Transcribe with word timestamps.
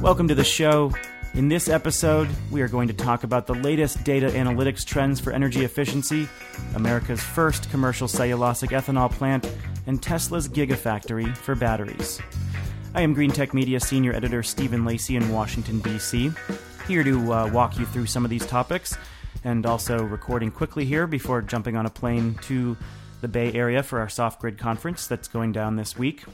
Welcome 0.02 0.28
to 0.28 0.34
the 0.34 0.44
show. 0.44 0.92
In 1.34 1.48
this 1.48 1.68
episode, 1.68 2.28
we 2.50 2.62
are 2.62 2.68
going 2.68 2.88
to 2.88 2.94
talk 2.94 3.24
about 3.24 3.46
the 3.46 3.54
latest 3.54 4.04
data 4.04 4.28
analytics 4.28 4.84
trends 4.84 5.18
for 5.18 5.32
energy 5.32 5.64
efficiency, 5.64 6.28
America's 6.74 7.22
first 7.22 7.70
commercial 7.70 8.06
cellulosic 8.06 8.68
ethanol 8.68 9.10
plant, 9.10 9.50
and 9.86 10.02
Tesla's 10.02 10.48
Gigafactory 10.48 11.36
for 11.36 11.54
batteries. 11.54 12.20
I 12.96 13.02
am 13.02 13.14
Greentech 13.14 13.52
Media 13.52 13.78
Senior 13.78 14.14
Editor 14.14 14.42
Stephen 14.42 14.86
Lacey 14.86 15.16
in 15.16 15.30
Washington, 15.30 15.80
D.C., 15.80 16.30
here 16.88 17.04
to 17.04 17.30
uh, 17.30 17.50
walk 17.52 17.78
you 17.78 17.84
through 17.84 18.06
some 18.06 18.24
of 18.24 18.30
these 18.30 18.46
topics 18.46 18.96
and 19.44 19.66
also 19.66 20.02
recording 20.02 20.50
quickly 20.50 20.86
here 20.86 21.06
before 21.06 21.42
jumping 21.42 21.76
on 21.76 21.84
a 21.84 21.90
plane 21.90 22.36
to 22.44 22.74
the 23.20 23.28
Bay 23.28 23.52
Area 23.52 23.82
for 23.82 24.00
our 24.00 24.06
SoftGrid 24.06 24.56
conference 24.56 25.06
that's 25.08 25.28
going 25.28 25.52
down 25.52 25.76
this 25.76 25.98
week. 25.98 26.24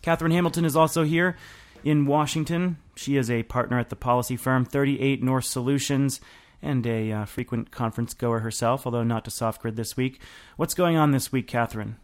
Katherine 0.00 0.30
Hamilton 0.30 0.64
is 0.64 0.76
also 0.76 1.02
here 1.02 1.36
in 1.82 2.06
Washington. 2.06 2.76
She 2.94 3.16
is 3.16 3.28
a 3.28 3.42
partner 3.42 3.80
at 3.80 3.90
the 3.90 3.96
policy 3.96 4.36
firm 4.36 4.64
38 4.64 5.24
North 5.24 5.46
Solutions 5.46 6.20
and 6.62 6.86
a 6.86 7.10
uh, 7.10 7.24
frequent 7.24 7.72
conference 7.72 8.14
goer 8.14 8.38
herself, 8.38 8.86
although 8.86 9.02
not 9.02 9.24
to 9.24 9.32
SoftGrid 9.32 9.74
this 9.74 9.96
week. 9.96 10.20
What's 10.56 10.74
going 10.74 10.96
on 10.96 11.10
this 11.10 11.32
week, 11.32 11.48
Katherine? 11.48 11.96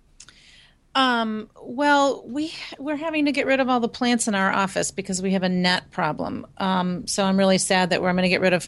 Um, 0.99 1.49
well, 1.63 2.25
we 2.27 2.53
we're 2.77 2.97
having 2.97 3.27
to 3.27 3.33
get 3.33 3.47
rid 3.47 3.61
of 3.61 3.69
all 3.69 3.79
the 3.79 3.89
plants 3.89 4.27
in 4.27 4.35
our 4.35 4.53
office 4.53 4.91
because 4.91 5.23
we 5.23 5.31
have 5.35 5.45
a 5.45 5.49
net 5.49 5.93
problem. 5.93 6.45
Um, 6.57 7.07
so 7.07 7.25
I'm 7.25 7.39
really 7.39 7.59
sad 7.59 7.91
that 7.91 8.03
we're 8.03 8.11
going 8.11 8.25
to 8.25 8.29
get 8.29 8.41
rid 8.41 8.53
of 8.53 8.67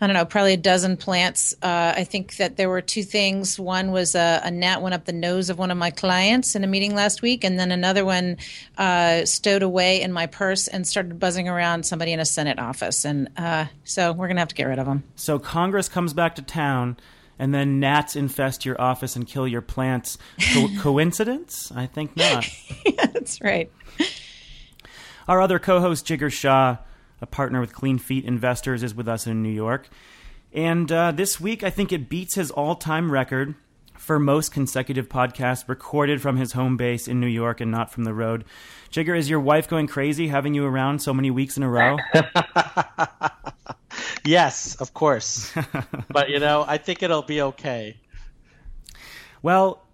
I 0.00 0.06
don't 0.06 0.14
know, 0.14 0.24
probably 0.24 0.54
a 0.54 0.56
dozen 0.56 0.96
plants. 0.96 1.54
Uh, 1.62 1.92
I 1.96 2.04
think 2.04 2.36
that 2.36 2.56
there 2.56 2.68
were 2.68 2.80
two 2.80 3.02
things. 3.02 3.58
One 3.58 3.92
was 3.92 4.14
a, 4.16 4.40
a, 4.44 4.80
went 4.80 4.94
up 4.94 5.04
the 5.04 5.12
nose 5.12 5.50
of 5.50 5.58
one 5.58 5.70
of 5.70 5.78
my 5.78 5.90
clients 5.90 6.56
in 6.56 6.62
a 6.62 6.68
meeting 6.68 6.94
last 6.94 7.22
week, 7.22 7.44
and 7.44 7.58
then 7.58 7.72
another 7.72 8.04
one 8.04 8.38
uh, 8.76 9.24
stowed 9.24 9.62
away 9.62 10.00
in 10.00 10.12
my 10.12 10.26
purse 10.26 10.68
and 10.68 10.86
started 10.86 11.18
buzzing 11.18 11.48
around 11.48 11.84
somebody 11.84 12.12
in 12.12 12.20
a 12.20 12.24
Senate 12.24 12.58
office. 12.60 13.04
And 13.04 13.28
uh, 13.36 13.66
so 13.82 14.12
we're 14.12 14.26
going 14.26 14.36
to 14.36 14.40
have 14.40 14.48
to 14.48 14.54
get 14.54 14.66
rid 14.66 14.78
of 14.78 14.86
them. 14.86 15.02
So 15.16 15.38
Congress 15.40 15.88
comes 15.88 16.12
back 16.12 16.36
to 16.36 16.42
town 16.42 16.96
and 17.38 17.54
then 17.54 17.80
gnats 17.80 18.16
infest 18.16 18.64
your 18.64 18.80
office 18.80 19.16
and 19.16 19.26
kill 19.26 19.46
your 19.46 19.62
plants. 19.62 20.18
Co- 20.52 20.68
coincidence? 20.78 21.72
I 21.74 21.86
think 21.86 22.16
not. 22.16 22.46
yeah, 22.86 23.06
that's 23.06 23.40
right. 23.40 23.70
Our 25.26 25.40
other 25.40 25.58
co 25.58 25.80
host, 25.80 26.06
Jigar 26.06 26.32
Shah, 26.32 26.78
a 27.20 27.26
partner 27.26 27.60
with 27.60 27.72
Clean 27.72 27.98
Feet 27.98 28.24
Investors, 28.24 28.82
is 28.82 28.94
with 28.94 29.08
us 29.08 29.26
in 29.26 29.42
New 29.42 29.50
York. 29.50 29.88
And 30.52 30.90
uh, 30.90 31.12
this 31.12 31.38
week, 31.40 31.62
I 31.62 31.70
think 31.70 31.92
it 31.92 32.08
beats 32.08 32.34
his 32.34 32.50
all 32.50 32.74
time 32.74 33.12
record 33.12 33.54
for 33.94 34.18
most 34.18 34.52
consecutive 34.52 35.08
podcasts 35.08 35.68
recorded 35.68 36.22
from 36.22 36.36
his 36.36 36.52
home 36.52 36.76
base 36.76 37.06
in 37.06 37.20
New 37.20 37.26
York 37.26 37.60
and 37.60 37.70
not 37.70 37.92
from 37.92 38.04
the 38.04 38.14
road. 38.14 38.44
Jigar, 38.90 39.18
is 39.18 39.28
your 39.28 39.40
wife 39.40 39.68
going 39.68 39.86
crazy 39.86 40.28
having 40.28 40.54
you 40.54 40.64
around 40.64 41.00
so 41.00 41.12
many 41.12 41.30
weeks 41.30 41.56
in 41.56 41.62
a 41.62 41.68
row? 41.68 41.98
yes, 44.24 44.74
of 44.76 44.94
course. 44.94 45.52
but, 46.10 46.30
you 46.30 46.38
know, 46.38 46.64
I 46.66 46.78
think 46.78 47.02
it'll 47.02 47.22
be 47.22 47.42
okay. 47.42 47.96
Well, 49.42 49.84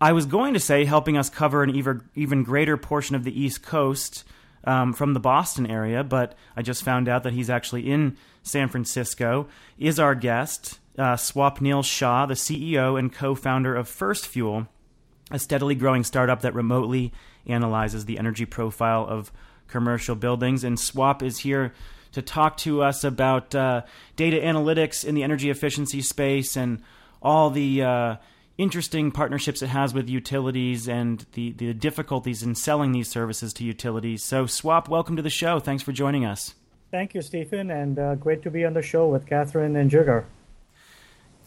I 0.00 0.12
was 0.12 0.26
going 0.26 0.54
to 0.54 0.60
say 0.60 0.84
helping 0.84 1.16
us 1.16 1.28
cover 1.28 1.62
an 1.62 1.70
even, 1.70 2.08
even 2.14 2.44
greater 2.44 2.76
portion 2.76 3.16
of 3.16 3.24
the 3.24 3.40
East 3.40 3.62
Coast 3.62 4.24
um, 4.64 4.92
from 4.92 5.14
the 5.14 5.20
Boston 5.20 5.66
area, 5.66 6.04
but 6.04 6.34
I 6.56 6.62
just 6.62 6.82
found 6.82 7.08
out 7.08 7.22
that 7.22 7.32
he's 7.32 7.50
actually 7.50 7.90
in 7.90 8.16
San 8.42 8.68
Francisco, 8.68 9.48
is 9.78 9.98
our 9.98 10.14
guest, 10.14 10.78
uh, 10.98 11.14
Swapnil 11.14 11.84
Shah, 11.84 12.26
the 12.26 12.34
CEO 12.34 12.98
and 12.98 13.12
co 13.12 13.34
founder 13.34 13.74
of 13.74 13.88
FirstFuel, 13.88 14.68
a 15.30 15.38
steadily 15.38 15.74
growing 15.74 16.04
startup 16.04 16.42
that 16.42 16.54
remotely 16.54 17.12
analyzes 17.46 18.04
the 18.04 18.18
energy 18.18 18.44
profile 18.44 19.06
of 19.06 19.32
commercial 19.68 20.14
buildings. 20.14 20.64
And 20.64 20.78
Swap 20.78 21.22
is 21.22 21.38
here 21.38 21.72
to 22.12 22.22
talk 22.22 22.56
to 22.58 22.82
us 22.82 23.04
about 23.04 23.54
uh, 23.54 23.82
data 24.16 24.38
analytics 24.38 25.04
in 25.04 25.14
the 25.14 25.22
energy 25.22 25.50
efficiency 25.50 26.00
space 26.00 26.56
and 26.56 26.82
all 27.22 27.50
the 27.50 27.82
uh, 27.82 28.16
interesting 28.56 29.10
partnerships 29.10 29.62
it 29.62 29.68
has 29.68 29.94
with 29.94 30.08
utilities 30.08 30.88
and 30.88 31.26
the, 31.32 31.52
the 31.52 31.72
difficulties 31.72 32.42
in 32.42 32.54
selling 32.54 32.92
these 32.92 33.08
services 33.08 33.52
to 33.54 33.64
utilities. 33.64 34.22
So, 34.22 34.46
Swap, 34.46 34.88
welcome 34.88 35.16
to 35.16 35.22
the 35.22 35.30
show. 35.30 35.60
Thanks 35.60 35.82
for 35.82 35.92
joining 35.92 36.24
us. 36.24 36.54
Thank 36.90 37.14
you, 37.14 37.22
Stephen, 37.22 37.70
and 37.70 37.98
uh, 37.98 38.14
great 38.14 38.42
to 38.42 38.50
be 38.50 38.64
on 38.64 38.72
the 38.72 38.82
show 38.82 39.08
with 39.08 39.26
Katherine 39.26 39.76
and 39.76 39.90
Jigar. 39.90 40.24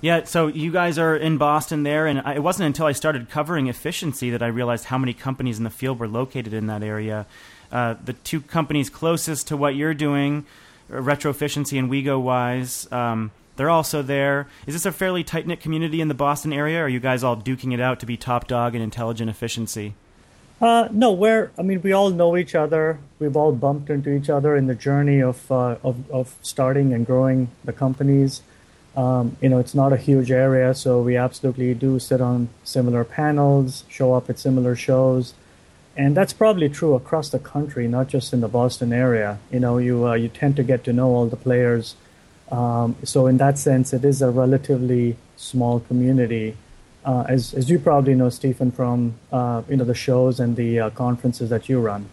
Yeah, 0.02 0.24
so 0.24 0.48
you 0.48 0.72
guys 0.72 0.98
are 0.98 1.16
in 1.16 1.38
Boston 1.38 1.84
there, 1.84 2.08
and 2.08 2.20
it 2.36 2.42
wasn't 2.42 2.66
until 2.66 2.88
I 2.88 2.92
started 2.92 3.30
covering 3.30 3.68
efficiency 3.68 4.32
that 4.32 4.42
I 4.42 4.48
realized 4.48 4.86
how 4.86 4.98
many 4.98 5.14
companies 5.14 5.60
in 5.60 5.64
the 5.64 5.70
field 5.70 6.00
were 6.00 6.08
located 6.08 6.54
in 6.54 6.66
that 6.68 6.82
area. 6.82 7.28
Uh, 7.72 7.96
the 8.04 8.14
two 8.14 8.42
companies 8.42 8.90
closest 8.90 9.48
to 9.50 9.58
what 9.58 9.76
you're 9.76 9.94
doing, 9.94 10.46
Retroficiency 10.90 11.78
and 11.78 11.90
WeGoWise, 11.90 12.92
um, 12.92 13.30
they're 13.58 13.70
also 13.70 14.02
there. 14.02 14.48
Is 14.66 14.74
this 14.74 14.88
a 14.88 14.92
fairly 14.92 15.24
tight 15.24 15.46
knit 15.46 15.60
community 15.60 16.02
in 16.02 16.08
the 16.08 16.16
Boston 16.16 16.52
area? 16.52 16.80
Or 16.80 16.86
are 16.86 16.90
you 16.90 17.00
guys 17.00 17.24
all 17.24 17.38
duking 17.38 17.72
it 17.72 17.80
out 17.80 18.00
to 18.00 18.08
be 18.08 18.18
top 18.18 18.48
dog 18.48 18.74
in 18.74 18.82
intelligent 18.82 19.30
efficiency? 19.30 19.94
Uh, 20.60 20.88
no, 20.92 21.12
we're. 21.12 21.52
I 21.60 21.62
mean, 21.62 21.82
we 21.82 21.92
all 21.92 22.10
know 22.10 22.38
each 22.38 22.56
other. 22.56 23.00
We've 23.20 23.36
all 23.36 23.52
bumped 23.52 23.92
into 23.92 24.12
each 24.12 24.30
other 24.30 24.56
in 24.56 24.66
the 24.68 24.76
journey 24.76 25.22
of 25.22 25.52
uh, 25.52 25.76
of, 25.84 26.10
of 26.10 26.36
starting 26.42 26.94
and 26.94 27.06
growing 27.06 27.50
the 27.64 27.74
companies. 27.74 28.42
Um, 28.96 29.38
you 29.42 29.48
know, 29.48 29.60
it's 29.60 29.74
not 29.74 29.94
a 29.94 29.98
huge 29.98 30.32
area, 30.32 30.74
so 30.74 31.02
we 31.02 31.16
absolutely 31.16 31.74
do 31.74 31.98
sit 31.98 32.20
on 32.20 32.50
similar 32.64 33.04
panels, 33.06 33.86
show 33.88 34.14
up 34.14 34.30
at 34.30 34.38
similar 34.38 34.76
shows, 34.76 35.34
and 35.96 36.16
that's 36.16 36.34
probably 36.34 36.68
true 36.68 36.94
across 36.96 37.30
the 37.30 37.40
country, 37.40 37.88
not 37.88 38.08
just 38.08 38.34
in 38.34 38.42
the 38.42 38.48
Boston 38.50 38.92
area. 38.92 39.40
You 39.52 39.60
know, 39.62 39.78
you 39.78 40.08
uh, 40.08 40.16
you 40.16 40.28
tend 40.28 40.56
to 40.58 40.64
get 40.64 40.84
to 40.86 40.94
know 40.94 41.08
all 41.08 41.28
the 41.28 41.38
players 41.38 41.96
um, 42.52 42.98
so 43.04 43.28
in 43.28 43.38
that 43.38 43.58
sense, 43.58 43.94
it 43.94 44.04
is 44.04 44.22
a 44.22 44.30
relatively 44.30 45.16
small 45.38 45.80
community. 45.80 46.58
Uh, 47.04 47.26
as, 47.28 47.54
as 47.54 47.70
you 47.70 47.80
probably 47.80 48.14
know, 48.14 48.30
Stephen, 48.30 48.72
from 48.72 49.16
uh, 49.32 49.64
you 49.70 49.78
know 49.78 49.86
the 49.86 49.96
shows 49.96 50.40
and 50.40 50.56
the 50.56 50.80
uh, 50.80 50.90
conferences 50.92 51.50
that 51.50 51.70
you 51.70 51.80
run. 51.80 52.10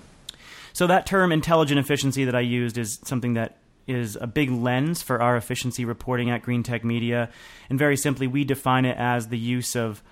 So 0.73 0.87
that 0.87 1.07
term 1.07 1.33
intelligent 1.33 1.81
efficiency 1.81 2.25
that 2.25 2.35
I 2.35 2.41
used 2.41 2.79
is 2.79 3.01
something 3.05 3.35
that 3.35 3.57
is 3.89 4.17
a 4.21 4.27
big 4.27 4.51
lens 4.51 5.03
for 5.03 5.21
our 5.21 5.37
efficiency 5.37 5.85
reporting 5.85 6.31
at 6.31 6.43
Greentech 6.43 6.85
Media, 6.85 7.31
and 7.69 7.79
very 7.79 7.97
simply, 7.97 8.27
we 8.27 8.45
define 8.45 8.85
it 8.85 8.97
as 8.97 9.29
the 9.29 9.39
use 9.39 9.75
of 9.75 10.03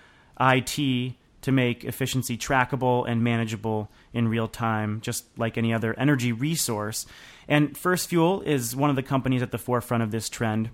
IT 0.41 1.15
to 1.43 1.53
make 1.53 1.85
efficiency 1.85 2.37
trackable 2.37 3.09
and 3.09 3.23
manageable 3.23 3.89
in 4.13 4.27
real 4.27 4.49
time, 4.49 5.01
just 5.01 5.27
like 5.39 5.57
any 5.57 5.73
other 5.73 5.95
energy 5.99 6.33
resource. 6.33 7.07
And 7.47 7.75
FirstFuel 7.75 8.45
is 8.45 8.75
one 8.75 8.91
of 8.91 8.97
the 8.97 9.03
companies 9.03 9.43
at 9.43 9.53
the 9.53 9.59
forefront 9.59 10.03
of 10.03 10.11
this 10.11 10.29
trend. 10.29 10.71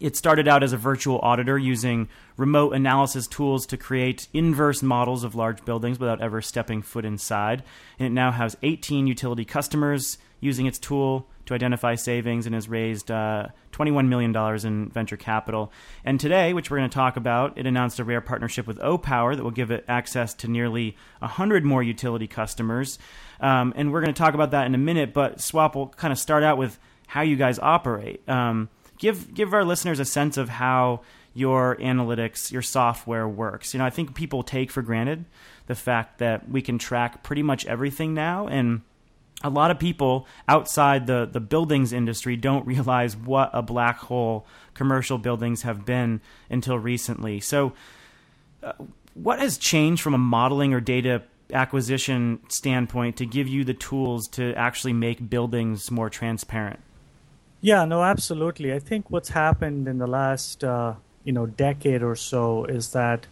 It 0.00 0.16
started 0.16 0.46
out 0.46 0.62
as 0.62 0.72
a 0.72 0.76
virtual 0.76 1.18
auditor 1.20 1.58
using 1.58 2.08
remote 2.36 2.74
analysis 2.74 3.26
tools 3.26 3.66
to 3.66 3.76
create 3.76 4.28
inverse 4.32 4.82
models 4.82 5.24
of 5.24 5.34
large 5.34 5.64
buildings 5.64 5.98
without 5.98 6.20
ever 6.20 6.40
stepping 6.40 6.82
foot 6.82 7.04
inside. 7.04 7.64
And 7.98 8.06
it 8.06 8.12
now 8.12 8.30
has 8.30 8.56
18 8.62 9.08
utility 9.08 9.44
customers 9.44 10.18
using 10.40 10.66
its 10.66 10.78
tool 10.78 11.28
to 11.48 11.54
identify 11.54 11.94
savings 11.94 12.44
and 12.44 12.54
has 12.54 12.68
raised 12.68 13.10
uh, 13.10 13.48
$21 13.72 14.06
million 14.08 14.36
in 14.66 14.90
venture 14.90 15.16
capital. 15.16 15.72
And 16.04 16.20
today, 16.20 16.52
which 16.52 16.70
we're 16.70 16.76
going 16.76 16.90
to 16.90 16.94
talk 16.94 17.16
about, 17.16 17.56
it 17.56 17.66
announced 17.66 17.98
a 17.98 18.04
rare 18.04 18.20
partnership 18.20 18.66
with 18.66 18.78
Opower 18.78 19.34
that 19.34 19.42
will 19.42 19.50
give 19.50 19.70
it 19.70 19.82
access 19.88 20.34
to 20.34 20.48
nearly 20.48 20.94
100 21.20 21.64
more 21.64 21.82
utility 21.82 22.26
customers. 22.26 22.98
Um, 23.40 23.72
and 23.76 23.92
we're 23.92 24.02
going 24.02 24.12
to 24.12 24.18
talk 24.18 24.34
about 24.34 24.50
that 24.50 24.66
in 24.66 24.74
a 24.74 24.78
minute, 24.78 25.14
but 25.14 25.40
Swap 25.40 25.74
will 25.74 25.88
kind 25.88 26.12
of 26.12 26.18
start 26.18 26.42
out 26.42 26.58
with 26.58 26.78
how 27.06 27.22
you 27.22 27.36
guys 27.36 27.58
operate. 27.58 28.28
Um, 28.28 28.68
give, 28.98 29.32
give 29.32 29.54
our 29.54 29.64
listeners 29.64 30.00
a 30.00 30.04
sense 30.04 30.36
of 30.36 30.50
how 30.50 31.00
your 31.32 31.76
analytics, 31.76 32.52
your 32.52 32.60
software 32.60 33.26
works. 33.26 33.72
You 33.72 33.78
know, 33.78 33.86
I 33.86 33.90
think 33.90 34.14
people 34.14 34.42
take 34.42 34.70
for 34.70 34.82
granted 34.82 35.24
the 35.66 35.74
fact 35.74 36.18
that 36.18 36.50
we 36.50 36.60
can 36.60 36.76
track 36.78 37.22
pretty 37.22 37.42
much 37.42 37.64
everything 37.64 38.12
now. 38.12 38.48
And 38.48 38.82
a 39.42 39.50
lot 39.50 39.70
of 39.70 39.78
people 39.78 40.26
outside 40.48 41.06
the, 41.06 41.28
the 41.30 41.40
buildings 41.40 41.92
industry 41.92 42.36
don't 42.36 42.66
realize 42.66 43.16
what 43.16 43.50
a 43.52 43.62
black 43.62 43.98
hole 43.98 44.46
commercial 44.74 45.18
buildings 45.18 45.62
have 45.62 45.84
been 45.84 46.20
until 46.50 46.78
recently. 46.78 47.40
So, 47.40 47.72
uh, 48.62 48.72
what 49.14 49.40
has 49.40 49.58
changed 49.58 50.02
from 50.02 50.14
a 50.14 50.18
modeling 50.18 50.72
or 50.72 50.80
data 50.80 51.22
acquisition 51.52 52.40
standpoint 52.48 53.16
to 53.16 53.26
give 53.26 53.48
you 53.48 53.64
the 53.64 53.74
tools 53.74 54.28
to 54.28 54.54
actually 54.54 54.92
make 54.92 55.28
buildings 55.28 55.90
more 55.90 56.10
transparent? 56.10 56.80
Yeah, 57.60 57.84
no, 57.84 58.02
absolutely. 58.02 58.72
I 58.72 58.78
think 58.78 59.10
what's 59.10 59.30
happened 59.30 59.88
in 59.88 59.98
the 59.98 60.06
last 60.06 60.62
uh, 60.62 60.94
you 61.24 61.32
know 61.32 61.46
decade 61.46 62.02
or 62.02 62.14
so 62.14 62.64
is 62.64 62.92
that 62.92 63.26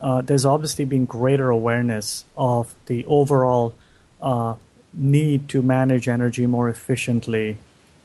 uh, 0.00 0.20
there's 0.20 0.44
obviously 0.44 0.84
been 0.84 1.04
greater 1.04 1.50
awareness 1.50 2.24
of 2.36 2.74
the 2.86 3.04
overall 3.06 3.74
uh, 4.20 4.54
need 4.96 5.48
to 5.48 5.62
manage 5.62 6.08
energy 6.08 6.46
more 6.46 6.68
efficiently, 6.68 7.58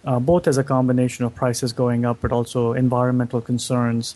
uh, 0.06 0.20
both 0.20 0.48
as 0.48 0.58
a 0.58 0.64
combination 0.64 1.26
of 1.26 1.36
prices 1.36 1.74
going 1.74 2.06
up, 2.06 2.18
but 2.22 2.32
also 2.32 2.74
environmental 2.74 3.42
concerns, 3.42 4.16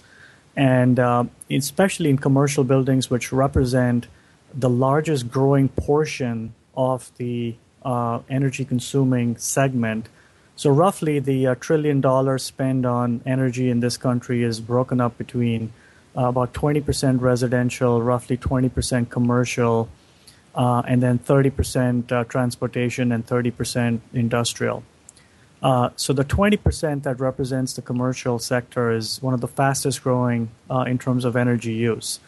and 0.56 1.00
uh, 1.00 1.24
especially 1.50 2.10
in 2.10 2.18
commercial 2.18 2.64
buildings, 2.64 3.10
which 3.10 3.32
represent 3.32 4.08
the 4.54 4.70
largest 4.70 5.32
growing 5.32 5.70
portion 5.70 6.54
of 6.76 7.12
the 7.18 7.56
uh, 7.84 8.20
energy 8.30 8.66
consuming 8.66 9.38
segment. 9.38 10.08
So, 10.56 10.70
roughly, 10.70 11.20
the 11.20 11.48
uh, 11.48 11.56
trillion 11.56 12.02
dollars 12.02 12.44
spent 12.44 12.86
on 12.86 13.22
energy 13.26 13.70
in 13.70 13.80
this 13.80 13.98
country 13.98 14.44
is 14.44 14.60
broken 14.60 15.02
up 15.02 15.18
between 15.18 15.74
uh, 16.16 16.26
about 16.26 16.54
20% 16.54 17.22
residential, 17.22 18.02
roughly 18.02 18.38
20% 18.38 19.10
commercial, 19.10 19.90
uh, 20.56 20.84
and 20.88 21.02
then 21.02 21.20
30% 21.20 22.12
uh, 22.12 22.24
transportation 22.26 23.12
and 23.12 23.26
30% 23.26 24.00
industrial. 24.14 24.84
Uh, 25.62 25.90
so, 25.96 26.12
the 26.12 26.26
20% 26.26 27.04
that 27.04 27.20
represents 27.20 27.74
the 27.74 27.82
commercial 27.82 28.38
sector 28.38 28.92
is 28.92 29.22
one 29.22 29.34
of 29.34 29.40
the 29.40 29.48
fastest 29.48 30.04
growing 30.04 30.50
uh, 30.70 30.82
in 30.82 30.98
terms 30.98 31.24
of 31.24 31.36
energy 31.36 31.74
use 31.74 32.20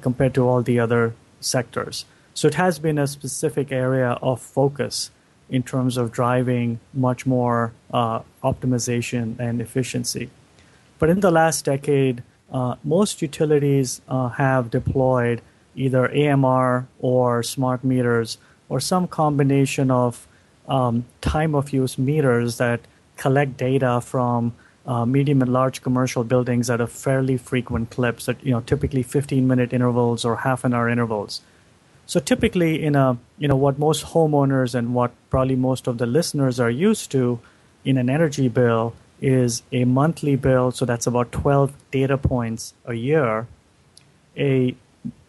compared 0.00 0.32
to 0.34 0.46
all 0.46 0.62
the 0.62 0.78
other 0.78 1.12
sectors. 1.40 2.04
So 2.36 2.48
it 2.48 2.54
has 2.54 2.78
been 2.78 2.98
a 2.98 3.06
specific 3.06 3.72
area 3.72 4.18
of 4.20 4.42
focus 4.42 5.10
in 5.48 5.62
terms 5.62 5.96
of 5.96 6.12
driving 6.12 6.80
much 6.92 7.24
more 7.24 7.72
uh, 7.92 8.20
optimization 8.44 9.38
and 9.38 9.60
efficiency. 9.60 10.28
But 10.98 11.08
in 11.08 11.20
the 11.20 11.30
last 11.30 11.64
decade, 11.64 12.22
uh, 12.52 12.76
most 12.84 13.22
utilities 13.22 14.02
uh, 14.06 14.28
have 14.28 14.70
deployed 14.70 15.40
either 15.76 16.08
AMR 16.08 16.88
or 16.98 17.42
smart 17.42 17.84
meters 17.84 18.38
or 18.68 18.80
some 18.80 19.06
combination 19.06 19.90
of 19.90 20.26
um, 20.68 21.04
time 21.20 21.54
of 21.54 21.72
use 21.72 21.96
meters 21.98 22.58
that 22.58 22.80
collect 23.16 23.56
data 23.56 24.00
from 24.00 24.54
uh, 24.86 25.04
medium 25.04 25.42
and 25.42 25.52
large 25.52 25.82
commercial 25.82 26.24
buildings 26.24 26.70
at 26.70 26.80
a 26.80 26.86
fairly 26.86 27.36
frequent 27.36 27.90
clips 27.90 28.28
at 28.28 28.44
you 28.44 28.52
know 28.52 28.60
typically 28.60 29.02
15 29.02 29.46
minute 29.46 29.72
intervals 29.72 30.24
or 30.24 30.36
half 30.36 30.64
an 30.64 30.74
hour 30.74 30.88
intervals. 30.88 31.40
So 32.06 32.20
typically 32.20 32.82
in 32.82 32.94
a 32.94 33.18
you 33.38 33.48
know 33.48 33.56
what 33.56 33.78
most 33.78 34.06
homeowners 34.06 34.74
and 34.74 34.94
what 34.94 35.12
probably 35.30 35.56
most 35.56 35.86
of 35.86 35.98
the 35.98 36.06
listeners 36.06 36.60
are 36.60 36.70
used 36.70 37.10
to 37.12 37.40
in 37.84 37.98
an 37.98 38.08
energy 38.10 38.48
bill 38.48 38.94
is 39.20 39.62
a 39.72 39.84
monthly 39.84 40.36
bill 40.36 40.70
so 40.70 40.84
that's 40.84 41.06
about 41.06 41.32
12 41.32 41.72
data 41.90 42.18
points 42.18 42.74
a 42.84 42.92
year 42.92 43.46
a 44.36 44.74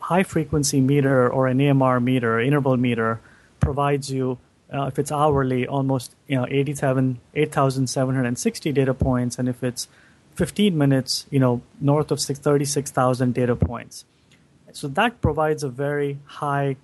high 0.07 0.23
frequency 0.23 0.79
meter 0.79 1.29
or 1.29 1.47
an 1.47 1.59
AMR 1.59 1.99
meter 1.99 2.39
interval 2.39 2.77
meter 2.77 3.19
provides 3.59 4.09
you 4.09 4.37
uh, 4.73 4.83
if 4.83 4.99
it's 4.99 5.11
hourly, 5.11 5.67
almost 5.67 6.15
you 6.27 6.35
know 6.35 6.45
87, 6.49 7.19
8,760 7.35 8.71
data 8.73 8.93
points, 8.93 9.39
and 9.39 9.47
if 9.47 9.63
it's 9.63 9.87
15 10.35 10.77
minutes, 10.77 11.25
you 11.29 11.39
know 11.39 11.61
north 11.79 12.11
of 12.11 12.19
36,000 12.19 13.33
data 13.33 13.55
points. 13.55 14.05
So 14.73 14.87
that 14.89 15.21
provides 15.21 15.63
a 15.63 15.69
very 15.69 16.19
high 16.25 16.75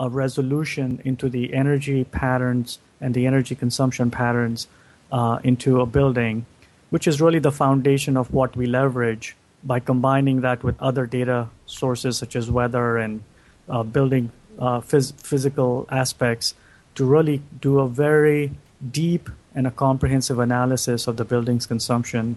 uh, 0.00 0.08
resolution 0.10 1.00
into 1.04 1.28
the 1.28 1.54
energy 1.54 2.04
patterns 2.04 2.78
and 3.00 3.14
the 3.14 3.26
energy 3.26 3.54
consumption 3.54 4.10
patterns 4.10 4.68
uh, 5.12 5.38
into 5.44 5.80
a 5.80 5.86
building, 5.86 6.46
which 6.90 7.06
is 7.06 7.20
really 7.20 7.38
the 7.38 7.52
foundation 7.52 8.16
of 8.16 8.32
what 8.32 8.56
we 8.56 8.66
leverage 8.66 9.36
by 9.66 9.80
combining 9.80 10.40
that 10.42 10.62
with 10.62 10.80
other 10.80 11.06
data 11.06 11.48
sources 11.66 12.16
such 12.16 12.36
as 12.36 12.50
weather 12.50 12.96
and 12.96 13.22
uh, 13.68 13.82
building 13.82 14.30
uh, 14.58 14.80
phys- 14.80 15.12
physical 15.20 15.86
aspects 15.90 16.54
to 16.94 17.04
really 17.04 17.42
do 17.60 17.80
a 17.80 17.88
very 17.88 18.52
deep 18.90 19.28
and 19.54 19.66
a 19.66 19.70
comprehensive 19.70 20.38
analysis 20.38 21.06
of 21.06 21.16
the 21.16 21.24
building's 21.24 21.66
consumption 21.66 22.36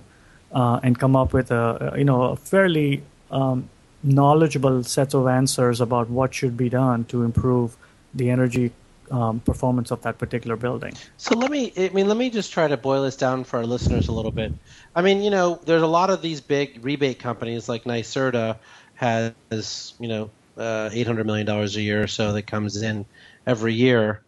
uh, 0.54 0.80
and 0.82 0.98
come 1.00 1.16
up 1.16 1.32
with 1.34 1.52
a 1.52 1.94
you 1.98 2.04
know 2.04 2.24
a 2.24 2.36
fairly 2.36 3.04
um, 3.30 3.70
knowledgeable 4.02 4.84
set 4.84 5.14
of 5.14 5.28
answers 5.28 5.82
about 5.82 6.10
what 6.10 6.34
should 6.34 6.58
be 6.58 6.70
done 6.70 7.06
to 7.06 7.24
improve 7.24 7.78
the 8.14 8.30
energy 8.30 8.72
um, 9.12 9.40
performance 9.40 9.92
of 9.92 10.02
that 10.04 10.18
particular 10.18 10.56
building. 10.56 10.94
So 11.18 11.36
let 11.36 11.52
me, 11.52 11.74
I 11.78 11.90
mean, 11.90 12.08
let 12.08 12.18
me 12.18 12.30
just 12.30 12.52
try 12.52 12.68
to 12.68 12.78
boil 12.78 13.04
this 13.04 13.16
down 13.16 13.44
for 13.44 13.58
our 13.58 13.66
listeners 13.66 14.08
a 14.08 14.12
little 14.12 14.32
bit. 14.32 14.54
I 14.96 15.02
mean, 15.02 15.22
you 15.22 15.30
know, 15.30 15.60
there's 15.66 15.82
a 15.82 15.88
lot 15.88 16.10
of 16.10 16.22
these 16.22 16.42
big 16.42 16.84
rebate 16.84 17.20
companies 17.20 17.70
like 17.70 17.84
NYSERDA 17.84 18.58
has, 18.96 19.94
you 20.00 20.08
know, 20.08 20.30
uh, 20.58 20.90
$800 20.92 21.26
million 21.26 21.48
a 21.50 21.66
year 21.68 22.04
or 22.04 22.08
so 22.08 22.34
that 22.34 22.44
comes 22.44 22.82
in 22.82 23.06
every 23.48 23.74
year 23.74 24.22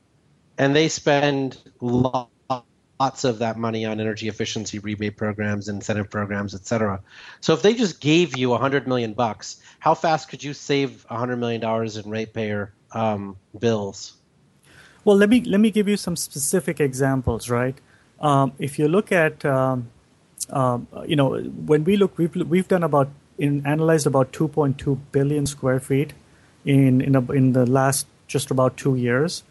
and 0.58 0.76
they 0.76 0.88
spend 0.88 1.58
lots 1.82 3.24
of 3.24 3.40
that 3.40 3.58
money 3.58 3.86
on 3.86 4.00
energy 4.00 4.28
efficiency 4.28 4.80
rebate 4.80 5.18
programs, 5.18 5.68
incentive 5.68 6.10
programs, 6.10 6.54
et 6.54 6.66
cetera. 6.66 7.02
So 7.40 7.54
if 7.54 7.62
they 7.62 7.74
just 7.74 8.00
gave 8.00 8.38
you 8.38 8.54
a 8.54 8.58
hundred 8.58 8.88
million 8.88 9.14
bucks, 9.14 9.62
how 9.80 9.96
fast 9.96 10.30
could 10.30 10.44
you 10.44 10.54
save 10.54 11.06
a 11.10 11.18
hundred 11.18 11.38
million 11.38 11.62
dollars 11.62 11.98
in 11.98 12.10
ratepayer 12.10 12.74
um, 12.92 13.38
bills? 13.58 14.21
Well, 15.04 15.18
let 15.18 15.30
me 15.30 15.42
let 15.42 15.60
me 15.60 15.72
give 15.72 15.88
you 15.88 15.98
some 15.98 16.16
specific 16.16 16.80
examples. 16.80 17.50
Right, 17.50 17.76
um, 18.20 18.54
if 18.60 18.78
you 18.80 18.88
look 18.88 19.12
at 19.12 19.44
um, 19.46 19.90
um, 20.50 20.88
you 21.08 21.16
know 21.16 21.40
when 21.40 21.84
we 21.84 21.98
look, 21.98 22.18
we've 22.18 22.36
we've 22.36 22.68
done 22.68 22.84
about 22.84 23.10
in 23.38 23.66
analyzed 23.66 24.06
about 24.06 24.32
2.2 24.32 25.00
billion 25.12 25.46
square 25.46 25.80
feet 25.80 26.14
in 26.66 27.02
in, 27.02 27.16
a, 27.16 27.32
in 27.32 27.54
the 27.54 27.66
last 27.66 28.06
just 28.28 28.52
about 28.52 28.78
two 28.78 28.96
years 28.96 29.44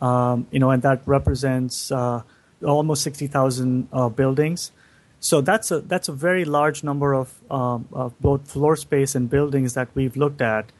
um, 0.00 0.46
you 0.50 0.58
know, 0.58 0.70
and 0.70 0.82
that 0.82 1.02
represents 1.06 1.92
uh, 1.92 2.22
almost 2.64 3.02
60,000 3.02 3.88
uh, 3.92 4.08
buildings. 4.08 4.72
So 5.20 5.42
that's 5.42 5.70
a 5.70 5.80
that's 5.80 6.08
a 6.08 6.12
very 6.12 6.46
large 6.46 6.82
number 6.82 7.12
of, 7.12 7.34
um, 7.50 7.86
of, 7.92 8.18
both 8.20 8.50
floor 8.50 8.74
space 8.74 9.14
and 9.14 9.28
buildings 9.28 9.74
that 9.74 9.88
we've 9.94 10.16
looked 10.16 10.40
at, 10.40 10.72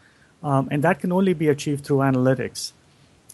um, 0.43 0.67
and 0.71 0.83
that 0.83 0.99
can 0.99 1.13
only 1.13 1.35
be 1.35 1.49
achieved 1.49 1.85
through 1.85 1.99
analytics. 1.99 2.73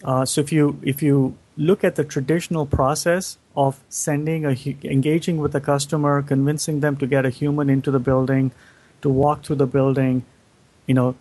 Uh, 0.03 0.25
so 0.25 0.41
if 0.41 0.51
you 0.51 0.79
if 0.83 1.01
you 1.01 1.37
look 1.57 1.83
at 1.83 1.95
the 1.95 2.03
traditional 2.03 2.65
process 2.65 3.37
of 3.55 3.79
sending 3.89 4.45
a 4.45 4.55
engaging 4.83 5.37
with 5.37 5.55
a 5.55 5.59
customer, 5.61 6.21
convincing 6.21 6.79
them 6.81 6.95
to 6.97 7.07
get 7.07 7.25
a 7.25 7.29
human 7.29 7.69
into 7.69 7.89
the 7.89 7.99
building, 7.99 8.51
to 9.01 9.09
walk 9.09 9.43
through 9.43 9.55
the 9.55 9.65
building, 9.65 10.23
you 10.85 10.93
know, 10.93 11.15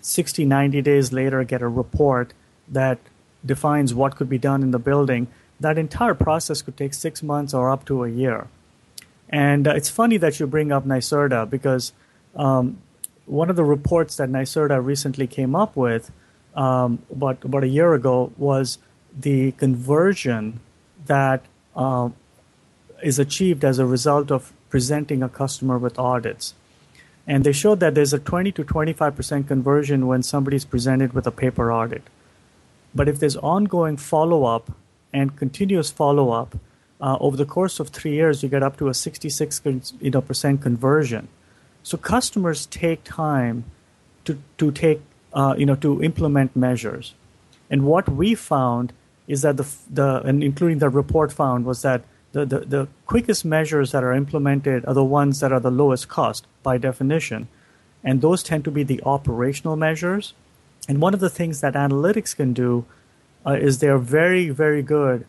60, 0.00 0.44
90 0.44 0.82
days 0.82 1.12
later 1.12 1.44
get 1.44 1.62
a 1.62 1.68
report 1.68 2.32
that 2.68 2.98
defines 3.44 3.92
what 3.92 4.16
could 4.16 4.28
be 4.28 4.38
done 4.38 4.62
in 4.62 4.70
the 4.70 4.78
building, 4.78 5.28
that 5.60 5.78
entire 5.78 6.14
process 6.14 6.62
could 6.62 6.76
take 6.76 6.94
six 6.94 7.22
months 7.22 7.52
or 7.52 7.70
up 7.70 7.84
to 7.84 8.04
a 8.04 8.08
year. 8.08 8.48
And 9.28 9.66
uh, 9.66 9.74
it's 9.74 9.90
funny 9.90 10.16
that 10.18 10.38
you 10.38 10.46
bring 10.46 10.72
up 10.72 10.86
NYSERDA 10.86 11.50
because 11.50 11.92
um, 12.34 12.78
one 13.26 13.50
of 13.50 13.56
the 13.56 13.64
reports 13.64 14.16
that 14.16 14.28
NYSERDA 14.28 14.84
recently 14.84 15.26
came 15.26 15.54
up 15.54 15.76
with 15.76 16.10
um, 16.56 16.98
about, 17.10 17.44
about 17.44 17.64
a 17.64 17.68
year 17.68 17.94
ago 17.94 18.32
was 18.36 18.78
the 19.16 19.52
conversion 19.52 20.60
that 21.06 21.44
uh, 21.76 22.08
is 23.02 23.18
achieved 23.18 23.64
as 23.64 23.78
a 23.78 23.86
result 23.86 24.30
of 24.30 24.52
presenting 24.70 25.22
a 25.22 25.28
customer 25.28 25.78
with 25.78 25.98
audits. 25.98 26.54
And 27.26 27.44
they 27.44 27.52
showed 27.52 27.80
that 27.80 27.94
there's 27.94 28.12
a 28.12 28.18
20 28.18 28.52
to 28.52 28.64
25% 28.64 29.48
conversion 29.48 30.06
when 30.06 30.22
somebody's 30.22 30.64
presented 30.64 31.12
with 31.12 31.26
a 31.26 31.30
paper 31.30 31.72
audit. 31.72 32.02
But 32.94 33.08
if 33.08 33.18
there's 33.18 33.36
ongoing 33.36 33.96
follow 33.96 34.44
up 34.44 34.72
and 35.12 35.36
continuous 35.36 35.90
follow 35.90 36.30
up, 36.30 36.56
uh, 37.00 37.16
over 37.20 37.36
the 37.36 37.44
course 37.44 37.78
of 37.78 37.88
three 37.88 38.12
years, 38.12 38.42
you 38.42 38.48
get 38.48 38.62
up 38.62 38.78
to 38.78 38.88
a 38.88 38.94
66 38.94 39.60
you 40.00 40.10
know, 40.10 40.20
percent 40.20 40.62
conversion. 40.62 41.28
So 41.82 41.98
customers 41.98 42.66
take 42.66 43.04
time 43.04 43.64
to, 44.24 44.38
to 44.58 44.70
take, 44.70 45.02
uh, 45.36 45.54
you 45.56 45.64
know, 45.64 45.76
to 45.76 46.02
implement 46.02 46.56
measures. 46.56 47.14
And 47.70 47.84
what 47.84 48.08
we 48.08 48.34
found 48.34 48.92
is 49.28 49.42
that 49.42 49.56
the, 49.56 49.66
the 49.88 50.22
and 50.22 50.42
including 50.42 50.78
the 50.78 50.88
report 50.88 51.32
found 51.32 51.64
was 51.64 51.82
that 51.82 52.02
the, 52.32 52.44
the, 52.44 52.60
the 52.60 52.88
quickest 53.06 53.44
measures 53.44 53.92
that 53.92 54.02
are 54.02 54.12
implemented 54.12 54.84
are 54.86 54.94
the 54.94 55.04
ones 55.04 55.38
that 55.40 55.52
are 55.52 55.60
the 55.60 55.70
lowest 55.70 56.08
cost 56.08 56.46
by 56.64 56.78
definition. 56.78 57.46
And 58.02 58.20
those 58.20 58.42
tend 58.42 58.64
to 58.64 58.72
be 58.72 58.82
the 58.82 59.00
operational 59.04 59.76
measures 59.76 60.34
and 60.88 61.00
one 61.00 61.14
of 61.14 61.20
the 61.20 61.30
things 61.30 61.60
that 61.60 61.74
analytics 61.74 62.36
can 62.36 62.52
do 62.52 62.84
uh, 63.44 63.52
is 63.52 63.78
they're 63.78 63.98
very, 63.98 64.50
very 64.50 64.82
good 64.82 65.26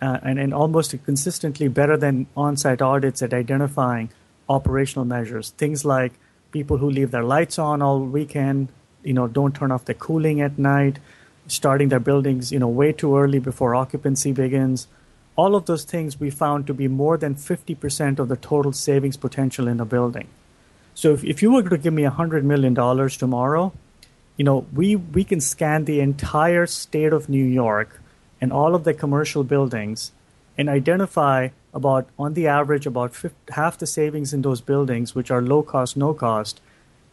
uh, 0.00 0.18
and, 0.22 0.38
and 0.38 0.54
almost 0.54 0.94
consistently 1.04 1.68
better 1.68 1.96
than 1.96 2.26
on 2.36 2.56
site 2.56 2.82
audits 2.82 3.22
at 3.22 3.34
identifying 3.34 4.10
operational 4.48 5.04
measures. 5.04 5.50
Things 5.50 5.84
like 5.84 6.12
people 6.52 6.78
who 6.78 6.88
leave 6.88 7.10
their 7.10 7.24
lights 7.24 7.58
on 7.58 7.82
all 7.82 8.00
weekend, 8.00 8.68
you 9.06 9.12
know, 9.12 9.28
don't 9.28 9.54
turn 9.54 9.70
off 9.70 9.84
the 9.84 9.94
cooling 9.94 10.40
at 10.40 10.58
night, 10.58 10.98
starting 11.46 11.88
their 11.88 12.00
buildings, 12.00 12.50
you 12.50 12.58
know, 12.58 12.68
way 12.68 12.92
too 12.92 13.16
early 13.16 13.38
before 13.38 13.74
occupancy 13.74 14.32
begins. 14.32 14.88
All 15.36 15.54
of 15.54 15.66
those 15.66 15.84
things 15.84 16.18
we 16.18 16.30
found 16.30 16.66
to 16.66 16.74
be 16.74 16.88
more 16.88 17.16
than 17.16 17.34
50% 17.34 18.18
of 18.18 18.28
the 18.28 18.36
total 18.36 18.72
savings 18.72 19.16
potential 19.16 19.68
in 19.68 19.80
a 19.80 19.84
building. 19.84 20.28
So 20.94 21.12
if, 21.12 21.22
if 21.24 21.42
you 21.42 21.52
were 21.52 21.62
to 21.62 21.78
give 21.78 21.92
me 21.92 22.02
$100 22.02 22.42
million 22.42 22.74
tomorrow, 22.74 23.72
you 24.36 24.44
know, 24.44 24.66
we, 24.72 24.96
we 24.96 25.24
can 25.24 25.40
scan 25.40 25.84
the 25.84 26.00
entire 26.00 26.66
state 26.66 27.12
of 27.12 27.28
New 27.28 27.44
York 27.44 28.00
and 28.40 28.52
all 28.52 28.74
of 28.74 28.84
the 28.84 28.94
commercial 28.94 29.44
buildings 29.44 30.12
and 30.58 30.68
identify 30.68 31.50
about, 31.74 32.08
on 32.18 32.34
the 32.34 32.46
average, 32.46 32.86
about 32.86 33.14
50, 33.14 33.36
half 33.52 33.78
the 33.78 33.86
savings 33.86 34.32
in 34.32 34.42
those 34.42 34.60
buildings, 34.60 35.14
which 35.14 35.30
are 35.30 35.42
low 35.42 35.62
cost, 35.62 35.96
no 35.96 36.14
cost, 36.14 36.60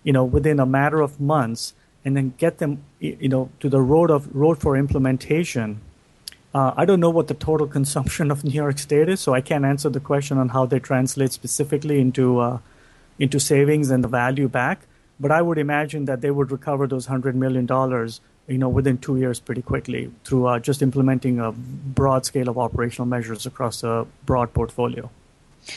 you 0.04 0.14
know, 0.14 0.24
within 0.24 0.60
a 0.60 0.66
matter 0.66 1.02
of 1.02 1.20
months, 1.20 1.74
and 2.06 2.16
then 2.18 2.34
get 2.38 2.58
them, 2.58 2.84
you 3.00 3.30
know, 3.30 3.50
to 3.60 3.70
the 3.70 3.82
road 3.82 4.12
of 4.12 4.34
road 4.36 4.60
for 4.60 4.76
implementation. 4.76 5.82
Uh, 6.54 6.74
I 6.76 6.86
don't 6.86 7.00
know 7.00 7.10
what 7.10 7.28
the 7.28 7.34
total 7.34 7.66
consumption 7.68 8.30
of 8.30 8.44
New 8.44 8.52
York 8.52 8.78
State 8.78 9.10
is, 9.10 9.20
so 9.20 9.34
I 9.34 9.42
can't 9.42 9.66
answer 9.66 9.90
the 9.90 10.00
question 10.00 10.38
on 10.38 10.50
how 10.50 10.66
they 10.66 10.80
translate 10.80 11.32
specifically 11.32 12.00
into 12.00 12.40
uh, 12.40 12.60
into 13.20 13.40
savings 13.40 13.90
and 13.90 14.04
the 14.04 14.08
value 14.08 14.48
back. 14.48 14.82
But 15.20 15.32
I 15.32 15.42
would 15.42 15.58
imagine 15.58 16.06
that 16.06 16.22
they 16.22 16.32
would 16.32 16.52
recover 16.52 16.88
those 16.88 17.06
hundred 17.08 17.36
million 17.36 17.66
dollars 17.66 18.22
you 18.48 18.58
know, 18.58 18.70
within 18.70 18.98
two 18.98 19.18
years 19.18 19.40
pretty 19.40 19.62
quickly 19.62 20.12
through 20.26 20.48
uh, 20.48 20.60
just 20.60 20.82
implementing 20.82 21.40
a 21.40 21.52
broad 21.52 22.26
scale 22.26 22.50
of 22.50 22.58
operational 22.58 23.06
measures 23.06 23.46
across 23.46 23.84
a 23.84 24.06
broad 24.26 24.54
portfolio. 24.54 25.10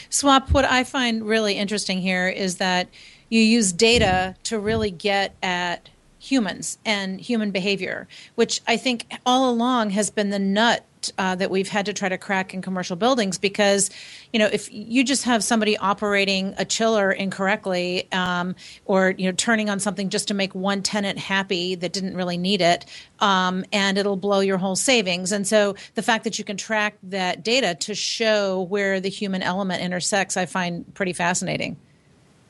Swap, 0.09 0.51
what 0.51 0.65
I 0.65 0.83
find 0.83 1.25
really 1.25 1.53
interesting 1.53 2.01
here 2.01 2.27
is 2.27 2.57
that 2.57 2.89
you 3.29 3.39
use 3.39 3.71
data 3.71 4.35
to 4.43 4.59
really 4.59 4.91
get 4.91 5.33
at 5.41 5.89
humans 6.29 6.77
and 6.85 7.19
human 7.19 7.51
behavior, 7.51 8.07
which 8.35 8.61
I 8.67 8.77
think 8.77 9.11
all 9.25 9.49
along 9.49 9.91
has 9.91 10.09
been 10.09 10.29
the 10.29 10.39
nut 10.39 10.83
uh, 11.17 11.35
that 11.35 11.51
we've 11.51 11.69
had 11.69 11.85
to 11.85 11.93
try 11.93 12.09
to 12.09 12.17
crack 12.17 12.53
in 12.53 12.61
commercial 12.61 12.95
buildings 12.95 13.37
because, 13.37 13.89
you 14.33 14.39
know, 14.39 14.49
if 14.51 14.71
you 14.73 15.03
just 15.03 15.23
have 15.23 15.43
somebody 15.43 15.77
operating 15.77 16.53
a 16.57 16.65
chiller 16.65 17.11
incorrectly 17.11 18.11
um, 18.11 18.55
or, 18.85 19.13
you 19.17 19.25
know, 19.27 19.31
turning 19.31 19.69
on 19.69 19.79
something 19.79 20.09
just 20.09 20.27
to 20.27 20.33
make 20.33 20.53
one 20.55 20.81
tenant 20.81 21.17
happy 21.19 21.75
that 21.75 21.93
didn't 21.93 22.15
really 22.15 22.37
need 22.37 22.61
it, 22.61 22.85
um, 23.19 23.63
and 23.71 23.97
it'll 23.97 24.17
blow 24.17 24.39
your 24.39 24.57
whole 24.57 24.75
savings. 24.75 25.31
And 25.31 25.47
so 25.47 25.75
the 25.95 26.01
fact 26.01 26.23
that 26.23 26.39
you 26.39 26.43
can 26.43 26.57
track 26.57 26.97
that 27.03 27.43
data 27.43 27.75
to 27.75 27.95
show 27.95 28.63
where 28.63 28.99
the 28.99 29.09
human 29.09 29.43
element 29.43 29.81
intersects, 29.81 30.35
I 30.35 30.45
find 30.45 30.93
pretty 30.93 31.13
fascinating. 31.13 31.77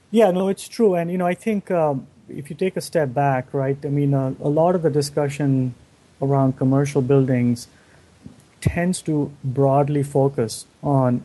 Yeah, 0.09 0.31
no, 0.31 0.47
it's 0.47 0.67
true. 0.67 0.95
And, 0.95 1.11
you 1.11 1.17
know, 1.17 1.27
I 1.27 1.33
think 1.33 1.69
um, 1.69 2.07
if 2.29 2.49
you 2.49 2.55
take 2.55 2.75
a 2.77 2.81
step 2.81 3.13
back, 3.13 3.53
right, 3.53 3.77
I 3.83 3.89
mean, 3.89 4.13
uh, 4.13 4.33
a 4.41 4.49
lot 4.49 4.75
of 4.75 4.81
the 4.81 4.89
discussion 4.89 5.75
around 6.21 6.57
commercial 6.57 7.01
buildings 7.01 7.67
tends 8.61 9.01
to 9.03 9.31
broadly 9.43 10.03
focus 10.03 10.65
on 10.81 11.23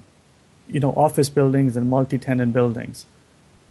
you 0.68 0.80
know 0.80 0.92
office 0.92 1.28
buildings 1.28 1.76
and 1.76 1.88
multi-tenant 1.88 2.52
buildings. 2.52 3.06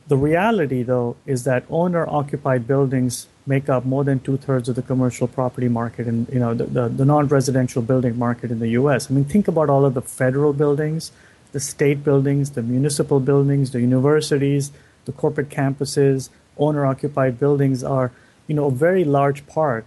The 0.07 0.17
reality, 0.17 0.83
though, 0.83 1.15
is 1.25 1.43
that 1.45 1.63
owner-occupied 1.69 2.67
buildings 2.67 3.27
make 3.45 3.69
up 3.69 3.85
more 3.85 4.03
than 4.03 4.19
two-thirds 4.19 4.67
of 4.67 4.75
the 4.75 4.81
commercial 4.81 5.27
property 5.27 5.67
market 5.67 6.07
and 6.07 6.27
you 6.29 6.39
know 6.39 6.53
the, 6.53 6.65
the, 6.65 6.89
the 6.89 7.05
non-residential 7.05 7.81
building 7.81 8.17
market 8.17 8.51
in 8.51 8.59
the 8.59 8.69
U.S. 8.69 9.09
I 9.09 9.13
mean, 9.13 9.25
think 9.25 9.47
about 9.47 9.69
all 9.69 9.85
of 9.85 9.93
the 9.93 10.01
federal 10.01 10.53
buildings, 10.53 11.11
the 11.51 11.59
state 11.59 12.03
buildings, 12.03 12.51
the 12.51 12.61
municipal 12.61 13.19
buildings, 13.19 13.71
the 13.71 13.81
universities, 13.81 14.71
the 15.05 15.11
corporate 15.11 15.49
campuses. 15.49 16.29
Owner-occupied 16.61 17.39
buildings 17.39 17.83
are 17.83 18.11
you 18.47 18.55
know 18.55 18.65
a 18.65 18.71
very 18.71 19.03
large 19.03 19.45
part 19.47 19.85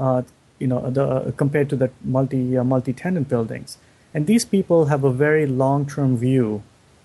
uh, 0.00 0.22
you 0.58 0.66
know, 0.66 0.90
the, 0.90 1.04
uh, 1.04 1.30
compared 1.32 1.68
to 1.70 1.76
the 1.76 1.90
multi 2.02 2.56
uh, 2.56 2.64
multi-tenant 2.64 3.28
buildings. 3.28 3.78
And 4.14 4.26
these 4.26 4.44
people 4.44 4.86
have 4.86 5.04
a 5.04 5.12
very 5.12 5.46
long-term 5.46 6.16
view 6.16 6.62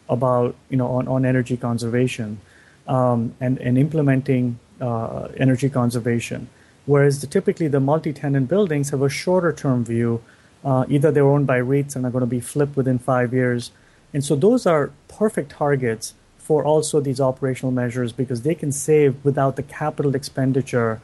about 0.10 0.56
you 0.70 0.78
know 0.78 0.88
on, 0.88 1.08
on 1.08 1.26
energy 1.26 1.58
conservation 1.58 2.40
um, 2.88 3.36
and 3.40 3.58
and 3.60 3.78
implementing 3.78 4.60
uh, 4.82 5.28
energy 5.38 5.70
conservation. 5.70 6.50
Whereas 6.86 7.22
the, 7.22 7.28
typically 7.28 7.68
the 7.68 7.80
multi-tenant 7.80 8.50
buildings 8.50 8.90
have 8.90 9.02
a 9.02 9.10
shorter-term 9.10 9.86
view. 9.86 10.22
Uh, 10.66 10.86
either 10.88 11.12
they're 11.12 11.28
owned 11.28 11.46
by 11.46 11.60
REITs 11.60 11.94
and 11.96 12.06
are 12.06 12.10
going 12.10 12.22
to 12.22 12.26
be 12.26 12.40
flipped 12.40 12.78
within 12.78 12.98
five 12.98 13.34
years, 13.34 13.72
and 14.14 14.24
so 14.24 14.34
those 14.34 14.66
are 14.66 14.92
perfect 15.10 15.52
targets 15.52 16.14
for 16.44 16.66
also 16.66 17.00
these 17.00 17.22
operational 17.22 17.72
measures 17.72 18.12
because 18.12 18.42
they 18.42 18.54
can 18.54 18.72
save 18.72 19.24
without 19.24 19.56
the 19.56 19.64
capital 19.64 20.14
expenditure 20.14 21.02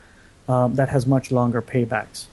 um, 0.50 0.75
that 0.75 0.89
has 0.89 1.08
much 1.08 1.31
longer 1.31 1.62
paybacks. 1.62 2.25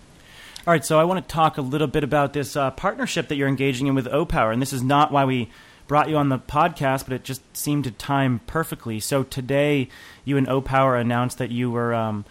All 0.66 0.72
right, 0.72 0.84
so 0.84 0.98
I 0.98 1.04
want 1.04 1.26
to 1.26 1.32
talk 1.32 1.56
a 1.56 1.62
little 1.62 1.86
bit 1.86 2.02
about 2.02 2.32
this 2.32 2.56
uh, 2.56 2.72
partnership 2.72 3.28
that 3.28 3.36
you're 3.36 3.46
engaging 3.46 3.86
in 3.86 3.94
with 3.94 4.06
Opower, 4.06 4.52
and 4.52 4.60
this 4.60 4.72
is 4.72 4.82
not 4.82 5.12
why 5.12 5.24
we 5.24 5.48
brought 5.86 6.08
you 6.08 6.16
on 6.16 6.28
the 6.28 6.38
podcast, 6.40 7.04
but 7.04 7.12
it 7.12 7.22
just 7.22 7.40
seemed 7.56 7.84
to 7.84 7.92
time 7.92 8.40
perfectly. 8.48 8.98
So 8.98 9.22
today, 9.22 9.88
you 10.24 10.36
and 10.36 10.48
Opower 10.48 11.00
announced 11.00 11.38
that 11.38 11.52
you 11.52 11.70
were 11.70 11.94
um, 11.94 12.24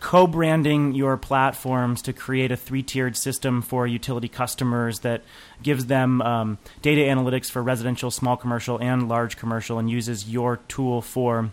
co-branding 0.00 0.94
your 0.94 1.16
platforms 1.16 2.02
to 2.02 2.12
create 2.12 2.52
a 2.52 2.56
three-tiered 2.56 3.16
system 3.16 3.62
for 3.62 3.86
utility 3.86 4.28
customers 4.28 5.00
that 5.00 5.22
gives 5.62 5.86
them 5.86 6.22
um, 6.22 6.58
data 6.82 7.02
analytics 7.02 7.50
for 7.50 7.62
residential, 7.62 8.10
small 8.10 8.36
commercial, 8.36 8.78
and 8.78 9.08
large 9.08 9.36
commercial, 9.36 9.78
and 9.78 9.90
uses 9.90 10.28
your 10.28 10.58
tool 10.68 11.02
for 11.02 11.50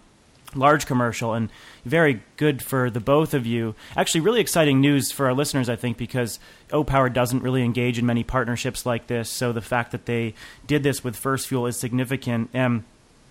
large 0.53 0.85
commercial 0.85 1.33
and 1.33 1.49
very 1.83 2.21
good 2.37 2.61
for 2.61 2.89
the 2.89 2.99
both 2.99 3.33
of 3.33 3.45
you. 3.45 3.75
Actually, 3.95 4.21
really 4.21 4.41
exciting 4.41 4.79
news 4.79 5.11
for 5.11 5.25
our 5.25 5.33
listeners, 5.33 5.67
I 5.69 5.75
think, 5.75 5.97
because 5.97 6.39
Opower 6.69 7.13
doesn't 7.13 7.43
really 7.43 7.63
engage 7.63 7.99
in 7.99 8.05
many 8.05 8.23
partnerships 8.23 8.85
like 8.85 9.07
this. 9.07 9.29
So 9.29 9.51
the 9.51 9.61
fact 9.61 9.91
that 9.91 10.05
they 10.05 10.33
did 10.65 10.83
this 10.83 11.03
with 11.03 11.21
FirstFuel 11.21 11.67
is 11.67 11.77
significant. 11.77 12.49
And 12.53 12.83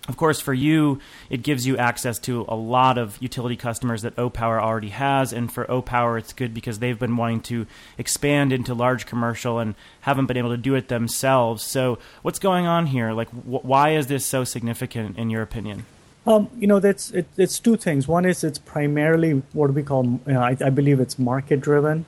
of 0.07 0.17
course, 0.17 0.39
for 0.39 0.53
you, 0.53 0.99
it 1.29 1.41
gives 1.41 1.65
you 1.65 1.77
access 1.77 2.19
to 2.19 2.45
a 2.47 2.55
lot 2.55 2.97
of 2.97 3.19
utility 3.19 3.55
customers 3.55 4.03
that 4.03 4.15
Opower 4.17 4.61
already 4.61 4.89
has. 4.89 5.33
And 5.33 5.51
for 5.51 5.65
Opower, 5.65 6.19
it's 6.19 6.31
good 6.31 6.53
because 6.53 6.77
they've 6.77 6.97
been 6.97 7.17
wanting 7.17 7.41
to 7.41 7.65
expand 7.97 8.53
into 8.53 8.75
large 8.75 9.07
commercial 9.07 9.57
and 9.57 9.73
haven't 10.01 10.27
been 10.27 10.37
able 10.37 10.51
to 10.51 10.57
do 10.57 10.75
it 10.75 10.89
themselves. 10.89 11.63
So, 11.63 11.97
what's 12.21 12.37
going 12.37 12.67
on 12.67 12.87
here? 12.87 13.13
Like, 13.13 13.29
wh- 13.29 13.65
why 13.65 13.95
is 13.95 14.05
this 14.07 14.25
so 14.25 14.43
significant, 14.43 15.17
in 15.17 15.31
your 15.31 15.41
opinion? 15.41 15.85
Um, 16.27 16.49
you 16.57 16.67
know, 16.67 16.79
that's 16.79 17.11
it, 17.11 17.27
it's 17.37 17.59
two 17.59 17.75
things. 17.75 18.07
One 18.07 18.25
is 18.25 18.43
it's 18.43 18.57
primarily 18.57 19.43
what 19.53 19.73
we 19.73 19.83
call, 19.83 20.05
you 20.05 20.21
know, 20.27 20.41
I, 20.41 20.57
I, 20.59 20.69
believe 20.71 20.99
it's 20.99 21.19
market 21.19 21.61
driven. 21.61 22.05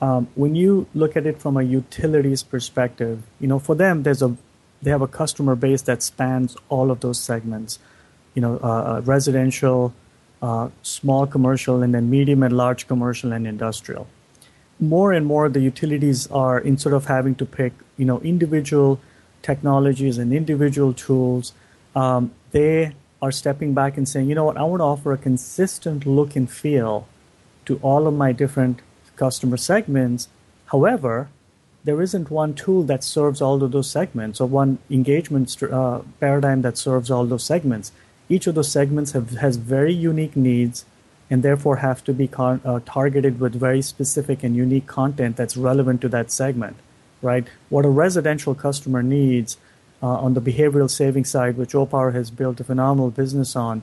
Um, 0.00 0.28
when 0.36 0.54
you 0.54 0.86
look 0.94 1.16
at 1.16 1.26
it 1.26 1.40
from 1.40 1.56
a 1.56 1.62
utilities 1.62 2.44
perspective, 2.44 3.24
you 3.40 3.48
know, 3.48 3.58
for 3.58 3.74
them, 3.74 4.04
there's 4.04 4.22
a 4.22 4.36
they 4.82 4.90
have 4.90 5.02
a 5.02 5.08
customer 5.08 5.56
base 5.56 5.82
that 5.82 6.02
spans 6.02 6.56
all 6.68 6.90
of 6.90 7.00
those 7.00 7.18
segments. 7.18 7.78
You 8.34 8.42
know, 8.42 8.60
uh, 8.62 8.66
uh 8.66 9.00
residential, 9.04 9.92
uh, 10.42 10.68
small 10.82 11.26
commercial, 11.26 11.82
and 11.82 11.94
then 11.94 12.08
medium 12.10 12.42
and 12.42 12.56
large 12.56 12.86
commercial 12.86 13.32
and 13.32 13.46
industrial. 13.46 14.06
More 14.80 15.12
and 15.12 15.26
more, 15.26 15.48
the 15.48 15.60
utilities 15.60 16.30
are 16.30 16.58
instead 16.58 16.92
of 16.92 17.06
having 17.06 17.34
to 17.36 17.46
pick, 17.46 17.72
you 17.96 18.04
know, 18.04 18.20
individual 18.20 19.00
technologies 19.42 20.18
and 20.18 20.32
individual 20.32 20.92
tools, 20.92 21.52
um, 21.96 22.32
they 22.52 22.92
are 23.20 23.32
stepping 23.32 23.74
back 23.74 23.96
and 23.96 24.08
saying, 24.08 24.28
you 24.28 24.34
know 24.34 24.44
what, 24.44 24.56
I 24.56 24.62
want 24.62 24.80
to 24.80 24.84
offer 24.84 25.12
a 25.12 25.18
consistent 25.18 26.06
look 26.06 26.36
and 26.36 26.48
feel 26.50 27.08
to 27.66 27.78
all 27.82 28.06
of 28.06 28.14
my 28.14 28.32
different 28.32 28.80
customer 29.16 29.56
segments. 29.56 30.28
However, 30.66 31.28
there 31.84 32.02
isn't 32.02 32.30
one 32.30 32.54
tool 32.54 32.82
that 32.84 33.04
serves 33.04 33.40
all 33.40 33.62
of 33.62 33.72
those 33.72 33.90
segments 33.90 34.40
or 34.40 34.46
one 34.46 34.78
engagement 34.90 35.62
uh, 35.62 36.00
paradigm 36.20 36.62
that 36.62 36.76
serves 36.76 37.10
all 37.10 37.24
those 37.26 37.44
segments. 37.44 37.92
Each 38.28 38.46
of 38.46 38.54
those 38.54 38.70
segments 38.70 39.12
have, 39.12 39.30
has 39.30 39.56
very 39.56 39.94
unique 39.94 40.36
needs 40.36 40.84
and 41.30 41.42
therefore 41.42 41.76
have 41.76 42.02
to 42.04 42.12
be 42.12 42.26
con- 42.26 42.60
uh, 42.64 42.80
targeted 42.84 43.40
with 43.40 43.54
very 43.54 43.82
specific 43.82 44.42
and 44.42 44.56
unique 44.56 44.86
content 44.86 45.36
that's 45.36 45.56
relevant 45.56 46.00
to 46.00 46.08
that 46.08 46.30
segment, 46.30 46.76
right? 47.22 47.46
What 47.68 47.84
a 47.84 47.90
residential 47.90 48.54
customer 48.54 49.02
needs 49.02 49.56
uh, 50.02 50.06
on 50.06 50.34
the 50.34 50.40
behavioral 50.40 50.90
savings 50.90 51.30
side, 51.30 51.56
which 51.56 51.72
Opower 51.72 52.14
has 52.14 52.30
built 52.30 52.60
a 52.60 52.64
phenomenal 52.64 53.10
business 53.10 53.56
on, 53.56 53.82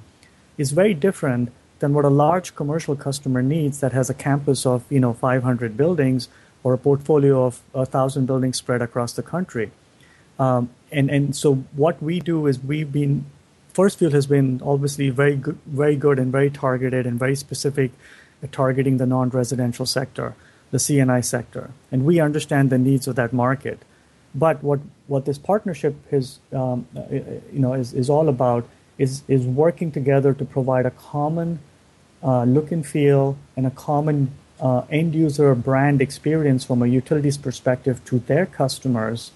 is 0.58 0.72
very 0.72 0.94
different 0.94 1.52
than 1.80 1.94
what 1.94 2.06
a 2.06 2.10
large 2.10 2.56
commercial 2.56 2.96
customer 2.96 3.42
needs 3.42 3.80
that 3.80 3.92
has 3.92 4.10
a 4.10 4.14
campus 4.14 4.66
of 4.66 4.84
you 4.90 5.00
know 5.00 5.14
500 5.14 5.76
buildings 5.76 6.30
or 6.66 6.74
a 6.74 6.78
portfolio 6.78 7.46
of 7.46 7.62
a 7.74 7.86
thousand 7.86 8.26
buildings 8.26 8.58
spread 8.58 8.82
across 8.82 9.14
the 9.14 9.24
country. 9.24 9.72
Um, 10.46 10.70
and 10.92 11.10
and 11.18 11.36
so 11.36 11.56
what 11.84 12.02
we 12.10 12.20
do 12.20 12.48
is 12.48 12.60
we've 12.72 12.92
been 12.92 13.26
FirstFuel 13.74 14.14
has 14.14 14.26
been 14.26 14.62
obviously 14.74 15.10
very 15.10 15.36
good, 15.36 15.60
very 15.66 15.96
good 15.96 16.18
and 16.18 16.32
very 16.32 16.50
targeted 16.50 17.06
and 17.06 17.20
very 17.20 17.36
specific 17.36 17.92
at 18.42 18.52
targeting 18.52 18.98
the 18.98 19.06
non-residential 19.06 19.86
sector. 19.86 20.36
the 20.72 20.80
C&I 20.80 21.22
sector, 21.22 21.66
and 21.92 22.06
we 22.06 22.20
understand 22.20 22.70
the 22.70 22.78
needs 22.78 23.08
of 23.08 23.16
that 23.16 23.32
market. 23.32 23.84
But 24.44 24.64
what 24.70 24.80
what 25.08 25.26
this 25.26 25.38
partnership 25.38 25.96
is, 26.12 26.40
um, 26.62 26.88
uh, 26.96 27.04
you 27.56 27.62
know, 27.66 27.74
is, 27.82 27.94
is 27.94 28.10
all 28.16 28.28
about 28.28 28.68
is 28.98 29.24
is 29.28 29.46
working 29.46 29.92
together 29.92 30.34
to 30.34 30.46
provide 30.56 30.86
a 30.86 30.92
common 30.92 31.60
uh, 32.24 32.44
look 32.56 32.72
and 32.72 32.86
feel 32.86 33.38
and 33.56 33.66
a 33.66 33.72
common 33.72 34.32
uh, 34.60 34.84
end 34.90 35.16
user 35.16 35.54
brand 35.56 36.02
experience 36.02 36.64
from 36.64 36.82
a 36.82 36.88
utilities 36.88 37.38
perspective 37.38 38.04
to 38.06 38.20
their 38.20 38.46
customers, 38.46 39.32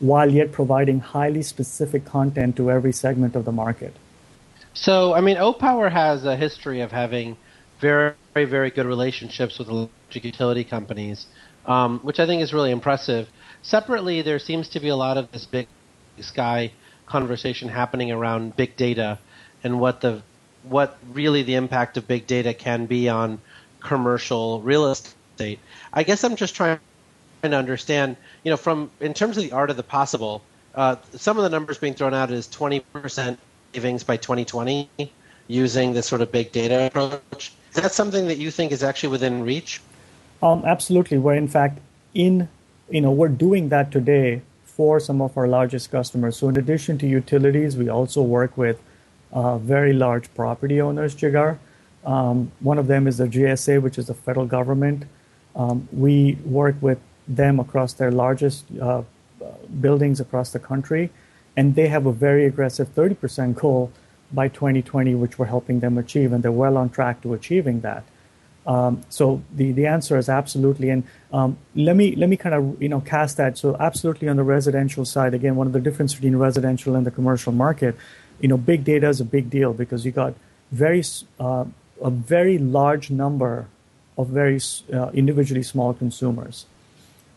while 0.00 0.30
yet 0.30 0.52
providing 0.52 1.00
highly 1.00 1.42
specific 1.42 2.04
content 2.04 2.56
to 2.56 2.70
every 2.70 2.92
segment 2.92 3.36
of 3.36 3.44
the 3.44 3.52
market. 3.52 3.94
So, 4.74 5.14
I 5.14 5.20
mean, 5.20 5.36
Opower 5.36 5.90
has 5.90 6.24
a 6.24 6.36
history 6.36 6.80
of 6.80 6.90
having 6.90 7.36
very, 7.80 8.14
very, 8.34 8.46
very 8.46 8.70
good 8.70 8.86
relationships 8.86 9.58
with 9.58 9.68
electric 9.68 10.24
utility 10.24 10.64
companies, 10.64 11.26
um, 11.66 12.00
which 12.00 12.18
I 12.18 12.26
think 12.26 12.42
is 12.42 12.52
really 12.52 12.72
impressive. 12.72 13.28
Separately, 13.62 14.22
there 14.22 14.40
seems 14.40 14.68
to 14.70 14.80
be 14.80 14.88
a 14.88 14.96
lot 14.96 15.16
of 15.16 15.30
this 15.30 15.46
big 15.46 15.68
sky 16.20 16.72
conversation 17.06 17.68
happening 17.68 18.10
around 18.10 18.56
big 18.56 18.76
data 18.76 19.18
and 19.62 19.80
what 19.80 20.00
the 20.00 20.22
what 20.62 20.96
really 21.12 21.42
the 21.42 21.54
impact 21.54 21.96
of 21.98 22.08
big 22.08 22.26
data 22.26 22.54
can 22.54 22.86
be 22.86 23.08
on 23.08 23.38
commercial 23.84 24.60
real 24.62 24.90
estate. 24.90 25.60
I 25.92 26.02
guess 26.02 26.24
I'm 26.24 26.34
just 26.34 26.56
trying 26.56 26.80
to 27.42 27.54
understand, 27.54 28.16
you 28.42 28.50
know, 28.50 28.56
from 28.56 28.90
in 29.00 29.14
terms 29.14 29.36
of 29.36 29.44
the 29.44 29.52
art 29.52 29.70
of 29.70 29.76
the 29.76 29.84
possible, 29.84 30.42
uh, 30.74 30.96
some 31.14 31.36
of 31.36 31.44
the 31.44 31.50
numbers 31.50 31.78
being 31.78 31.94
thrown 31.94 32.14
out 32.14 32.32
is 32.32 32.48
20% 32.48 33.38
savings 33.72 34.02
by 34.02 34.16
2020 34.16 34.88
using 35.46 35.92
this 35.92 36.06
sort 36.06 36.22
of 36.22 36.32
big 36.32 36.50
data 36.50 36.86
approach. 36.86 37.52
Is 37.70 37.82
that 37.82 37.92
something 37.92 38.26
that 38.28 38.38
you 38.38 38.50
think 38.50 38.72
is 38.72 38.82
actually 38.82 39.10
within 39.10 39.44
reach? 39.44 39.80
Um, 40.42 40.64
absolutely. 40.64 41.18
We're 41.18 41.34
in 41.34 41.48
fact 41.48 41.78
in, 42.14 42.48
you 42.90 43.00
know, 43.00 43.12
we're 43.12 43.28
doing 43.28 43.68
that 43.68 43.92
today 43.92 44.42
for 44.64 44.98
some 44.98 45.20
of 45.20 45.36
our 45.36 45.46
largest 45.46 45.90
customers. 45.90 46.36
So 46.36 46.48
in 46.48 46.56
addition 46.56 46.98
to 46.98 47.06
utilities, 47.06 47.76
we 47.76 47.88
also 47.88 48.22
work 48.22 48.56
with 48.56 48.80
uh, 49.32 49.58
very 49.58 49.92
large 49.92 50.32
property 50.34 50.80
owners, 50.80 51.14
Jigar. 51.14 51.58
Um, 52.04 52.52
one 52.60 52.78
of 52.78 52.86
them 52.86 53.06
is 53.06 53.18
the 53.18 53.26
GSA, 53.26 53.80
which 53.80 53.98
is 53.98 54.06
the 54.06 54.14
federal 54.14 54.46
government. 54.46 55.04
Um, 55.56 55.88
we 55.92 56.38
work 56.44 56.76
with 56.80 56.98
them 57.26 57.58
across 57.58 57.94
their 57.94 58.10
largest 58.10 58.64
uh, 58.80 59.02
buildings 59.80 60.20
across 60.20 60.52
the 60.52 60.58
country, 60.58 61.10
and 61.56 61.74
they 61.74 61.88
have 61.88 62.06
a 62.06 62.12
very 62.12 62.44
aggressive 62.44 62.94
30% 62.94 63.54
goal 63.54 63.90
by 64.32 64.48
2020, 64.48 65.14
which 65.14 65.38
we're 65.38 65.46
helping 65.46 65.80
them 65.80 65.96
achieve, 65.96 66.32
and 66.32 66.42
they're 66.42 66.52
well 66.52 66.76
on 66.76 66.90
track 66.90 67.22
to 67.22 67.34
achieving 67.34 67.80
that. 67.80 68.04
Um, 68.66 69.02
so 69.08 69.42
the, 69.54 69.72
the 69.72 69.86
answer 69.86 70.16
is 70.16 70.28
absolutely. 70.28 70.90
And 70.90 71.04
um, 71.32 71.58
let 71.74 71.96
me 71.96 72.16
let 72.16 72.28
me 72.28 72.36
kind 72.36 72.54
of 72.54 72.82
you 72.82 72.88
know 72.88 73.00
cast 73.00 73.36
that. 73.36 73.58
So 73.58 73.76
absolutely 73.78 74.28
on 74.28 74.36
the 74.36 74.42
residential 74.42 75.04
side, 75.04 75.34
again, 75.34 75.56
one 75.56 75.66
of 75.66 75.72
the 75.72 75.80
difference 75.80 76.14
between 76.14 76.36
residential 76.36 76.96
and 76.96 77.06
the 77.06 77.10
commercial 77.10 77.52
market, 77.52 77.94
you 78.40 78.48
know, 78.48 78.56
big 78.56 78.84
data 78.84 79.08
is 79.08 79.20
a 79.20 79.24
big 79.24 79.50
deal 79.50 79.72
because 79.74 80.06
you 80.06 80.12
got 80.12 80.34
very 80.72 81.02
uh, 81.38 81.66
a 82.04 82.10
very 82.10 82.58
large 82.58 83.10
number 83.10 83.66
of 84.16 84.28
very 84.28 84.60
uh, 84.92 85.10
individually 85.12 85.64
small 85.64 85.92
consumers, 85.92 86.66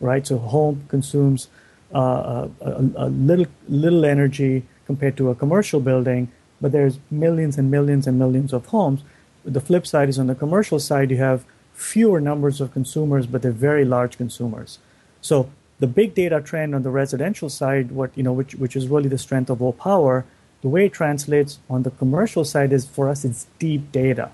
right? 0.00 0.24
So 0.24 0.38
home 0.38 0.84
consumes 0.88 1.48
uh, 1.92 2.48
a, 2.60 2.70
a, 2.96 3.08
little 3.08 3.46
little 3.68 4.04
energy 4.04 4.62
compared 4.86 5.16
to 5.16 5.30
a 5.30 5.34
commercial 5.34 5.80
building, 5.80 6.30
but 6.60 6.70
there's 6.70 7.00
millions 7.10 7.58
and 7.58 7.70
millions 7.70 8.06
and 8.06 8.18
millions 8.18 8.52
of 8.52 8.66
homes 8.66 9.02
the 9.48 9.60
flip 9.60 9.86
side 9.86 10.08
is 10.08 10.18
on 10.18 10.26
the 10.26 10.34
commercial 10.34 10.78
side, 10.78 11.10
you 11.10 11.16
have 11.16 11.44
fewer 11.72 12.20
numbers 12.20 12.60
of 12.60 12.72
consumers, 12.72 13.26
but 13.26 13.42
they're 13.42 13.52
very 13.52 13.84
large 13.84 14.16
consumers. 14.16 14.78
So 15.20 15.50
the 15.78 15.86
big 15.86 16.14
data 16.14 16.40
trend 16.40 16.74
on 16.74 16.82
the 16.82 16.90
residential 16.90 17.48
side, 17.48 17.92
what 17.92 18.10
you 18.14 18.22
know, 18.22 18.32
which 18.32 18.54
which 18.56 18.76
is 18.76 18.88
really 18.88 19.08
the 19.08 19.18
strength 19.18 19.50
of 19.50 19.58
Opower, 19.58 20.24
the 20.60 20.68
way 20.68 20.86
it 20.86 20.92
translates 20.92 21.58
on 21.70 21.84
the 21.84 21.90
commercial 21.90 22.44
side 22.44 22.72
is 22.72 22.86
for 22.86 23.08
us, 23.08 23.24
it's 23.24 23.46
deep 23.58 23.92
data. 23.92 24.30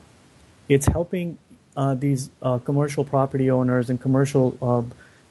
It's 0.68 0.86
helping 0.86 1.38
uh, 1.76 1.94
these 1.94 2.30
uh, 2.42 2.58
commercial 2.58 3.04
property 3.04 3.50
owners 3.50 3.90
and 3.90 4.00
commercial 4.00 4.56
uh, 4.62 4.82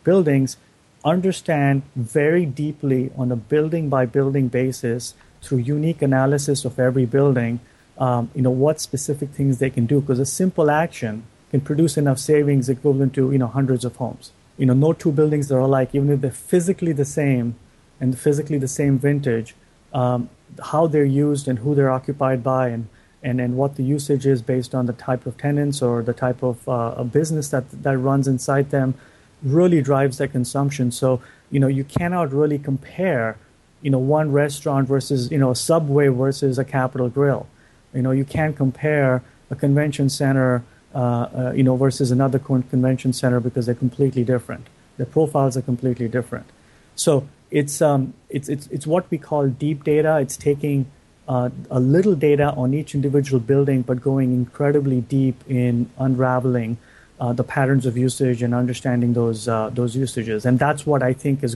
buildings 0.04 0.58
understand 1.06 1.84
very 1.96 2.46
deeply 2.46 3.12
on 3.18 3.32
a 3.32 3.36
building 3.36 3.90
by 3.90 4.06
building 4.06 4.48
basis 4.48 5.14
through 5.42 5.58
unique 5.60 6.02
analysis 6.02 6.66
of 6.66 6.80
every 6.80 7.06
building 7.06 7.60
um, 7.98 8.32
you 8.34 8.42
know, 8.42 8.50
what 8.50 8.80
specific 8.80 9.30
things 9.30 9.60
they 9.60 9.70
can 9.70 9.86
do 9.86 10.02
because 10.02 10.20
a 10.20 10.26
simple 10.26 10.72
action 10.72 11.24
can 11.52 11.62
produce 11.62 11.98
enough 11.98 12.18
savings 12.18 12.70
equivalent 12.70 13.14
to, 13.14 13.32
you 13.32 13.38
know, 13.38 13.48
hundreds 13.48 13.86
of 13.86 13.96
homes. 13.98 14.32
You 14.58 14.66
know, 14.66 14.74
no 14.74 14.94
two 14.94 15.12
buildings 15.12 15.48
that 15.48 15.56
are 15.56 15.60
alike, 15.60 15.90
even 15.94 16.10
if 16.10 16.22
they're 16.22 16.32
physically 16.32 16.92
the 16.92 17.06
same 17.06 17.56
and 18.00 18.18
physically 18.18 18.58
the 18.58 18.68
same 18.68 18.98
vintage, 18.98 19.56
um, 19.94 20.30
how 20.72 20.88
they're 20.88 21.04
used 21.04 21.48
and 21.48 21.60
who 21.60 21.76
they're 21.76 21.92
occupied 21.92 22.44
by 22.44 22.70
and, 22.70 22.88
and, 23.24 23.40
and 23.40 23.56
what 23.56 23.76
the 23.76 23.84
usage 23.84 24.26
is 24.26 24.42
based 24.42 24.76
on 24.76 24.86
the 24.86 24.94
type 24.94 25.26
of 25.26 25.38
tenants 25.38 25.82
or 25.82 26.04
the 26.04 26.14
type 26.14 26.44
of 26.44 26.68
uh, 26.68 27.04
business 27.04 27.50
that, 27.50 27.70
that 27.84 27.98
runs 27.98 28.28
inside 28.28 28.70
them 28.70 28.94
really 29.42 29.82
drives 29.82 30.18
their 30.18 30.28
consumption. 30.28 30.92
So, 30.92 31.22
you 31.50 31.60
know, 31.60 31.68
you 31.68 31.84
cannot 31.84 32.34
really 32.34 32.60
compare, 32.60 33.38
you 33.82 33.90
know, 33.90 34.00
one 34.00 34.32
restaurant 34.32 34.88
versus, 34.88 35.32
you 35.32 35.38
know, 35.38 35.52
a 35.52 35.56
Subway 35.56 36.08
versus 36.08 36.58
a 36.60 36.66
Capital 36.66 37.10
Grille 37.10 37.48
you 37.94 38.02
know, 38.02 38.12
you 38.12 38.26
can't 38.26 38.56
compare 38.56 39.24
a 39.50 39.56
convention 39.56 40.10
center, 40.10 40.64
uh, 40.94 40.98
uh, 40.98 41.54
you 41.56 41.64
know, 41.64 41.76
versus 41.76 42.12
another 42.12 42.40
convention 42.40 43.14
center 43.14 43.40
because 43.40 43.66
they're 43.66 43.76
completely 43.76 44.24
different. 44.24 44.68
The 44.98 45.06
profiles 45.06 45.56
are 45.58 45.62
completely 45.62 46.08
different. 46.08 46.48
So 46.96 47.28
it's 47.52 47.82
um, 47.82 48.14
it's 48.30 48.50
it's 48.50 48.68
it's 48.68 48.88
what 48.88 49.10
we 49.12 49.18
call 49.18 49.48
deep 49.48 49.84
data. 49.84 50.20
It's 50.20 50.38
taking 50.38 50.86
uh, 51.28 51.50
a 51.70 51.80
little 51.80 52.16
data 52.16 52.52
on 52.54 52.74
each 52.74 52.94
individual 52.96 53.40
building, 53.40 53.82
but 53.82 54.02
going 54.02 54.34
incredibly 54.34 55.02
deep 55.02 55.44
in 55.48 55.90
unraveling 55.98 56.78
uh, 57.20 57.32
the 57.32 57.44
patterns 57.44 57.86
of 57.86 57.98
usage 57.98 58.42
and 58.44 58.54
understanding 58.54 59.14
those 59.14 59.48
uh, 59.48 59.70
those 59.70 59.96
usages. 59.96 60.46
And 60.46 60.60
that's 60.60 60.86
what 60.86 61.02
I 61.02 61.14
think 61.14 61.44
is, 61.44 61.56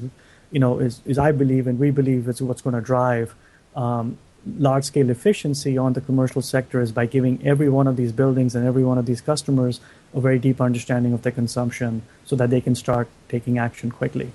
you 0.51 0.59
know, 0.59 0.79
is, 0.79 1.01
is 1.05 1.17
I 1.17 1.31
believe 1.31 1.67
and 1.67 1.77
we 1.77 1.91
believe 1.91 2.27
is 2.27 2.41
what's 2.41 2.61
going 2.61 2.75
to 2.75 2.81
drive 2.81 3.35
um, 3.75 4.17
large 4.57 4.85
scale 4.85 5.09
efficiency 5.09 5.77
on 5.77 5.93
the 5.93 6.01
commercial 6.01 6.41
sector 6.41 6.79
is 6.79 6.91
by 6.91 7.05
giving 7.05 7.45
every 7.45 7.69
one 7.69 7.87
of 7.87 7.97
these 7.97 8.11
buildings 8.11 8.55
and 8.55 8.65
every 8.65 8.83
one 8.83 8.97
of 8.97 9.05
these 9.05 9.19
customers 9.19 9.81
a 10.13 10.21
very 10.21 10.39
deep 10.39 10.61
understanding 10.61 11.13
of 11.13 11.21
their 11.23 11.31
consumption 11.31 12.01
so 12.25 12.35
that 12.35 12.49
they 12.49 12.61
can 12.61 12.75
start 12.75 13.07
taking 13.27 13.57
action 13.57 13.91
quickly. 13.91 14.31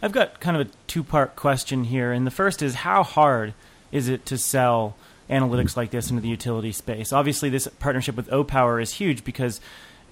I've 0.00 0.12
got 0.12 0.40
kind 0.40 0.56
of 0.56 0.68
a 0.68 0.70
two 0.86 1.02
part 1.02 1.36
question 1.36 1.84
here. 1.84 2.12
And 2.12 2.26
the 2.26 2.30
first 2.30 2.62
is 2.62 2.76
how 2.76 3.02
hard 3.02 3.54
is 3.92 4.08
it 4.08 4.26
to 4.26 4.38
sell 4.38 4.96
analytics 5.30 5.76
like 5.76 5.90
this 5.90 6.10
into 6.10 6.22
the 6.22 6.28
utility 6.28 6.72
space? 6.72 7.12
Obviously, 7.12 7.48
this 7.50 7.68
partnership 7.78 8.16
with 8.16 8.28
Opower 8.30 8.82
is 8.82 8.94
huge 8.94 9.22
because 9.24 9.60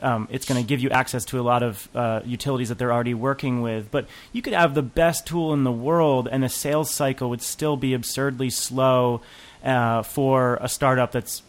um, 0.03 0.29
it's 0.31 0.47
going 0.47 0.63
to 0.63 0.67
give 0.67 0.81
you 0.81 0.91
access 0.91 1.25
to 1.27 1.41
a 1.41 1.43
lot 1.43 1.63
of 1.63 1.89
uh, 1.95 2.21
utilities 2.25 2.69
that 2.69 2.79
they're 2.79 2.93
already 2.93 3.15
working 3.15 3.63
with. 3.63 3.91
But 3.91 4.07
you 4.33 4.43
could 4.43 4.53
have 4.53 4.75
the 4.75 4.83
best 4.83 5.27
tool 5.27 5.53
in 5.53 5.65
the 5.65 5.73
world, 5.73 6.29
and 6.31 6.43
the 6.43 6.49
sales 6.49 6.91
cycle 6.91 7.31
would 7.31 7.43
still 7.43 7.77
be 7.77 7.95
absurdly 7.95 8.51
slow 8.51 9.21
uh, 9.65 10.03
for 10.03 10.59
a 10.61 10.69
startup 10.69 11.13
that's 11.13 11.43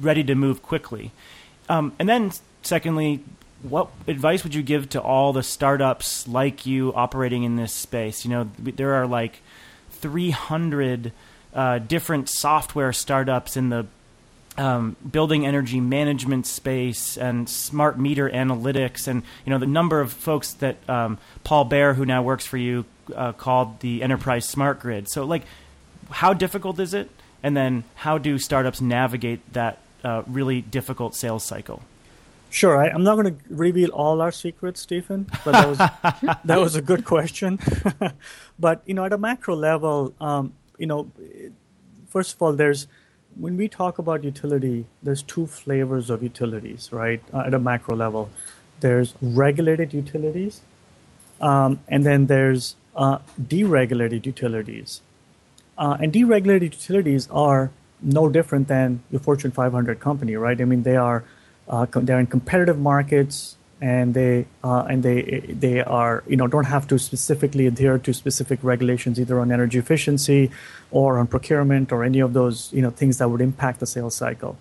ready 0.00 0.24
to 0.24 0.34
move 0.34 0.62
quickly. 0.62 1.12
Um, 1.68 1.92
and 1.98 2.08
then, 2.08 2.32
secondly, 2.62 3.20
what 3.62 3.88
advice 4.06 4.42
would 4.42 4.54
you 4.54 4.62
give 4.62 4.88
to 4.90 5.00
all 5.00 5.32
the 5.32 5.42
startups 5.42 6.26
like 6.26 6.66
you 6.66 6.92
operating 6.94 7.44
in 7.44 7.56
this 7.56 7.72
space? 7.72 8.24
You 8.24 8.30
know, 8.30 8.50
there 8.58 8.94
are 8.94 9.06
like 9.06 9.40
300 9.92 11.12
uh, 11.54 11.78
different 11.78 12.28
software 12.28 12.92
startups 12.92 13.56
in 13.56 13.68
the 13.68 13.86
um, 14.56 14.96
building 15.10 15.46
energy 15.46 15.80
management 15.80 16.46
space 16.46 17.16
and 17.16 17.48
smart 17.48 17.98
meter 17.98 18.28
analytics, 18.28 19.08
and 19.08 19.22
you 19.44 19.50
know 19.50 19.58
the 19.58 19.66
number 19.66 20.00
of 20.00 20.12
folks 20.12 20.52
that 20.54 20.76
um, 20.88 21.18
Paul 21.44 21.68
Baier, 21.68 21.94
who 21.94 22.04
now 22.04 22.22
works 22.22 22.46
for 22.46 22.58
you, 22.58 22.84
uh, 23.14 23.32
called 23.32 23.80
the 23.80 24.02
enterprise 24.02 24.48
smart 24.48 24.80
grid. 24.80 25.08
So, 25.10 25.24
like, 25.24 25.42
how 26.10 26.34
difficult 26.34 26.78
is 26.78 26.94
it? 26.94 27.10
And 27.42 27.56
then, 27.56 27.84
how 27.96 28.18
do 28.18 28.38
startups 28.38 28.80
navigate 28.80 29.52
that 29.52 29.78
uh, 30.04 30.22
really 30.26 30.60
difficult 30.60 31.14
sales 31.14 31.44
cycle? 31.44 31.82
Sure, 32.50 32.76
I, 32.76 32.88
am 32.88 33.02
not 33.02 33.16
going 33.16 33.34
to 33.34 33.42
reveal 33.48 33.88
all 33.90 34.20
our 34.20 34.30
secrets, 34.30 34.82
Stephen, 34.82 35.26
but 35.42 35.52
that 35.52 35.68
was 35.68 35.78
that 36.44 36.60
was 36.60 36.76
a 36.76 36.82
good 36.82 37.06
question. 37.06 37.58
but 38.58 38.82
you 38.84 38.92
know, 38.92 39.06
at 39.06 39.14
a 39.14 39.18
macro 39.18 39.56
level, 39.56 40.12
um, 40.20 40.52
you 40.78 40.86
know, 40.86 41.10
first 42.08 42.34
of 42.34 42.42
all, 42.42 42.52
there's 42.52 42.86
when 43.36 43.56
we 43.56 43.68
talk 43.68 43.98
about 43.98 44.24
utility, 44.24 44.84
there's 45.02 45.22
two 45.22 45.46
flavors 45.46 46.10
of 46.10 46.22
utilities, 46.22 46.92
right? 46.92 47.22
Uh, 47.32 47.44
at 47.46 47.54
a 47.54 47.58
macro 47.58 47.96
level, 47.96 48.30
there's 48.80 49.14
regulated 49.22 49.94
utilities, 49.94 50.60
um, 51.40 51.80
and 51.88 52.04
then 52.04 52.26
there's 52.26 52.76
uh, 52.94 53.18
deregulated 53.40 54.26
utilities. 54.26 55.00
Uh, 55.78 55.96
and 56.00 56.12
deregulated 56.12 56.62
utilities 56.62 57.28
are 57.30 57.70
no 58.02 58.28
different 58.28 58.68
than 58.68 59.02
your 59.10 59.20
Fortune 59.20 59.50
500 59.50 60.00
company, 60.00 60.36
right? 60.36 60.60
I 60.60 60.64
mean, 60.64 60.82
they 60.82 60.96
are 60.96 61.24
uh, 61.68 61.86
they're 61.90 62.18
in 62.18 62.26
competitive 62.26 62.78
markets. 62.78 63.56
And 63.82 64.14
they 64.14 64.46
uh, 64.62 64.84
and 64.88 65.02
they 65.02 65.40
they 65.48 65.82
are 65.82 66.22
you 66.28 66.36
know 66.36 66.46
don't 66.46 66.70
have 66.72 66.86
to 66.86 66.98
specifically 66.98 67.66
adhere 67.66 67.98
to 67.98 68.14
specific 68.14 68.60
regulations 68.62 69.18
either 69.18 69.40
on 69.40 69.50
energy 69.50 69.78
efficiency 69.78 70.50
or 70.92 71.18
on 71.18 71.26
procurement 71.26 71.90
or 71.90 72.04
any 72.04 72.20
of 72.20 72.32
those 72.32 72.72
you 72.72 72.80
know 72.80 72.90
things 72.90 73.18
that 73.18 73.28
would 73.28 73.40
impact 73.40 73.80
the 73.80 73.86
sales 73.86 74.14
cycle. 74.14 74.56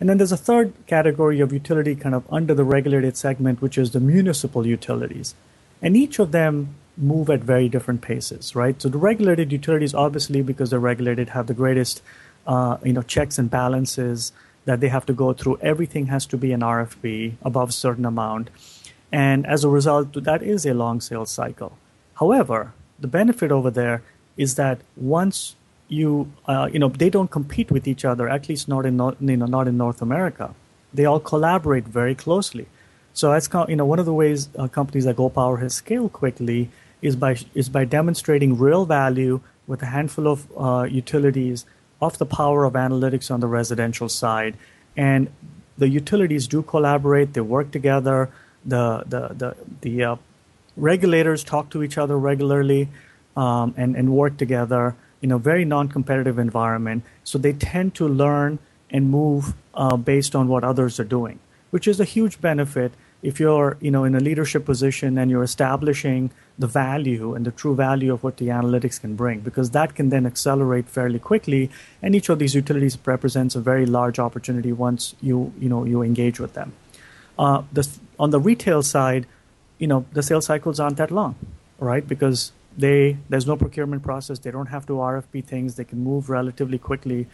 And 0.00 0.08
then 0.08 0.16
there's 0.16 0.32
a 0.32 0.36
third 0.36 0.72
category 0.86 1.40
of 1.40 1.52
utility 1.52 1.94
kind 1.94 2.14
of 2.14 2.24
under 2.32 2.54
the 2.54 2.64
regulated 2.64 3.16
segment, 3.16 3.60
which 3.62 3.78
is 3.78 3.92
the 3.92 4.00
municipal 4.00 4.66
utilities. 4.66 5.34
And 5.82 5.96
each 5.96 6.18
of 6.18 6.32
them 6.32 6.74
move 6.96 7.28
at 7.30 7.40
very 7.40 7.68
different 7.68 8.00
paces, 8.00 8.56
right? 8.56 8.80
So 8.80 8.88
the 8.88 8.98
regulated 8.98 9.52
utilities, 9.52 9.94
obviously, 9.94 10.42
because 10.42 10.70
they're 10.70 10.80
regulated, 10.80 11.30
have 11.30 11.46
the 11.46 11.54
greatest, 11.54 12.02
uh, 12.46 12.78
you 12.82 12.92
know, 12.92 13.02
checks 13.02 13.38
and 13.38 13.50
balances 13.50 14.32
that 14.64 14.80
they 14.80 14.88
have 14.88 15.06
to 15.06 15.12
go 15.12 15.32
through. 15.32 15.58
Everything 15.60 16.06
has 16.06 16.26
to 16.26 16.36
be 16.36 16.52
an 16.52 16.60
RFP 16.60 17.34
above 17.42 17.70
a 17.70 17.72
certain 17.72 18.04
amount. 18.04 18.50
And 19.12 19.46
as 19.46 19.64
a 19.64 19.68
result, 19.68 20.12
that 20.24 20.42
is 20.42 20.66
a 20.66 20.74
long 20.74 21.00
sales 21.00 21.30
cycle. 21.30 21.78
However, 22.14 22.72
the 22.98 23.06
benefit 23.06 23.52
over 23.52 23.70
there 23.70 24.02
is 24.36 24.54
that 24.56 24.80
once 24.96 25.54
you, 25.88 26.32
uh, 26.46 26.68
you 26.72 26.78
know, 26.78 26.88
they 26.88 27.10
don't 27.10 27.30
compete 27.30 27.70
with 27.70 27.86
each 27.86 28.04
other, 28.04 28.28
at 28.28 28.48
least 28.48 28.68
not 28.68 28.86
in, 28.86 28.94
you 29.20 29.36
know, 29.36 29.46
not 29.46 29.68
in 29.68 29.76
North 29.76 30.00
America. 30.02 30.54
They 30.92 31.04
all 31.04 31.20
collaborate 31.20 31.84
very 31.84 32.14
closely. 32.14 32.66
So 33.12 33.30
that's, 33.30 33.48
you 33.68 33.76
know, 33.76 33.84
one 33.84 33.98
of 33.98 34.06
the 34.06 34.14
ways 34.14 34.48
uh, 34.58 34.68
companies 34.68 35.06
like 35.06 35.16
Opower 35.16 35.60
has 35.60 35.74
scaled 35.74 36.12
quickly 36.12 36.70
is 37.02 37.14
by, 37.14 37.36
is 37.54 37.68
by 37.68 37.84
demonstrating 37.84 38.58
real 38.58 38.86
value 38.86 39.40
with 39.66 39.82
a 39.82 39.86
handful 39.86 40.26
of 40.26 40.46
uh, 40.56 40.84
utilities 40.84 41.64
of 42.04 42.18
the 42.18 42.26
power 42.26 42.64
of 42.64 42.74
analytics 42.74 43.30
on 43.30 43.40
the 43.40 43.46
residential 43.46 44.08
side. 44.08 44.56
And 44.96 45.28
the 45.76 45.88
utilities 45.88 46.46
do 46.46 46.62
collaborate, 46.62 47.34
they 47.34 47.40
work 47.40 47.70
together, 47.70 48.30
the, 48.64 49.02
the, 49.06 49.28
the, 49.34 49.56
the 49.80 50.04
uh, 50.04 50.16
regulators 50.76 51.44
talk 51.44 51.70
to 51.70 51.82
each 51.82 51.98
other 51.98 52.18
regularly 52.18 52.88
um, 53.36 53.74
and, 53.76 53.96
and 53.96 54.12
work 54.12 54.36
together 54.36 54.94
in 55.20 55.32
a 55.32 55.38
very 55.38 55.64
non 55.64 55.88
competitive 55.88 56.38
environment. 56.38 57.04
So 57.24 57.38
they 57.38 57.52
tend 57.52 57.94
to 57.96 58.08
learn 58.08 58.58
and 58.90 59.10
move 59.10 59.54
uh, 59.74 59.96
based 59.96 60.36
on 60.36 60.48
what 60.48 60.62
others 60.62 61.00
are 61.00 61.04
doing, 61.04 61.40
which 61.70 61.88
is 61.88 61.98
a 61.98 62.04
huge 62.04 62.40
benefit 62.40 62.92
if 63.22 63.40
you're 63.40 63.76
you 63.80 63.90
know 63.90 64.04
in 64.04 64.14
a 64.14 64.20
leadership 64.20 64.64
position 64.64 65.18
and 65.18 65.30
you're 65.30 65.42
establishing 65.42 66.30
the 66.58 66.66
value 66.66 67.34
and 67.34 67.44
the 67.44 67.50
true 67.50 67.74
value 67.74 68.12
of 68.12 68.22
what 68.22 68.36
the 68.36 68.46
analytics 68.46 69.00
can 69.00 69.16
bring 69.16 69.40
because 69.40 69.70
that 69.70 69.94
can 69.94 70.08
then 70.10 70.24
accelerate 70.24 70.88
fairly 70.88 71.18
quickly 71.18 71.68
and 72.00 72.14
each 72.14 72.28
of 72.28 72.38
these 72.38 72.54
utilities 72.54 72.96
represents 73.04 73.56
a 73.56 73.60
very 73.60 73.86
large 73.86 74.18
opportunity 74.20 74.72
once 74.72 75.14
you 75.20 75.52
you 75.58 75.68
know 75.68 75.84
you 75.84 76.02
engage 76.02 76.38
with 76.38 76.54
them. 76.54 76.72
Uh, 77.36 77.62
the, 77.72 77.88
on 78.18 78.30
the 78.30 78.38
retail 78.38 78.82
side 78.82 79.26
you 79.78 79.86
know 79.86 80.04
the 80.12 80.22
sales 80.22 80.46
cycles 80.46 80.78
aren't 80.78 80.96
that 80.96 81.10
long 81.10 81.34
right? 81.78 82.06
Because 82.06 82.52
they 82.76 83.16
there's 83.28 83.46
no 83.46 83.56
procurement 83.56 84.02
process 84.02 84.38
they 84.40 84.50
don't 84.50 84.66
have 84.66 84.84
to 84.86 84.94
rfp 84.94 85.44
things 85.44 85.76
they 85.76 85.84
can 85.84 86.02
move 86.02 86.28
relatively 86.28 86.78
quickly 86.78 87.26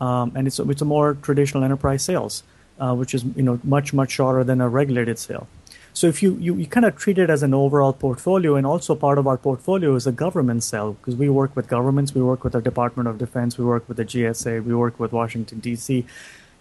um, 0.00 0.32
and 0.34 0.46
it's, 0.46 0.58
it's 0.58 0.82
a 0.82 0.84
more 0.84 1.14
traditional 1.14 1.64
enterprise 1.64 2.02
sales 2.04 2.42
uh, 2.78 2.94
which 2.94 3.14
is 3.14 3.24
you 3.36 3.42
know 3.42 3.58
much 3.64 3.94
much 3.94 4.10
shorter 4.10 4.44
than 4.44 4.60
a 4.60 4.68
regulated 4.68 5.18
sale 5.18 5.46
so 5.94 6.06
if 6.06 6.22
you, 6.22 6.36
you, 6.40 6.56
you 6.56 6.66
kind 6.66 6.86
of 6.86 6.96
treat 6.96 7.18
it 7.18 7.28
as 7.28 7.42
an 7.42 7.52
overall 7.52 7.92
portfolio, 7.92 8.56
and 8.56 8.66
also 8.66 8.94
part 8.94 9.18
of 9.18 9.26
our 9.26 9.36
portfolio 9.36 9.94
is 9.94 10.06
a 10.06 10.12
government 10.12 10.64
cell 10.64 10.92
because 10.92 11.16
we 11.16 11.28
work 11.28 11.54
with 11.54 11.68
governments, 11.68 12.14
we 12.14 12.22
work 12.22 12.44
with 12.44 12.54
the 12.54 12.62
Department 12.62 13.08
of 13.08 13.18
Defense, 13.18 13.58
we 13.58 13.64
work 13.64 13.86
with 13.88 13.98
the 13.98 14.04
GSA, 14.04 14.64
we 14.64 14.74
work 14.74 14.98
with 14.98 15.12
Washington 15.12 15.60
D.C., 15.60 16.06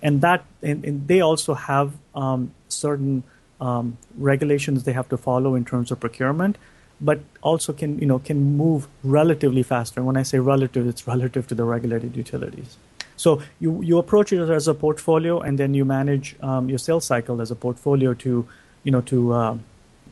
and 0.04 0.22
that 0.22 0.44
and, 0.62 0.84
and 0.84 1.08
they 1.08 1.22
also 1.22 1.54
have 1.54 1.94
um, 2.16 2.52
certain 2.68 3.24
um, 3.62 3.98
regulations 4.18 4.84
they 4.84 4.94
have 4.94 5.08
to 5.10 5.18
follow 5.18 5.56
in 5.56 5.64
terms 5.64 5.92
of 5.92 6.00
procurement, 6.00 6.58
but 7.00 7.22
also 7.42 7.72
can 7.72 8.00
you 8.00 8.08
know 8.08 8.20
can 8.20 8.58
move 8.58 8.88
relatively 9.04 9.64
faster. 9.64 10.00
And 10.00 10.08
when 10.08 10.18
I 10.18 10.24
say 10.24 10.40
relative, 10.40 10.88
it's 10.88 11.08
relative 11.08 11.48
to 11.48 11.56
the 11.56 11.64
regulated 11.64 12.18
utilities. 12.18 12.78
So 13.16 13.42
you 13.60 13.82
you 13.82 13.98
approach 13.98 14.34
it 14.34 14.50
as 14.50 14.68
a 14.68 14.74
portfolio, 14.74 15.40
and 15.40 15.58
then 15.58 15.74
you 15.74 15.86
manage 15.86 16.36
um, 16.42 16.68
your 16.68 16.80
sales 16.80 17.06
cycle 17.06 17.40
as 17.40 17.52
a 17.52 17.56
portfolio 17.56 18.14
to 18.16 18.48
you 18.84 18.92
know, 18.92 19.02
to 19.02 19.34
uh, 19.34 19.58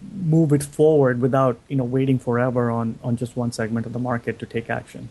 move 0.02 0.54
it 0.54 0.64
forward 0.64 1.22
without, 1.22 1.60
you 1.68 1.76
know, 1.76 1.84
waiting 1.84 2.20
forever 2.20 2.72
on, 2.72 2.98
on 3.04 3.18
just 3.18 3.36
one 3.36 3.52
segment 3.52 3.86
of 3.86 3.94
the 3.94 4.00
market 4.00 4.40
to 4.40 4.46
take 4.46 4.70
action. 4.70 5.10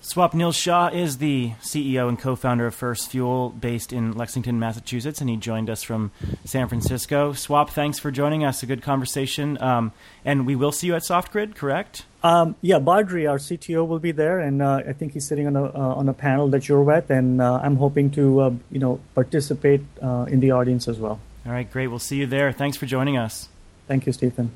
Swapnil 0.00 0.54
Shah 0.54 0.88
is 0.88 1.18
the 1.18 1.52
CEO 1.60 2.08
and 2.08 2.18
co-founder 2.18 2.66
of 2.66 2.74
FirstFuel, 2.74 3.60
based 3.60 3.92
in 3.92 4.12
Lexington, 4.12 4.58
Massachusetts, 4.58 5.20
and 5.20 5.28
he 5.28 5.36
joined 5.36 5.68
us 5.68 5.82
from 5.82 6.12
San 6.44 6.68
Francisco. 6.68 7.32
Swap, 7.32 7.70
thanks 7.70 7.98
for 7.98 8.12
joining 8.12 8.44
us. 8.44 8.62
A 8.62 8.66
good 8.66 8.80
conversation, 8.80 9.60
um, 9.60 9.92
and 10.24 10.46
we 10.46 10.54
will 10.54 10.70
see 10.70 10.86
you 10.86 10.94
at 10.94 11.02
SoftGrid, 11.02 11.56
correct? 11.56 12.04
Um, 12.22 12.54
yeah, 12.62 12.78
Badri, 12.78 13.28
our 13.28 13.38
CTO, 13.38 13.86
will 13.86 13.98
be 13.98 14.12
there, 14.12 14.38
and 14.38 14.62
uh, 14.62 14.82
I 14.86 14.92
think 14.92 15.14
he's 15.14 15.26
sitting 15.26 15.48
on 15.48 15.56
a 15.56 15.64
uh, 15.64 15.94
on 15.96 16.08
a 16.08 16.14
panel 16.14 16.48
that 16.48 16.68
you're 16.68 16.82
with, 16.82 17.10
and 17.10 17.42
uh, 17.42 17.60
I'm 17.62 17.76
hoping 17.76 18.10
to 18.12 18.40
uh, 18.40 18.50
you 18.70 18.78
know 18.78 19.00
participate 19.16 19.82
uh, 20.00 20.26
in 20.28 20.38
the 20.38 20.52
audience 20.52 20.86
as 20.86 20.98
well. 20.98 21.20
All 21.48 21.54
right, 21.54 21.70
great. 21.70 21.86
We'll 21.86 21.98
see 21.98 22.18
you 22.18 22.26
there. 22.26 22.52
Thanks 22.52 22.76
for 22.76 22.84
joining 22.84 23.16
us. 23.16 23.48
Thank 23.86 24.04
you, 24.04 24.12
Stephen. 24.12 24.50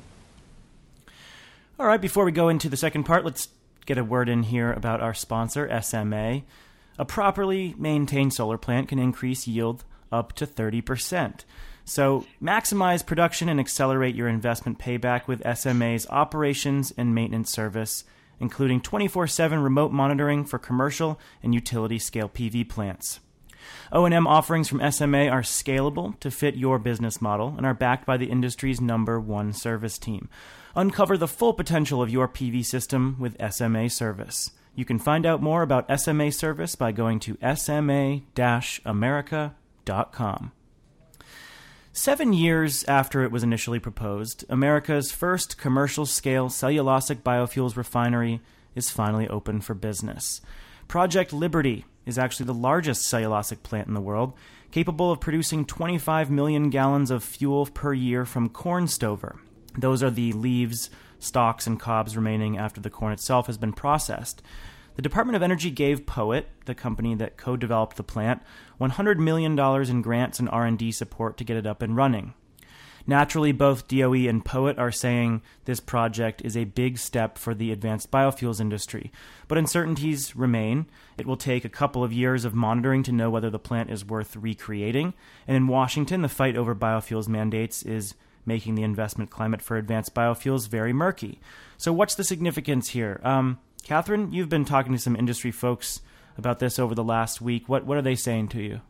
All 1.79 1.87
right, 1.87 1.99
before 1.99 2.23
we 2.23 2.31
go 2.31 2.49
into 2.49 2.69
the 2.69 2.77
second 2.77 3.05
part, 3.05 3.25
let's 3.25 3.47
get 3.87 3.97
a 3.97 4.03
word 4.03 4.29
in 4.29 4.43
here 4.43 4.71
about 4.71 5.01
our 5.01 5.15
sponsor, 5.15 5.67
SMA. 5.81 6.43
A 6.99 7.05
properly 7.05 7.73
maintained 7.79 8.35
solar 8.35 8.59
plant 8.59 8.89
can 8.89 8.99
increase 8.99 9.47
yield 9.47 9.83
up 10.11 10.33
to 10.33 10.45
30%. 10.45 11.45
So, 11.83 12.27
maximize 12.39 13.03
production 13.03 13.49
and 13.49 13.59
accelerate 13.59 14.13
your 14.13 14.27
investment 14.27 14.77
payback 14.77 15.25
with 15.25 15.41
SMA's 15.41 16.05
operations 16.11 16.93
and 16.95 17.15
maintenance 17.15 17.49
service, 17.49 18.03
including 18.39 18.81
24 18.81 19.25
7 19.25 19.63
remote 19.63 19.91
monitoring 19.91 20.45
for 20.45 20.59
commercial 20.59 21.19
and 21.41 21.55
utility 21.55 21.97
scale 21.97 22.29
PV 22.29 22.69
plants. 22.69 23.19
O&M 23.91 24.27
offerings 24.27 24.67
from 24.67 24.91
SMA 24.91 25.27
are 25.27 25.41
scalable 25.41 26.19
to 26.19 26.31
fit 26.31 26.55
your 26.55 26.79
business 26.79 27.21
model 27.21 27.53
and 27.57 27.65
are 27.65 27.73
backed 27.73 28.05
by 28.05 28.17
the 28.17 28.27
industry's 28.27 28.81
number 28.81 29.19
one 29.19 29.53
service 29.53 29.97
team. 29.97 30.29
Uncover 30.75 31.17
the 31.17 31.27
full 31.27 31.53
potential 31.53 32.01
of 32.01 32.09
your 32.09 32.27
PV 32.27 32.65
system 32.65 33.15
with 33.19 33.37
SMA 33.53 33.89
Service. 33.89 34.51
You 34.75 34.85
can 34.85 34.97
find 34.97 35.25
out 35.25 35.41
more 35.41 35.61
about 35.61 35.99
SMA 35.99 36.31
Service 36.31 36.75
by 36.75 36.91
going 36.91 37.19
to 37.21 37.37
sma-america.com. 37.41 38.21
Seven 41.95 42.33
years 42.33 42.83
after 42.85 43.23
it 43.23 43.31
was 43.31 43.43
initially 43.43 43.77
proposed, 43.77 44.45
America's 44.49 45.11
first 45.11 45.59
commercial 45.59 46.07
scale 46.07 46.49
cellulosic 46.49 47.17
biofuels 47.17 47.75
refinery 47.75 48.41
is 48.73 48.89
finally 48.89 49.27
open 49.27 49.61
for 49.61 49.75
business. 49.75 50.41
Project 50.87 51.33
Liberty 51.33 51.85
is 52.05 52.17
actually 52.17 52.45
the 52.45 52.53
largest 52.53 53.11
cellulosic 53.11 53.63
plant 53.63 53.87
in 53.87 53.93
the 53.93 54.01
world, 54.01 54.33
capable 54.71 55.11
of 55.11 55.19
producing 55.19 55.65
25 55.65 56.29
million 56.29 56.69
gallons 56.69 57.11
of 57.11 57.23
fuel 57.23 57.65
per 57.67 57.93
year 57.93 58.25
from 58.25 58.49
corn 58.49 58.87
stover. 58.87 59.39
Those 59.77 60.03
are 60.03 60.11
the 60.11 60.33
leaves, 60.33 60.89
stalks, 61.19 61.65
and 61.65 61.79
cobs 61.79 62.15
remaining 62.15 62.57
after 62.57 62.81
the 62.81 62.89
corn 62.89 63.13
itself 63.13 63.47
has 63.47 63.57
been 63.57 63.73
processed. 63.73 64.41
The 64.95 65.01
Department 65.01 65.35
of 65.35 65.41
Energy 65.41 65.71
gave 65.71 66.05
POET, 66.05 66.47
the 66.65 66.75
company 66.75 67.15
that 67.15 67.37
co-developed 67.37 67.97
the 67.97 68.03
plant, 68.03 68.43
$100 68.79 69.17
million 69.17 69.57
in 69.57 70.01
grants 70.03 70.39
and 70.39 70.49
R&D 70.49 70.91
support 70.91 71.37
to 71.37 71.43
get 71.43 71.57
it 71.57 71.65
up 71.65 71.81
and 71.81 71.95
running. 71.95 72.35
Naturally, 73.05 73.51
both 73.51 73.87
DOE 73.87 74.29
and 74.29 74.45
POET 74.45 74.79
are 74.79 74.91
saying 74.91 75.41
this 75.65 75.81
project 75.81 76.41
is 76.45 76.55
a 76.55 76.63
big 76.63 76.97
step 76.97 77.37
for 77.37 77.53
the 77.53 77.71
advanced 77.71 78.09
biofuels 78.11 78.61
industry, 78.61 79.11
but 79.47 79.57
uncertainties 79.57 80.35
remain. 80.35 80.85
It 81.17 81.27
will 81.27 81.35
take 81.35 81.65
a 81.65 81.69
couple 81.69 82.03
of 82.03 82.13
years 82.13 82.45
of 82.45 82.53
monitoring 82.53 83.03
to 83.03 83.11
know 83.11 83.29
whether 83.29 83.49
the 83.49 83.59
plant 83.59 83.91
is 83.91 84.05
worth 84.05 84.37
recreating, 84.37 85.13
and 85.47 85.57
in 85.57 85.67
Washington, 85.67 86.21
the 86.21 86.29
fight 86.29 86.55
over 86.55 86.73
biofuels 86.73 87.27
mandates 87.27 87.83
is 87.83 88.15
making 88.45 88.75
the 88.75 88.83
investment 88.83 89.29
climate 89.29 89.61
for 89.61 89.77
advanced 89.77 90.13
biofuels 90.13 90.69
very 90.69 90.93
murky. 90.93 91.39
So, 91.77 91.91
what's 91.91 92.15
the 92.15 92.23
significance 92.23 92.89
here? 92.89 93.19
Um, 93.23 93.59
Katherine, 93.83 94.31
you've 94.31 94.49
been 94.49 94.65
talking 94.65 94.93
to 94.93 94.99
some 94.99 95.17
industry 95.17 95.51
folks 95.51 96.01
about 96.37 96.59
this 96.59 96.79
over 96.79 96.95
the 96.95 97.03
last 97.03 97.41
week. 97.41 97.67
What 97.67 97.85
what 97.85 97.97
are 97.97 98.01
they 98.01 98.15
saying 98.15 98.47
to 98.49 98.61
you? 98.61 98.81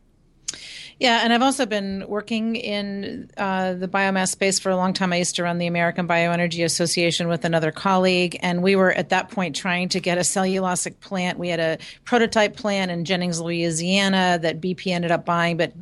Yeah, 1.00 1.22
and 1.24 1.34
I've 1.34 1.42
also 1.42 1.66
been 1.66 2.06
working 2.08 2.56
in 2.56 3.30
uh, 3.36 3.74
the 3.74 3.88
biomass 3.88 4.30
space 4.30 4.60
for 4.60 4.70
a 4.70 4.76
long 4.76 4.94
time. 4.94 5.12
I 5.12 5.18
used 5.18 5.36
to 5.36 5.44
run 5.44 5.58
the 5.58 5.68
American 5.68 6.08
Bioenergy 6.08 6.64
Association 6.64 7.28
with 7.28 7.46
another 7.46 7.72
colleague, 7.72 8.38
and 8.42 8.62
we 8.62 8.76
were 8.76 8.92
at 8.92 9.10
that 9.10 9.30
point 9.30 9.56
trying 9.56 9.90
to 9.90 10.00
get 10.00 10.18
a 10.18 10.22
cellulosic 10.22 11.00
plant. 11.00 11.40
We 11.40 11.50
had 11.50 11.60
a 11.60 11.78
prototype 12.06 12.56
plant 12.56 12.92
in 12.92 13.06
Jennings, 13.06 13.42
Louisiana 13.42 14.40
that 14.42 14.62
BP 14.62 14.88
ended 14.88 15.12
up 15.12 15.26
buying, 15.26 15.58
but 15.58 15.74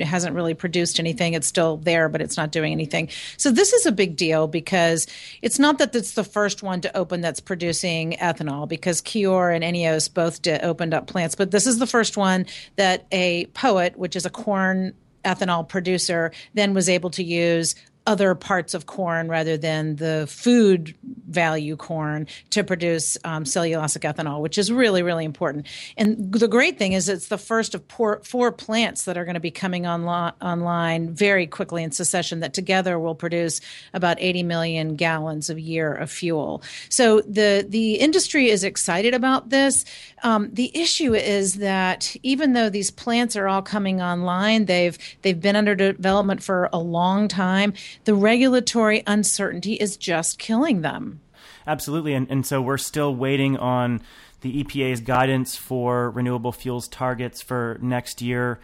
hasn't 0.00 0.34
really 0.34 0.54
produced 0.54 1.00
anything. 1.00 1.34
It's 1.34 1.46
still 1.46 1.76
there, 1.78 2.08
but 2.08 2.22
it's 2.22 2.36
not 2.36 2.52
doing 2.52 2.72
anything. 2.72 3.08
So 3.36 3.50
this 3.50 3.72
is 3.72 3.86
a 3.86 3.92
big 3.92 4.16
deal 4.16 4.46
because 4.46 5.06
it's 5.42 5.58
not 5.58 5.78
that 5.78 5.94
it's 5.94 6.12
the 6.12 6.24
first 6.24 6.62
one 6.62 6.80
to 6.82 6.96
open 6.96 7.20
that's 7.20 7.40
producing 7.40 8.12
ethanol, 8.12 8.68
because 8.68 9.02
KiOR 9.02 9.54
and 9.54 9.64
INEOS 9.64 10.14
both 10.14 10.46
opened 10.46 10.94
up 10.94 11.06
plants, 11.06 11.34
but 11.34 11.50
this 11.50 11.66
is 11.66 11.78
the 11.78 11.86
first 11.86 12.16
one 12.16 12.46
that 12.76 13.06
a 13.12 13.46
POET, 13.46 13.96
which 13.96 14.16
is 14.16 14.19
a 14.24 14.30
corn 14.30 14.94
ethanol 15.24 15.68
producer 15.68 16.32
then 16.54 16.72
was 16.74 16.88
able 16.88 17.10
to 17.10 17.22
use 17.22 17.74
other 18.10 18.34
parts 18.34 18.74
of 18.74 18.86
corn 18.86 19.28
rather 19.28 19.56
than 19.56 19.94
the 19.94 20.26
food 20.28 20.96
value 21.28 21.76
corn 21.76 22.26
to 22.50 22.64
produce 22.64 23.16
um, 23.22 23.44
cellulosic 23.44 24.02
ethanol, 24.02 24.40
which 24.40 24.58
is 24.58 24.72
really, 24.72 25.00
really 25.00 25.24
important. 25.24 25.68
And 25.96 26.32
the 26.32 26.48
great 26.48 26.76
thing 26.76 26.92
is 26.92 27.08
it's 27.08 27.28
the 27.28 27.38
first 27.38 27.72
of 27.72 27.84
four, 27.88 28.20
four 28.24 28.50
plants 28.50 29.04
that 29.04 29.16
are 29.16 29.24
going 29.24 29.34
to 29.34 29.40
be 29.40 29.52
coming 29.52 29.86
online 29.86 31.14
very 31.14 31.46
quickly 31.46 31.84
in 31.84 31.92
succession 31.92 32.40
that 32.40 32.52
together 32.52 32.98
will 32.98 33.14
produce 33.14 33.60
about 33.94 34.16
80 34.18 34.42
million 34.42 34.96
gallons 34.96 35.48
a 35.48 35.60
year 35.60 35.94
of 35.94 36.10
fuel. 36.10 36.64
So 36.88 37.20
the, 37.20 37.64
the 37.68 37.94
industry 37.94 38.50
is 38.50 38.64
excited 38.64 39.14
about 39.14 39.50
this. 39.50 39.84
Um, 40.24 40.50
the 40.52 40.76
issue 40.76 41.14
is 41.14 41.54
that 41.54 42.16
even 42.24 42.54
though 42.54 42.70
these 42.70 42.90
plants 42.90 43.36
are 43.36 43.46
all 43.46 43.62
coming 43.62 44.02
online, 44.02 44.64
they've, 44.64 44.98
they've 45.22 45.40
been 45.40 45.54
under 45.54 45.76
development 45.76 46.42
for 46.42 46.68
a 46.72 46.78
long 46.80 47.28
time 47.28 47.72
the 48.04 48.14
regulatory 48.14 49.02
uncertainty 49.06 49.74
is 49.74 49.96
just 49.96 50.38
killing 50.38 50.82
them. 50.82 51.20
Absolutely. 51.66 52.14
And, 52.14 52.30
and 52.30 52.46
so 52.46 52.60
we're 52.60 52.78
still 52.78 53.14
waiting 53.14 53.56
on 53.56 54.00
the 54.40 54.64
EPA's 54.64 55.00
guidance 55.00 55.56
for 55.56 56.10
renewable 56.10 56.52
fuels 56.52 56.88
targets 56.88 57.42
for 57.42 57.78
next 57.82 58.22
year. 58.22 58.58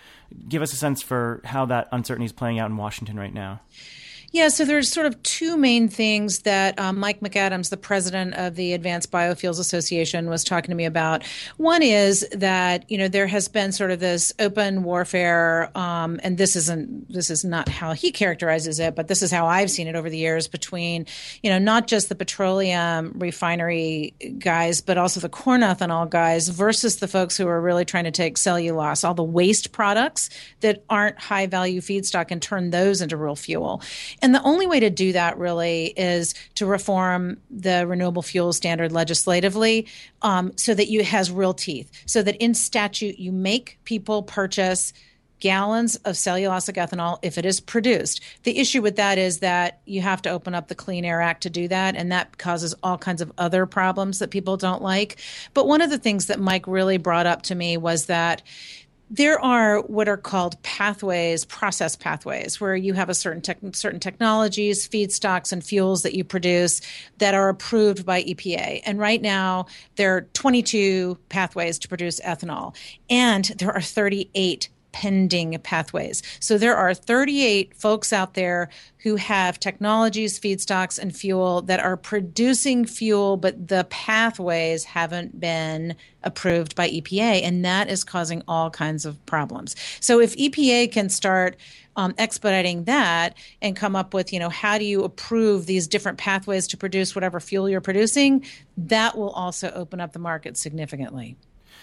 Give 0.49 0.62
us 0.62 0.72
a 0.72 0.77
sense 0.77 1.03
for 1.03 1.40
how 1.44 1.66
that 1.66 1.88
uncertainty 1.92 2.27
is 2.27 2.33
playing 2.33 2.59
out 2.59 2.70
in 2.70 2.77
Washington 2.77 3.18
right 3.18 3.35
now. 3.35 3.61
Yeah, 4.33 4.49
so 4.49 4.65
there's 4.65 4.91
sort 4.91 5.07
of 5.07 5.23
two 5.23 5.57
main 5.57 5.89
things 5.89 6.41
that 6.41 6.79
um, 6.79 6.99
Mike 6.99 7.21
McAdams, 7.21 7.71
the 7.71 7.77
president 7.77 8.35
of 8.35 8.57
the 8.57 8.73
Advanced 8.73 9.11
Biofuels 9.11 9.61
Association, 9.61 10.29
was 10.29 10.43
talking 10.43 10.71
to 10.71 10.75
me 10.75 10.85
about. 10.85 11.25
One 11.57 11.83
is 11.83 12.27
that 12.33 12.91
you 12.91 12.99
know 12.99 13.09
there 13.09 13.29
has 13.29 13.49
been 13.49 13.73
sort 13.73 13.93
of 13.93 14.01
this 14.01 14.33
open 14.39 14.83
warfare, 14.83 15.71
um, 15.77 16.21
and 16.23 16.37
this 16.39 16.57
isn't 16.57 17.11
this 17.11 17.31
is 17.31 17.45
not 17.45 17.69
how 17.69 17.93
he 17.93 18.11
characterizes 18.11 18.81
it, 18.81 18.97
but 18.97 19.09
this 19.09 19.23
is 19.23 19.31
how 19.31 19.47
I've 19.47 19.71
seen 19.71 19.87
it 19.87 19.95
over 19.95 20.11
the 20.11 20.19
years 20.19 20.49
between 20.49 21.07
you 21.43 21.51
know 21.51 21.59
not 21.59 21.87
just 21.87 22.09
the 22.09 22.15
petroleum 22.15 23.12
refinery 23.17 24.15
guys, 24.39 24.81
but 24.81 24.99
also 24.99 25.21
the 25.21 25.29
corn 25.29 25.61
ethanol 25.61 26.09
guys 26.11 26.49
versus 26.49 26.97
the 26.97 27.09
folks 27.09 27.37
who 27.37 27.47
are 27.47 27.61
really 27.61 27.85
trying 27.85 28.05
to 28.05 28.11
take 28.11 28.39
cellulose, 28.39 29.05
all 29.05 29.15
the 29.15 29.23
waste 29.23 29.73
products 29.73 30.31
that 30.61 30.85
aren't 30.91 31.19
high 31.19 31.47
value 31.47 31.81
feedstock, 31.81 32.27
and 32.31 32.43
turn 32.43 32.71
those 32.71 33.01
into 33.01 33.17
real 33.17 33.37
fuel. 33.37 33.81
The 34.35 34.43
only 34.43 34.67
way 34.67 34.81
to 34.81 34.91
do 34.91 35.12
that 35.12 35.39
really 35.39 35.87
is 35.97 36.35
to 36.57 36.67
reform 36.67 37.39
the 37.51 37.87
renewable 37.87 38.23
fuel 38.23 38.53
standard 38.53 38.93
legislatively 38.93 39.87
um, 40.23 40.53
so 40.57 40.75
that 40.75 40.89
you 40.89 41.05
has 41.05 41.31
real 41.31 41.55
teeth, 41.55 41.91
so 42.07 42.23
that 42.23 42.37
in 42.37 42.55
statute 42.55 43.19
you 43.19 43.33
make 43.33 43.79
people 43.85 44.23
purchase 44.23 44.93
gallons 45.39 45.97
of 45.97 46.15
cellulosic 46.15 46.77
ethanol 46.77 47.19
if 47.23 47.37
it 47.37 47.45
is 47.45 47.61
produced. 47.61 48.23
The 48.45 48.59
issue 48.59 48.81
with 48.81 48.97
that 48.97 49.19
is 49.19 49.41
that 49.41 49.81
you 49.85 50.01
have 50.01 50.23
to 50.23 50.31
open 50.31 50.55
up 50.55 50.69
the 50.69 50.75
Clean 50.75 51.05
Air 51.05 51.21
Act 51.21 51.43
to 51.43 51.51
do 51.51 51.69
that, 51.69 51.95
and 51.95 52.11
that 52.12 52.39
causes 52.39 52.75
all 52.83 52.97
kinds 52.99 53.21
of 53.21 53.33
other 53.37 53.67
problems 53.67 54.19
that 54.19 54.31
people 54.31 54.57
don't 54.57 54.83
like. 54.83 55.19
But 55.53 55.67
one 55.67 55.83
of 55.83 55.91
the 55.91 55.99
things 55.99 56.27
that 56.27 56.41
Mike 56.41 56.67
really 56.67 56.97
brought 56.97 57.27
up 57.27 57.43
to 57.43 57.55
me 57.55 57.77
was 57.77 58.07
that 58.07 58.43
there 59.11 59.38
are 59.40 59.81
what 59.83 60.09
are 60.09 60.16
called 60.16 60.61
pathways, 60.62 61.45
process 61.45 61.95
pathways, 61.95 62.61
where 62.61 62.75
you 62.75 62.92
have 62.95 63.09
a 63.09 63.14
certain 63.14 63.42
certain 63.73 64.01
technologies, 64.01 64.88
feedstocks, 64.88 65.53
and 65.53 65.62
fuels 65.62 66.03
that 66.03 66.14
you 66.14 66.25
produce 66.25 66.81
that 67.19 67.35
are 67.35 67.49
approved 67.49 68.05
by 68.05 68.23
EPA. 68.23 68.83
And 68.85 68.99
right 68.99 69.23
now, 69.23 69.66
there 69.97 70.16
are 70.16 70.23
22 70.33 71.19
pathways 71.29 71.79
to 71.81 71.88
produce 71.88 72.21
ethanol, 72.21 72.75
and 73.09 73.45
there 73.59 73.73
are 73.73 73.81
38 73.81 74.69
pending 74.97 75.59
pathways. 75.59 76.23
So 76.41 76.57
there 76.57 76.75
are 76.75 76.95
38 76.95 77.77
folks 77.77 78.15
out 78.15 78.33
there 78.33 78.71
who 79.01 79.17
have 79.17 79.61
technologies, 79.61 80.41
feedstocks, 80.41 80.99
and 80.99 81.15
fuel 81.15 81.61
that 81.63 81.81
are 81.81 81.99
producing 81.99 82.87
fuel, 82.87 83.37
but 83.37 83.69
the 83.69 83.87
pathways 83.91 84.85
haven't 84.85 85.39
been 85.39 85.97
approved 86.23 86.75
by 86.75 86.89
EPA, 86.89 87.43
and 87.43 87.63
that 87.63 87.91
is 87.91 88.05
causing 88.05 88.43
all 88.49 88.71
kinds 88.71 89.05
of 89.05 89.25
problems. 89.27 89.77
So 90.01 90.19
if 90.19 90.35
EPA 90.35 90.91
can 90.91 91.11
start 91.11 91.57
um, 91.97 92.15
expediting 92.17 92.85
that 92.85 93.37
and 93.61 93.77
come 93.77 93.95
up 93.95 94.15
with, 94.15 94.33
you 94.33 94.39
know, 94.39 94.49
how 94.49 94.79
do 94.79 94.87
you 94.87 95.05
approve 95.05 95.67
these 95.67 95.87
different 95.87 96.17
pathways 96.17 96.67
to 96.69 96.79
produce 96.79 97.15
whatever 97.15 97.39
fuel 97.39 97.69
you're 97.69 97.83
producing, 97.83 98.47
that 98.79 99.15
will 99.15 99.31
also 99.31 99.71
open 99.73 100.01
up 100.01 100.15
the 100.15 100.19
market 100.19 100.57
significantly. 100.57 101.37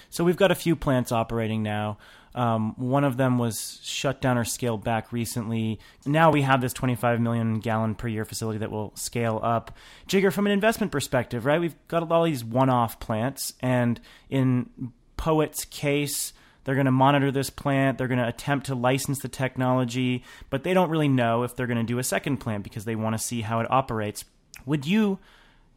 So 0.10 0.24
we've 0.24 0.36
got 0.36 0.50
a 0.50 0.56
few 0.56 0.76
plants 0.76 1.12
operating 1.12 1.62
now. 1.62 2.00
Um, 2.36 2.74
one 2.78 3.04
of 3.04 3.18
them 3.18 3.38
was 3.38 3.80
shut 3.84 4.22
down 4.22 4.38
or 4.38 4.44
scaled 4.44 4.84
back 4.84 5.12
recently. 5.12 5.80
Now 6.06 6.32
we 6.32 6.42
have 6.42 6.62
this 6.62 6.74
25 6.74 7.20
million 7.20 7.60
gallon 7.60 7.96
per 7.96 8.08
year 8.08 8.26
facility 8.26 8.60
that 8.60 8.72
will 8.72 8.92
scale 8.96 9.40
up. 9.44 9.76
Jigar, 10.08 10.34
from 10.34 10.48
an 10.48 10.52
investment 10.52 10.92
perspective, 10.92 11.46
right? 11.46 11.62
We've 11.62 11.76
got 11.88 12.10
all 12.12 12.24
these 12.24 12.44
one 12.44 12.70
off 12.70 13.00
plants, 13.00 13.54
and 13.60 14.00
in 14.30 14.70
Poet's 15.18 15.66
case, 15.66 16.34
they're 16.64 16.76
going 16.76 16.86
to 16.86 16.92
monitor 16.92 17.32
this 17.32 17.50
plant. 17.50 17.98
They're 17.98 18.08
going 18.08 18.20
to 18.20 18.28
attempt 18.28 18.68
to 18.68 18.76
license 18.76 19.20
the 19.20 19.28
technology, 19.28 20.24
but 20.50 20.64
they 20.64 20.74
don't 20.74 20.90
really 20.90 21.08
know 21.08 21.44
if 21.44 21.56
they're 21.56 21.68
going 21.68 21.78
to 21.78 21.84
do 21.84 22.00
a 22.00 22.04
second 22.04 22.38
plant 22.38 22.64
because 22.64 22.86
they 22.86 22.96
want 22.96 23.18
to 23.18 23.24
see 23.24 23.42
how 23.42 23.60
it 23.60 23.70
operates. 23.70 24.26
Would 24.66 24.88
you, 24.88 25.20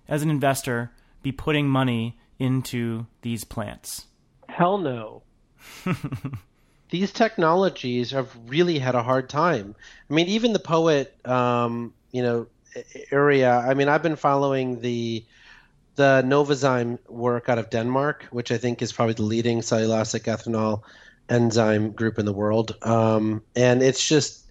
as 0.08 0.22
an 0.22 0.30
investor, 0.30 0.92
be 1.22 1.32
putting 1.32 1.68
money 1.68 2.18
into 2.38 3.06
these 3.22 3.44
plants? 3.44 4.06
Hell 4.48 4.78
no. 4.78 5.22
these 6.90 7.12
technologies 7.12 8.10
have 8.10 8.30
really 8.46 8.78
had 8.78 8.94
a 8.94 9.02
hard 9.02 9.28
time. 9.28 9.74
I 10.10 10.14
mean, 10.14 10.28
even 10.28 10.52
the 10.52 10.58
poet, 10.58 11.14
um, 11.26 11.92
you 12.12 12.22
know, 12.22 12.46
area. 13.10 13.50
I 13.58 13.74
mean, 13.74 13.88
I've 13.88 14.02
been 14.02 14.16
following 14.16 14.80
the 14.80 15.24
the 15.96 16.22
Novozymes 16.26 16.98
work 17.08 17.48
out 17.48 17.58
of 17.58 17.70
Denmark, 17.70 18.26
which 18.30 18.52
I 18.52 18.58
think 18.58 18.82
is 18.82 18.92
probably 18.92 19.14
the 19.14 19.22
leading 19.22 19.60
cellulosic 19.60 20.24
ethanol 20.24 20.82
enzyme 21.28 21.90
group 21.90 22.18
in 22.18 22.26
the 22.26 22.32
world. 22.32 22.76
Um, 22.82 23.42
and 23.56 23.82
it's 23.82 24.06
just, 24.06 24.44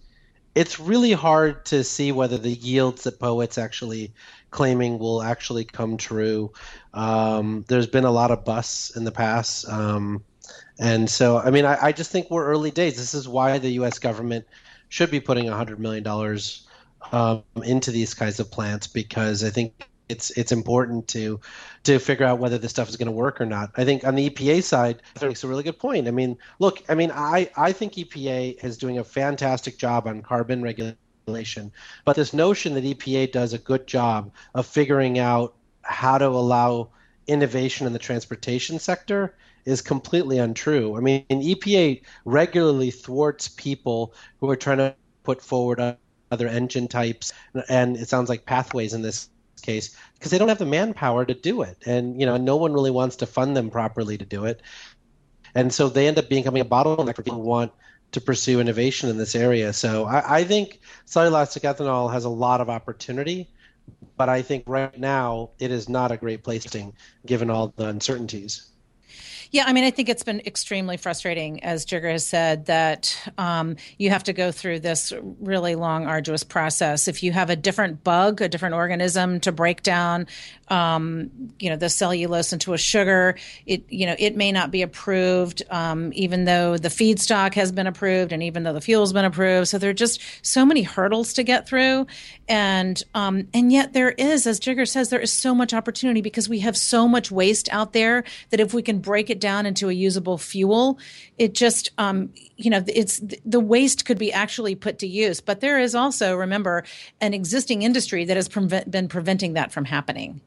it's 0.56 0.80
really 0.80 1.12
hard 1.12 1.63
to 1.65 1.84
see 1.84 2.12
whether 2.12 2.39
the 2.39 2.49
yields 2.49 3.04
that 3.04 3.19
Poet's 3.19 3.60
actually 3.60 4.12
claiming 4.49 4.97
will 4.97 5.21
actually 5.21 5.65
come 5.65 5.97
true. 5.97 6.51
Um, 6.95 7.63
there's 7.67 7.88
been 7.88 8.06
a 8.06 8.12
lot 8.12 8.32
of 8.32 8.43
busts 8.43 8.95
in 8.95 9.04
the 9.04 9.12
past. 9.12 9.69
Um, 9.69 10.23
and 10.79 11.10
so, 11.10 11.38
I 11.38 11.51
mean, 11.51 11.65
I, 11.65 11.77
I, 11.86 11.91
just 11.91 12.12
think 12.12 12.29
we're 12.29 12.45
early 12.45 12.71
days. 12.71 12.97
This 12.97 13.13
is 13.13 13.27
why 13.27 13.58
the 13.58 13.69
U.S. 13.71 13.99
government 13.99 14.45
should 14.89 15.10
be 15.10 15.19
putting 15.19 15.45
$100 15.45 15.79
million 15.79 16.05
um, 17.12 17.43
into 17.63 17.91
these 17.91 18.13
kinds 18.13 18.39
of 18.39 18.51
plants 18.51 18.88
because 18.88 19.43
I 19.43 19.49
think 19.49 19.88
it's 20.10 20.29
it's 20.31 20.51
important 20.51 21.08
to 21.08 21.39
to 21.84 21.99
figure 21.99 22.25
out 22.25 22.39
whether 22.39 22.58
this 22.58 22.71
stuff 22.71 22.89
is 22.89 22.97
going 22.97 23.08
to 23.08 23.12
work 23.12 23.41
or 23.41 23.45
not. 23.45 23.71
I 23.75 23.86
think 23.86 24.05
on 24.05 24.15
the 24.15 24.29
EPA 24.29 24.63
side, 24.63 25.01
makes 25.21 25.43
a 25.43 25.47
really 25.47 25.63
good 25.63 25.79
point. 25.79 26.08
I 26.08 26.12
mean, 26.12 26.38
look, 26.60 26.84
I 26.89 26.95
mean, 26.95 27.12
I 27.12 27.49
I 27.58 27.71
think 27.71 27.93
EPA 27.93 28.63
is 28.63 28.77
doing 28.77 28.99
a 28.99 29.03
fantastic 29.03 29.77
job 29.77 30.08
on 30.08 30.21
carbon 30.21 30.62
regulation, 30.62 31.71
but 32.03 32.15
this 32.15 32.34
notion 32.34 32.73
that 32.75 32.84
EPA 32.84 33.31
does 33.31 33.53
a 33.53 33.58
good 33.58 33.88
job 33.88 34.31
of 34.53 34.65
figuring 34.65 35.17
out 35.17 35.55
how 35.81 36.17
to 36.17 36.27
allow 36.27 36.89
innovation 37.27 37.88
in 37.88 37.93
the 37.93 37.99
transportation 37.99 38.79
sector 38.79 39.35
is 39.65 39.81
completely 39.81 40.38
untrue. 40.38 40.95
I 40.95 40.99
mean, 40.99 41.25
EPA 41.29 42.01
regularly 42.25 42.91
thwarts 42.91 43.47
people 43.47 44.13
who 44.39 44.49
are 44.49 44.55
trying 44.55 44.77
to 44.77 44.95
put 45.23 45.41
forward 45.41 45.97
other 46.31 46.47
engine 46.47 46.88
types, 46.88 47.33
and 47.69 47.97
it 47.97 48.07
sounds 48.07 48.29
like 48.29 48.45
pathways 48.45 48.93
in 48.93 49.01
this 49.01 49.29
case 49.61 49.95
because 50.13 50.31
they 50.31 50.38
don't 50.38 50.49
have 50.49 50.59
the 50.59 50.65
manpower 50.65 51.25
to 51.25 51.33
do 51.33 51.61
it, 51.63 51.77
and 51.85 52.19
you 52.19 52.25
know, 52.25 52.38
no 52.38 52.55
one 52.55 52.73
really 52.73 52.91
wants 52.91 53.15
to 53.17 53.25
fund 53.25 53.57
them 53.57 53.69
properly 53.69 54.17
to 54.17 54.25
do 54.25 54.45
it, 54.45 54.61
and 55.55 55.73
so 55.73 55.89
they 55.89 56.07
end 56.07 56.19
up 56.19 56.29
becoming 56.29 56.61
a 56.61 56.65
bottleneck 56.65 57.15
for 57.15 57.23
people 57.23 57.41
who 57.41 57.47
want 57.47 57.71
to 58.11 58.21
pursue 58.21 58.59
innovation 58.59 59.09
in 59.09 59.17
this 59.17 59.35
area. 59.35 59.73
So 59.73 60.05
I, 60.05 60.39
I 60.39 60.43
think 60.43 60.79
cellulosic 61.07 61.61
ethanol 61.61 62.11
has 62.13 62.23
a 62.23 62.29
lot 62.29 62.61
of 62.61 62.69
opportunity 62.69 63.49
but 64.17 64.30
I 64.30 64.41
think 64.41 64.63
right 64.67 64.98
now 64.98 65.52
it 65.60 65.71
is 65.71 65.89
not 65.89 66.12
a 66.12 66.17
great 66.17 66.43
placing 66.43 66.93
given 67.26 67.50
all 67.50 67.74
the 67.78 67.88
uncertainties. 67.88 68.74
Yeah, 69.55 69.63
I 69.67 69.71
mean, 69.71 69.85
I 69.85 69.89
think 69.89 70.09
it's 70.09 70.23
been 70.23 70.41
extremely 70.41 70.97
frustrating, 70.97 71.63
as 71.63 71.85
Jigar 71.85 72.11
has 72.11 72.27
said, 72.27 72.65
that 72.65 73.17
um, 73.37 73.77
you 73.97 74.09
have 74.09 74.25
to 74.25 74.33
go 74.33 74.51
through 74.51 74.81
this 74.81 75.13
really 75.39 75.75
long, 75.75 76.07
arduous 76.07 76.43
process. 76.43 77.07
If 77.07 77.23
you 77.23 77.31
have 77.31 77.49
a 77.49 77.55
different 77.55 78.03
bug, 78.03 78.41
a 78.41 78.49
different 78.49 78.75
organism 78.75 79.39
to 79.39 79.53
break 79.53 79.81
down, 79.81 80.27
um, 80.67 81.31
you 81.57 81.69
know, 81.69 81.77
the 81.77 81.87
cellulose 81.87 82.51
into 82.51 82.73
a 82.73 82.77
sugar, 82.77 83.37
it 83.65 83.85
you 83.87 84.05
know 84.05 84.15
it 84.19 84.35
may 84.35 84.51
not 84.51 84.71
be 84.71 84.81
approved, 84.81 85.63
um, 85.69 86.11
even 86.13 86.43
though 86.43 86.77
the 86.77 86.89
feedstock 86.89 87.53
has 87.53 87.71
been 87.71 87.87
approved 87.87 88.33
and 88.33 88.43
even 88.43 88.63
though 88.63 88.73
the 88.73 88.81
fuel's 88.81 89.13
been 89.13 89.23
approved. 89.23 89.69
So 89.69 89.77
there 89.77 89.91
are 89.91 89.93
just 89.93 90.19
so 90.41 90.65
many 90.65 90.81
hurdles 90.81 91.31
to 91.33 91.43
get 91.43 91.65
through, 91.65 92.07
and 92.49 93.01
um, 93.13 93.47
and 93.53 93.71
yet 93.71 93.93
there 93.93 94.11
is, 94.11 94.47
as 94.47 94.59
Jigar 94.59 94.85
says, 94.85 95.09
there 95.09 95.21
is 95.21 95.31
so 95.31 95.55
much 95.55 95.73
opportunity 95.73 96.21
because 96.21 96.49
we 96.49 96.59
have 96.59 96.75
so 96.75 97.07
much 97.07 97.31
waste 97.31 97.69
out 97.71 97.93
there 97.93 98.25
that 98.49 98.59
if 98.59 98.73
we 98.73 98.81
can 98.81 98.99
break 98.99 99.29
it 99.29 99.39
down 99.45 99.67
into 99.67 99.89
a 99.89 99.93
usable 99.93 100.39
fuel, 100.39 100.97
it 101.38 101.53
just, 101.53 101.91
um, 101.99 102.31
you 102.58 102.71
know, 102.71 102.84
it's 102.88 103.21
the 103.45 103.60
waste 103.60 104.05
could 104.08 104.17
be 104.17 104.34
actually 104.34 104.73
put 104.73 104.97
to 104.99 105.08
use. 105.08 105.39
But 105.39 105.60
there 105.60 105.79
is 105.79 105.93
also, 105.93 106.36
remember, 106.36 106.84
an 107.21 107.36
existing 107.36 107.84
industry 107.84 108.25
that 108.25 108.36
has 108.36 108.49
been 108.88 109.08
preventing 109.08 109.53
that 109.53 109.71
from 109.71 109.86
happening. 109.86 110.41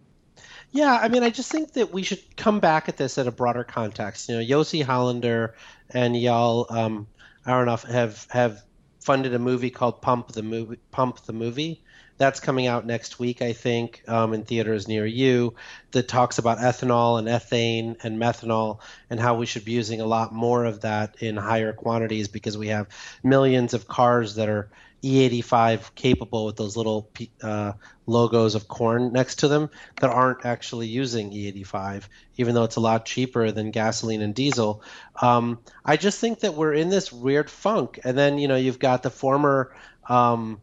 Yeah, 0.72 0.98
I 1.00 1.08
mean, 1.08 1.22
I 1.22 1.30
just 1.30 1.52
think 1.52 1.74
that 1.74 1.92
we 1.92 2.02
should 2.02 2.22
come 2.36 2.58
back 2.58 2.88
at 2.88 2.96
this 2.96 3.18
at 3.18 3.28
a 3.28 3.30
broader 3.30 3.62
context. 3.62 4.28
You 4.28 4.36
know, 4.36 4.44
Yossi 4.44 4.82
Hollander 4.82 5.54
and 5.90 6.16
Eyal 6.16 6.68
um, 6.72 7.06
Aronoff 7.46 7.88
have 7.88 8.26
have 8.30 8.64
funded 9.00 9.32
a 9.32 9.38
movie 9.38 9.70
called 9.70 10.02
Pump 10.02 10.32
the 10.32 10.42
movie. 10.42 10.80
Pump 10.90 11.20
the 11.24 11.32
movie. 11.32 11.82
That's 12.18 12.40
coming 12.40 12.66
out 12.66 12.84
next 12.84 13.18
week, 13.18 13.42
I 13.42 13.52
think, 13.52 14.02
um, 14.08 14.34
in 14.34 14.44
theaters 14.44 14.88
near 14.88 15.06
you. 15.06 15.54
That 15.92 16.08
talks 16.08 16.38
about 16.38 16.58
ethanol 16.58 17.18
and 17.18 17.28
ethane 17.28 17.96
and 18.02 18.20
methanol 18.20 18.80
and 19.08 19.18
how 19.18 19.36
we 19.36 19.46
should 19.46 19.64
be 19.64 19.72
using 19.72 20.00
a 20.00 20.06
lot 20.06 20.34
more 20.34 20.64
of 20.64 20.80
that 20.82 21.16
in 21.22 21.36
higher 21.36 21.72
quantities 21.72 22.28
because 22.28 22.58
we 22.58 22.68
have 22.68 22.88
millions 23.22 23.72
of 23.72 23.88
cars 23.88 24.34
that 24.34 24.48
are 24.48 24.68
E85 25.02 25.94
capable 25.94 26.44
with 26.46 26.56
those 26.56 26.76
little 26.76 27.08
uh, 27.42 27.72
logos 28.06 28.54
of 28.54 28.66
corn 28.66 29.12
next 29.12 29.36
to 29.36 29.48
them 29.48 29.70
that 30.00 30.10
aren't 30.10 30.44
actually 30.44 30.88
using 30.88 31.30
E85, 31.30 32.04
even 32.36 32.54
though 32.54 32.64
it's 32.64 32.76
a 32.76 32.80
lot 32.80 33.06
cheaper 33.06 33.52
than 33.52 33.70
gasoline 33.70 34.22
and 34.22 34.34
diesel. 34.34 34.82
Um, 35.22 35.60
I 35.84 35.96
just 35.96 36.20
think 36.20 36.40
that 36.40 36.54
we're 36.54 36.74
in 36.74 36.88
this 36.88 37.12
weird 37.12 37.48
funk. 37.48 38.00
And 38.04 38.18
then, 38.18 38.38
you 38.38 38.48
know, 38.48 38.56
you've 38.56 38.80
got 38.80 39.02
the 39.02 39.10
former. 39.10 39.74
Um, 40.08 40.60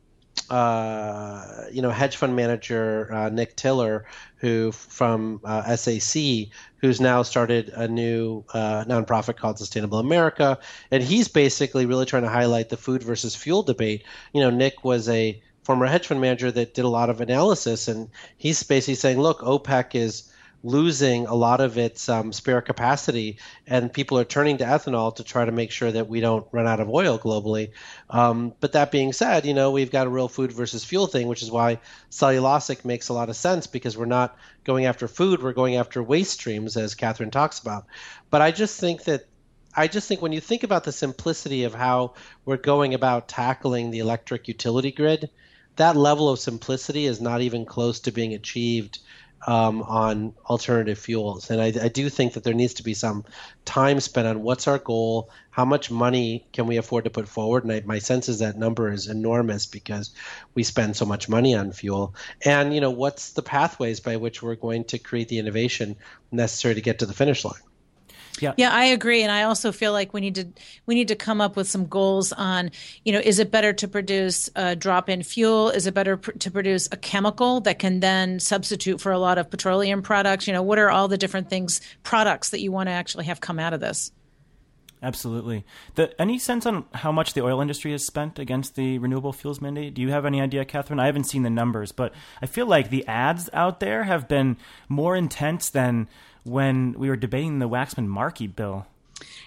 uh, 0.49 1.65
you 1.71 1.81
know, 1.81 1.89
hedge 1.89 2.15
fund 2.15 2.35
manager 2.35 3.11
uh, 3.11 3.29
Nick 3.29 3.55
Tiller, 3.55 4.05
who 4.37 4.71
from 4.71 5.41
uh, 5.43 5.75
SAC, 5.75 6.47
who's 6.77 7.01
now 7.01 7.23
started 7.23 7.69
a 7.69 7.87
new 7.87 8.43
uh, 8.53 8.85
nonprofit 8.85 9.37
called 9.37 9.57
Sustainable 9.57 9.99
America, 9.99 10.59
and 10.91 11.03
he's 11.03 11.27
basically 11.27 11.85
really 11.85 12.05
trying 12.05 12.23
to 12.23 12.29
highlight 12.29 12.69
the 12.69 12.77
food 12.77 13.01
versus 13.01 13.35
fuel 13.35 13.63
debate. 13.63 14.03
You 14.33 14.41
know, 14.41 14.49
Nick 14.49 14.83
was 14.83 15.09
a 15.09 15.41
former 15.63 15.87
hedge 15.87 16.07
fund 16.07 16.21
manager 16.21 16.51
that 16.51 16.75
did 16.75 16.85
a 16.85 16.89
lot 16.89 17.09
of 17.09 17.21
analysis, 17.21 17.87
and 17.87 18.09
he's 18.37 18.61
basically 18.61 18.95
saying, 18.95 19.19
look, 19.19 19.39
OPEC 19.39 19.95
is 19.95 20.31
losing 20.65 21.27
a 21.27 21.35
lot 21.35 21.61
of 21.61 21.77
its 21.77 22.09
um, 22.09 22.33
spare 22.33 22.59
capacity, 22.59 23.37
and 23.67 23.93
people 23.93 24.17
are 24.17 24.25
turning 24.25 24.57
to 24.57 24.63
ethanol 24.63 25.15
to 25.15 25.23
try 25.23 25.45
to 25.45 25.51
make 25.51 25.69
sure 25.69 25.91
that 25.91 26.09
we 26.09 26.19
don't 26.19 26.47
run 26.51 26.65
out 26.65 26.79
of 26.79 26.89
oil 26.89 27.19
globally. 27.19 27.69
Um, 28.09 28.51
but 28.59 28.71
that 28.71 28.91
being 28.91 29.13
said, 29.13 29.45
you 29.45 29.53
know 29.53 29.69
we've 29.69 29.91
got 29.91 30.07
a 30.07 30.09
real 30.09 30.27
food 30.27 30.51
versus 30.51 30.83
fuel 30.83 31.05
thing, 31.05 31.27
which 31.27 31.43
is 31.43 31.51
why 31.51 31.79
cellulosic 32.09 32.83
makes 32.83 33.09
a 33.09 33.13
lot 33.13 33.29
of 33.29 33.35
sense 33.35 33.67
because 33.67 33.95
we're 33.95 34.05
not 34.05 34.37
going 34.63 34.85
after 34.85 35.07
food, 35.07 35.43
we're 35.43 35.53
going 35.53 35.75
after 35.75 36.01
waste 36.01 36.33
streams, 36.33 36.75
as 36.75 36.95
Katherine 36.95 37.29
talks 37.29 37.59
about. 37.59 37.85
But 38.31 38.41
I 38.41 38.49
just 38.49 38.79
think 38.79 39.03
that 39.03 39.27
I 39.75 39.87
just 39.87 40.07
think 40.07 40.21
when 40.21 40.31
you 40.31 40.41
think 40.41 40.63
about 40.63 40.83
the 40.83 40.91
simplicity 40.91 41.65
of 41.65 41.75
how 41.75 42.15
we're 42.43 42.57
going 42.57 42.95
about 42.95 43.27
tackling 43.27 43.91
the 43.91 43.99
electric 43.99 44.47
utility 44.47 44.91
grid, 44.91 45.29
that 45.75 45.95
level 45.95 46.29
of 46.29 46.39
simplicity 46.39 47.05
is 47.05 47.21
not 47.21 47.41
even 47.41 47.65
close 47.65 47.99
to 47.99 48.11
being 48.11 48.33
achieved 48.33 48.99
um, 49.45 49.83
on 49.83 50.33
alternative 50.49 50.97
fuels. 50.97 51.51
And 51.51 51.61
I, 51.61 51.67
I, 51.67 51.87
do 51.87 52.09
think 52.09 52.33
that 52.33 52.43
there 52.43 52.53
needs 52.53 52.73
to 52.75 52.83
be 52.83 52.95
some 52.95 53.23
time 53.63 53.99
spent 53.99 54.27
on 54.27 54.41
what's 54.41 54.67
our 54.67 54.79
goal, 54.79 55.29
how 55.51 55.65
much 55.65 55.91
money 55.91 56.47
can 56.51 56.65
we 56.65 56.77
afford 56.77 57.03
to 57.03 57.11
put 57.11 57.27
forward. 57.27 57.63
And 57.63 57.71
I, 57.71 57.81
my 57.85 57.99
sense 57.99 58.27
is 58.27 58.39
that 58.39 58.57
number 58.57 58.91
is 58.91 59.07
enormous 59.07 59.67
because 59.67 60.11
we 60.55 60.63
spend 60.63 60.95
so 60.95 61.05
much 61.05 61.29
money 61.29 61.53
on 61.53 61.71
fuel. 61.71 62.15
And 62.43 62.73
you 62.73 62.81
know, 62.81 62.91
what's 62.91 63.33
the 63.33 63.43
pathways 63.43 63.99
by 63.99 64.17
which 64.17 64.41
we're 64.41 64.55
going 64.55 64.85
to 64.85 64.97
create 64.97 65.29
the 65.29 65.39
innovation 65.39 65.95
necessary 66.31 66.75
to 66.75 66.81
get 66.81 66.99
to 66.99 67.05
the 67.05 67.13
finish 67.13 67.45
line? 67.45 67.61
Yeah. 68.41 68.53
Yeah, 68.57 68.73
I 68.73 68.85
agree 68.85 69.23
and 69.23 69.31
I 69.31 69.43
also 69.43 69.71
feel 69.71 69.91
like 69.91 70.13
we 70.13 70.21
need 70.21 70.35
to 70.35 70.47
we 70.85 70.95
need 70.95 71.07
to 71.09 71.15
come 71.15 71.41
up 71.41 71.55
with 71.55 71.67
some 71.67 71.85
goals 71.85 72.31
on, 72.33 72.71
you 73.03 73.13
know, 73.13 73.19
is 73.19 73.39
it 73.39 73.51
better 73.51 73.73
to 73.73 73.87
produce 73.87 74.49
a 74.55 74.75
drop-in 74.75 75.23
fuel? 75.23 75.69
Is 75.69 75.87
it 75.87 75.93
better 75.93 76.17
pr- 76.17 76.31
to 76.31 76.51
produce 76.51 76.87
a 76.91 76.97
chemical 76.97 77.61
that 77.61 77.79
can 77.79 77.99
then 77.99 78.39
substitute 78.39 79.01
for 79.01 79.11
a 79.11 79.19
lot 79.19 79.37
of 79.37 79.49
petroleum 79.49 80.01
products? 80.01 80.47
You 80.47 80.53
know, 80.53 80.63
what 80.63 80.79
are 80.79 80.89
all 80.89 81.07
the 81.07 81.17
different 81.17 81.49
things 81.49 81.81
products 82.03 82.49
that 82.49 82.61
you 82.61 82.71
want 82.71 82.87
to 82.87 82.91
actually 82.91 83.25
have 83.25 83.41
come 83.41 83.59
out 83.59 83.73
of 83.73 83.79
this? 83.79 84.11
Absolutely. 85.05 85.65
The, 85.93 86.19
any 86.19 86.39
sense 86.39 86.65
on 86.65 86.85
how 86.93 87.11
much 87.11 87.33
the 87.33 87.43
oil 87.43 87.61
industry 87.61 87.91
has 87.91 88.03
spent 88.03 88.39
against 88.39 88.75
the 88.75 88.97
renewable 88.97 89.33
fuels 89.33 89.61
mandate? 89.61 89.93
Do 89.93 90.01
you 90.01 90.09
have 90.09 90.25
any 90.25 90.41
idea, 90.41 90.65
Katherine? 90.65 90.99
I 90.99 91.05
haven't 91.05 91.25
seen 91.25 91.43
the 91.43 91.49
numbers, 91.49 91.91
but 91.91 92.11
I 92.41 92.47
feel 92.47 92.65
like 92.65 92.89
the 92.89 93.05
ads 93.05 93.49
out 93.53 93.79
there 93.79 94.03
have 94.03 94.27
been 94.27 94.57
more 94.89 95.15
intense 95.15 95.69
than 95.69 96.07
when 96.45 96.93
we 96.93 97.09
were 97.09 97.17
debating 97.17 97.59
the 97.59 97.67
Waxman 97.67 98.07
Markey 98.07 98.47
bill. 98.47 98.85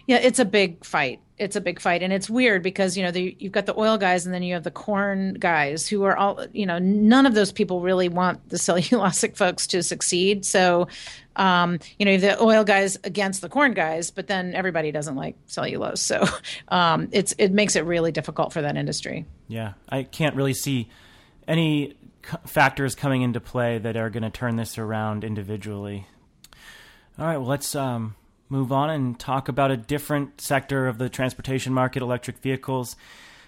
Yeah, 0.07 0.17
it's 0.17 0.39
a 0.39 0.45
big 0.45 0.85
fight. 0.85 1.21
It's 1.37 1.55
a 1.55 1.61
big 1.61 1.81
fight, 1.81 2.03
and 2.03 2.13
it's 2.13 2.29
weird 2.29 2.63
because 2.63 2.97
you 2.97 3.05
know 3.05 3.11
the, 3.11 3.37
you've 3.39 3.53
got 3.53 3.67
the 3.67 3.79
oil 3.79 3.99
guys, 3.99 4.25
and 4.25 4.35
then 4.35 4.43
you 4.43 4.55
have 4.55 4.65
the 4.65 4.71
corn 4.71 5.35
guys, 5.35 5.87
who 5.87 6.05
are 6.05 6.17
all 6.17 6.45
you 6.53 6.67
know. 6.67 6.79
None 6.79 7.27
of 7.27 7.35
those 7.35 7.53
people 7.53 7.81
really 7.81 8.09
want 8.09 8.49
the 8.49 8.57
cellulosic 8.57 9.37
folks 9.37 9.67
to 9.69 9.83
succeed. 9.83 10.45
So, 10.45 10.89
um, 11.37 11.79
you 11.99 12.07
know, 12.07 12.17
the 12.17 12.43
oil 12.43 12.65
guys 12.65 12.99
against 13.05 13.43
the 13.43 13.49
corn 13.49 13.75
guys, 13.75 14.11
but 14.11 14.27
then 14.27 14.55
everybody 14.55 14.91
doesn't 14.91 15.15
like 15.15 15.37
cellulose. 15.47 16.01
So, 16.01 16.25
um, 16.69 17.09
it's 17.13 17.35
it 17.39 17.53
makes 17.53 17.77
it 17.77 17.85
really 17.85 18.11
difficult 18.11 18.53
for 18.53 18.63
that 18.63 18.77
industry. 18.77 19.27
Yeah, 19.47 19.75
I 19.89 20.03
can't 20.03 20.35
really 20.35 20.55
see 20.55 20.89
any 21.47 21.95
factors 22.47 22.95
coming 22.95 23.23
into 23.23 23.41
play 23.41 23.79
that 23.79 23.97
are 23.97 24.11
going 24.11 24.23
to 24.23 24.31
turn 24.31 24.57
this 24.57 24.79
around 24.79 25.25
individually. 25.25 26.07
All 27.19 27.27
right, 27.27 27.37
well, 27.37 27.49
let's 27.49 27.75
um, 27.75 28.15
move 28.49 28.71
on 28.71 28.91
and 28.91 29.19
talk 29.19 29.49
about 29.49 29.73
a 29.73 29.77
different 29.77 30.41
sector 30.41 30.87
of 30.87 30.99
the 30.99 31.09
transportation 31.09 31.75
market 31.75 32.01
electric 32.01 32.39
vehicles. 32.39 32.95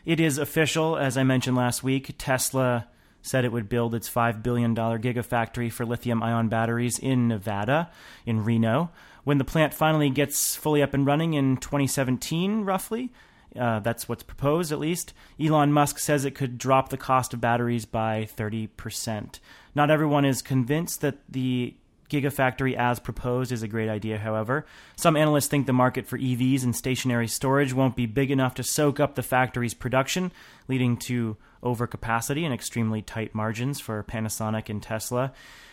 It 0.04 0.18
is 0.18 0.38
official, 0.38 0.96
as 0.96 1.16
I 1.16 1.22
mentioned 1.22 1.56
last 1.56 1.84
week. 1.84 2.16
Tesla 2.18 2.88
said 3.22 3.44
it 3.44 3.52
would 3.52 3.68
build 3.68 3.94
its 3.94 4.10
$5 4.10 4.42
billion 4.42 4.74
gigafactory 4.74 5.70
for 5.70 5.86
lithium 5.86 6.20
ion 6.20 6.48
batteries 6.48 6.98
in 6.98 7.28
Nevada, 7.28 7.90
in 8.26 8.42
Reno. 8.42 8.90
When 9.22 9.38
the 9.38 9.44
plant 9.44 9.72
finally 9.72 10.10
gets 10.10 10.56
fully 10.56 10.82
up 10.82 10.92
and 10.92 11.06
running 11.06 11.34
in 11.34 11.56
2017, 11.56 12.62
roughly, 12.62 13.12
uh, 13.54 13.78
that's 13.78 14.08
what's 14.08 14.24
proposed 14.24 14.72
at 14.72 14.80
least. 14.80 15.12
Elon 15.40 15.72
Musk 15.72 16.00
says 16.00 16.24
it 16.24 16.34
could 16.34 16.58
drop 16.58 16.88
the 16.88 16.96
cost 16.96 17.34
of 17.34 17.40
batteries 17.40 17.84
by 17.84 18.26
30%. 18.36 19.38
Not 19.76 19.92
everyone 19.92 20.24
is 20.24 20.42
convinced 20.42 21.02
that 21.02 21.18
the 21.28 21.76
Gigafactory 22.10 22.76
as 22.76 22.98
proposed 22.98 23.52
is 23.52 23.62
a 23.62 23.68
great 23.68 23.88
idea, 23.88 24.18
however. 24.18 24.66
Some 24.96 25.16
analysts 25.16 25.46
think 25.46 25.66
the 25.66 25.72
market 25.72 26.06
for 26.06 26.18
EVs 26.18 26.64
and 26.64 26.76
stationary 26.76 27.28
storage 27.28 27.72
won't 27.72 27.96
be 27.96 28.06
big 28.06 28.30
enough 28.30 28.54
to 28.56 28.62
soak 28.62 29.00
up 29.00 29.14
the 29.14 29.22
factory's 29.22 29.74
production, 29.74 30.32
leading 30.68 30.96
to 30.98 31.36
overcapacity 31.62 32.44
and 32.44 32.52
extremely 32.52 33.00
tight 33.00 33.34
margins 33.34 33.80
for 33.80 34.02
Panasonic 34.02 34.68
and 34.68 34.82
Tesla. 34.82 35.32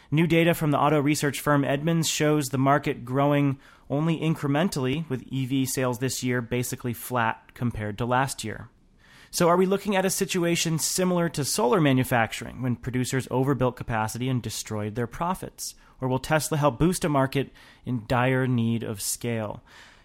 New 0.10 0.28
data 0.28 0.54
from 0.54 0.71
the 0.71 0.80
auto 0.80 1.02
research 1.02 1.41
firm 1.41 1.65
Edmunds 1.65 2.08
shows 2.08 2.47
the 2.47 2.58
market 2.58 3.04
growing 3.04 3.60
only 3.89 4.19
incrementally, 4.19 5.10
with 5.10 5.26
EV 5.34 5.67
sales 5.67 6.00
this 6.00 6.23
year 6.23 6.41
basically 6.41 6.93
flat 6.93 7.54
compared 7.54 7.97
to 7.97 8.06
last 8.06 8.43
year. 8.43 8.69
So, 9.29 9.49
are 9.49 9.57
we 9.57 9.65
looking 9.65 9.95
at 9.95 10.05
a 10.05 10.09
situation 10.09 10.79
similar 10.79 11.29
to 11.29 11.43
solar 11.43 11.81
manufacturing 11.81 12.61
when 12.61 12.75
producers 12.75 13.27
overbuilt 13.29 13.75
capacity 13.75 14.29
and 14.29 14.41
destroyed 14.41 14.95
their 14.95 15.07
profits? 15.07 15.75
Or 15.99 16.07
will 16.07 16.19
Tesla 16.19 16.57
help 16.57 16.79
boost 16.79 17.03
a 17.03 17.09
market 17.09 17.49
in 17.85 18.03
dire 18.07 18.47
need 18.47 18.83
of 18.83 19.01
scale? 19.01 19.63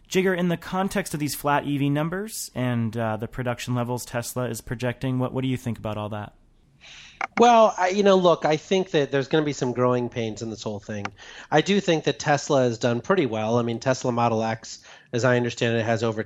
Jigar, 0.08 0.36
in 0.36 0.48
the 0.48 0.56
context 0.56 1.14
of 1.14 1.20
these 1.20 1.34
flat 1.34 1.66
EV 1.66 1.82
numbers 1.82 2.50
and 2.54 2.94
uh, 2.96 3.16
the 3.16 3.28
production 3.28 3.74
levels 3.74 4.04
Tesla 4.04 4.48
is 4.48 4.60
projecting, 4.60 5.18
what, 5.18 5.32
what 5.32 5.42
do 5.42 5.48
you 5.48 5.56
think 5.56 5.78
about 5.78 5.96
all 5.96 6.10
that? 6.10 6.34
Well, 7.38 7.74
I, 7.78 7.88
you 7.88 8.02
know, 8.02 8.16
look, 8.16 8.44
I 8.44 8.56
think 8.56 8.90
that 8.90 9.10
there's 9.10 9.28
going 9.28 9.42
to 9.42 9.46
be 9.46 9.54
some 9.54 9.72
growing 9.72 10.08
pains 10.08 10.42
in 10.42 10.50
this 10.50 10.62
whole 10.62 10.80
thing. 10.80 11.06
I 11.50 11.60
do 11.62 11.80
think 11.80 12.04
that 12.04 12.18
Tesla 12.18 12.62
has 12.62 12.78
done 12.78 13.00
pretty 13.00 13.24
well. 13.24 13.58
I 13.58 13.62
mean, 13.62 13.78
Tesla 13.78 14.12
Model 14.12 14.42
X, 14.42 14.80
as 15.12 15.24
I 15.24 15.36
understand 15.36 15.76
it, 15.78 15.84
has 15.84 16.02
over 16.02 16.22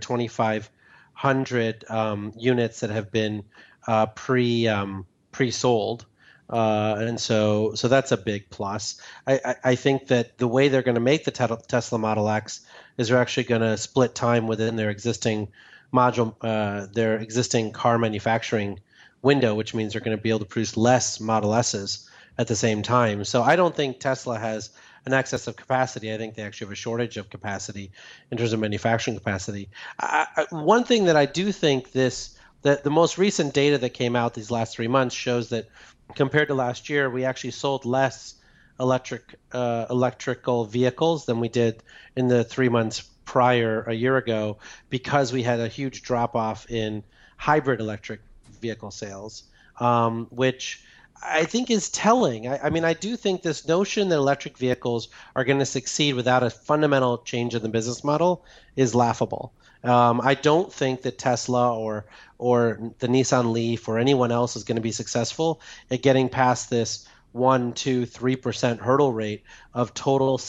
2,500 1.17 1.85
um, 1.89 2.33
units 2.37 2.81
that 2.81 2.91
have 2.91 3.11
been 3.11 3.43
uh, 3.87 4.07
pre 4.07 4.69
um, 4.69 5.07
pre 5.33 5.51
sold. 5.51 6.07
Uh, 6.49 6.97
and 7.01 7.21
so 7.21 7.75
so 7.75 7.89
that's 7.89 8.13
a 8.13 8.17
big 8.17 8.49
plus. 8.51 9.01
I, 9.27 9.41
I, 9.45 9.55
I 9.65 9.75
think 9.75 10.09
that 10.09 10.39
the 10.39 10.47
way 10.47 10.69
they're 10.69 10.83
going 10.83 10.95
to 10.95 11.01
make 11.01 11.25
the 11.25 11.59
Tesla 11.69 11.99
Model 11.99 12.29
X 12.29 12.61
is 12.99 13.09
they're 13.09 13.19
actually 13.19 13.45
going 13.45 13.63
to 13.63 13.77
split 13.77 14.15
time 14.15 14.47
within 14.47 14.77
their 14.77 14.91
existing 14.91 15.49
module, 15.93 16.35
uh, 16.43 16.87
their 16.93 17.17
existing 17.17 17.73
car 17.73 17.99
manufacturing 17.99 18.79
window, 19.23 19.55
which 19.55 19.75
means 19.75 19.93
they're 19.93 20.03
going 20.03 20.17
to 20.17 20.23
be 20.23 20.29
able 20.29 20.41
to 20.41 20.45
produce 20.45 20.77
less 20.77 21.19
Model 21.19 21.55
S's 21.55 22.09
at 22.39 22.47
the 22.47 22.55
same 22.55 22.83
time. 22.83 23.25
So 23.25 23.43
I 23.43 23.57
don't 23.57 23.75
think 23.75 23.99
Tesla 23.99 24.39
has 24.39 24.71
an 25.07 25.13
excess 25.13 25.47
of 25.47 25.57
capacity. 25.57 26.13
I 26.13 26.19
think 26.19 26.35
they 26.35 26.43
actually 26.43 26.67
have 26.67 26.73
a 26.73 26.77
shortage 26.77 27.17
of 27.17 27.31
capacity 27.31 27.93
in 28.31 28.39
terms 28.39 28.53
of 28.53 28.61
manufacturing 28.61 29.17
capacity. 29.17 29.71
I, 29.99 30.27
I, 30.37 30.55
one 30.55 30.85
thing 30.85 31.07
that 31.07 31.17
I 31.17 31.27
do 31.27 31.53
think 31.53 31.93
this 31.93 32.37
that 32.63 32.83
the 32.83 32.91
most 32.91 33.17
recent 33.17 33.55
data 33.55 33.79
that 33.79 33.91
came 33.91 34.17
out 34.17 34.35
these 34.35 34.51
last 34.51 34.75
three 34.75 34.89
months 34.89 35.15
shows 35.15 35.51
that 35.51 35.69
compared 36.15 36.49
to 36.49 36.55
last 36.55 36.89
year, 36.89 37.09
we 37.09 37.25
actually 37.25 37.53
sold 37.53 37.85
less 37.85 38.35
electric 38.81 39.37
uh, 39.53 39.87
electrical 39.89 40.65
vehicles 40.65 41.27
than 41.27 41.41
we 41.41 41.49
did 41.49 41.83
in 42.17 42.29
the 42.29 42.43
three 42.45 42.69
months 42.69 43.03
prior 43.25 43.83
a 43.83 43.95
year 43.95 44.17
ago 44.17 44.59
because 44.91 45.33
we 45.33 45.43
had 45.43 45.61
a 45.61 45.69
huge 45.69 46.03
drop 46.03 46.35
off 46.35 46.71
in 46.71 47.03
hybrid 47.37 47.81
electric 47.81 48.21
vehicle 48.61 48.91
sales, 48.91 49.45
um, 49.79 50.27
which 50.31 50.83
I 51.23 51.45
think 51.45 51.71
is 51.71 51.91
telling. 51.91 52.49
I, 52.49 52.59
I, 52.65 52.71
mean, 52.71 52.85
I 52.85 52.95
do 52.95 53.17
think 53.17 53.43
this 53.43 53.67
notion 53.67 54.09
that 54.09 54.17
electric 54.17 54.59
vehicles 54.59 55.09
are 55.35 55.45
going 55.45 55.59
to 55.59 55.67
succeed 55.67 56.15
without 56.15 56.43
a 56.43 56.51
fundamental 56.51 57.19
change 57.19 57.55
in 57.55 57.63
the 57.63 57.69
business 57.69 58.05
model 58.05 58.45
is 58.77 58.95
laughable. 58.95 59.53
Um, 59.85 60.21
I 60.23 60.35
don't 60.35 60.73
think 60.73 61.03
that 61.03 61.19
Tesla 61.19 61.77
or 61.77 62.07
or 62.39 62.81
the 62.99 63.07
Nissan 63.09 63.53
Leaf 63.53 63.89
or 63.89 63.99
anyone 63.99 64.33
else 64.33 64.57
is 64.57 64.65
going 64.65 64.77
to 64.77 64.83
be 64.83 64.93
successful 64.93 65.61
at 65.91 66.03
getting 66.03 66.29
past 66.29 66.71
this 66.71 67.07
one, 67.33 67.73
two, 67.73 68.05
three 68.05 68.37
percent 68.37 68.81
hurdle 68.81 69.13
rate 69.13 69.45
of 69.75 69.95
total 69.95 70.41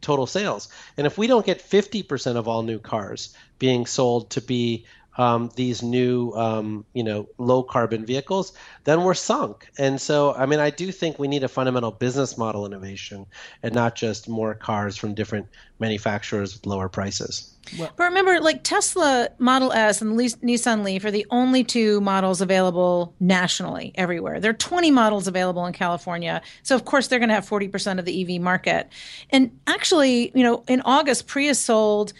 total 0.00 0.26
sales. 0.26 0.68
And 0.96 1.06
if 1.06 1.18
we 1.18 1.26
don't 1.26 1.44
get 1.44 1.58
50% 1.58 2.36
of 2.36 2.46
all 2.46 2.62
new 2.62 2.78
cars 2.78 3.34
being 3.58 3.86
sold 3.86 4.30
to 4.30 4.40
be 4.40 4.86
um, 5.18 5.50
these 5.56 5.82
new, 5.82 6.32
um, 6.32 6.84
you 6.92 7.02
know, 7.02 7.28
low 7.38 7.62
carbon 7.62 8.04
vehicles, 8.04 8.52
then 8.84 9.02
we're 9.02 9.14
sunk. 9.14 9.68
And 9.78 10.00
so, 10.00 10.34
I 10.34 10.46
mean, 10.46 10.60
I 10.60 10.70
do 10.70 10.92
think 10.92 11.18
we 11.18 11.28
need 11.28 11.42
a 11.44 11.48
fundamental 11.48 11.90
business 11.90 12.36
model 12.36 12.66
innovation 12.66 13.26
and 13.62 13.74
not 13.74 13.94
just 13.94 14.28
more 14.28 14.54
cars 14.54 14.96
from 14.96 15.14
different 15.14 15.46
manufacturers 15.78 16.54
with 16.54 16.66
lower 16.66 16.88
prices. 16.88 17.52
Well, 17.78 17.90
but 17.96 18.04
remember, 18.04 18.40
like 18.40 18.62
Tesla 18.62 19.28
Model 19.38 19.72
S 19.72 20.00
and 20.00 20.16
Nissan 20.16 20.84
Leaf 20.84 21.04
are 21.04 21.10
the 21.10 21.26
only 21.30 21.64
two 21.64 22.00
models 22.00 22.40
available 22.40 23.14
nationally 23.18 23.92
everywhere. 23.96 24.38
There 24.38 24.50
are 24.50 24.54
20 24.54 24.90
models 24.90 25.26
available 25.26 25.66
in 25.66 25.72
California. 25.72 26.42
So, 26.62 26.76
of 26.76 26.84
course, 26.84 27.08
they're 27.08 27.18
going 27.18 27.28
to 27.28 27.34
have 27.34 27.48
40% 27.48 27.98
of 27.98 28.04
the 28.04 28.36
EV 28.36 28.40
market. 28.40 28.88
And 29.30 29.58
actually, 29.66 30.30
you 30.34 30.44
know, 30.44 30.62
in 30.68 30.80
August, 30.82 31.26
Prius 31.26 31.58
sold 31.58 32.12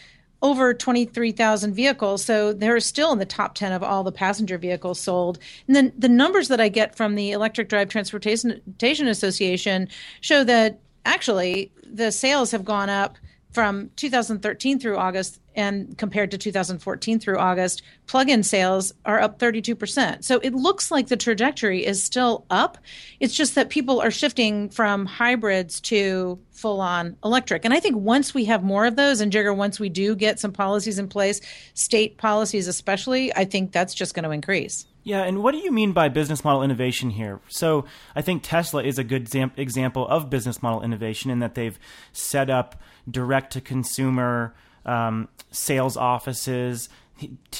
over 0.42 0.74
23,000 0.74 1.74
vehicles. 1.74 2.24
So 2.24 2.52
they're 2.52 2.80
still 2.80 3.12
in 3.12 3.18
the 3.18 3.24
top 3.24 3.54
10 3.54 3.72
of 3.72 3.82
all 3.82 4.04
the 4.04 4.12
passenger 4.12 4.58
vehicles 4.58 5.00
sold. 5.00 5.38
And 5.66 5.74
then 5.74 5.92
the 5.96 6.08
numbers 6.08 6.48
that 6.48 6.60
I 6.60 6.68
get 6.68 6.94
from 6.94 7.14
the 7.14 7.32
Electric 7.32 7.68
Drive 7.68 7.88
Transportation 7.88 8.60
Association 9.08 9.88
show 10.20 10.44
that 10.44 10.78
actually 11.04 11.72
the 11.82 12.10
sales 12.12 12.50
have 12.50 12.64
gone 12.64 12.90
up 12.90 13.16
from 13.56 13.88
2013 13.96 14.78
through 14.78 14.98
August 14.98 15.40
and 15.54 15.96
compared 15.96 16.30
to 16.30 16.36
2014 16.36 17.18
through 17.18 17.38
August, 17.38 17.80
plug-in 18.06 18.42
sales 18.42 18.92
are 19.06 19.18
up 19.18 19.38
32%. 19.38 20.22
So 20.22 20.40
it 20.40 20.52
looks 20.52 20.90
like 20.90 21.06
the 21.06 21.16
trajectory 21.16 21.82
is 21.82 22.02
still 22.02 22.44
up. 22.50 22.76
It's 23.18 23.34
just 23.34 23.54
that 23.54 23.70
people 23.70 23.98
are 24.02 24.10
shifting 24.10 24.68
from 24.68 25.06
hybrids 25.06 25.80
to 25.92 26.38
full-on 26.50 27.16
electric. 27.24 27.64
And 27.64 27.72
I 27.72 27.80
think 27.80 27.96
once 27.96 28.34
we 28.34 28.44
have 28.44 28.62
more 28.62 28.84
of 28.84 28.96
those 28.96 29.22
and 29.22 29.32
Jigar 29.32 29.56
once 29.56 29.80
we 29.80 29.88
do 29.88 30.14
get 30.14 30.38
some 30.38 30.52
policies 30.52 30.98
in 30.98 31.08
place, 31.08 31.40
state 31.72 32.18
policies 32.18 32.68
especially, 32.68 33.34
I 33.34 33.46
think 33.46 33.72
that's 33.72 33.94
just 33.94 34.12
going 34.12 34.24
to 34.24 34.32
increase. 34.32 34.84
Yeah, 35.06 35.22
and 35.22 35.40
what 35.40 35.52
do 35.52 35.58
you 35.58 35.70
mean 35.70 35.92
by 35.92 36.08
business 36.08 36.42
model 36.42 36.64
innovation 36.64 37.10
here? 37.10 37.38
So 37.46 37.84
I 38.16 38.22
think 38.22 38.42
Tesla 38.42 38.82
is 38.82 38.98
a 38.98 39.04
good 39.04 39.32
example 39.56 40.04
of 40.08 40.28
business 40.28 40.64
model 40.64 40.82
innovation 40.82 41.30
in 41.30 41.38
that 41.38 41.54
they've 41.54 41.78
set 42.10 42.50
up 42.50 42.74
direct 43.08 43.52
to 43.52 43.60
consumer 43.60 44.52
um, 44.84 45.28
sales 45.52 45.96
offices. 45.96 46.88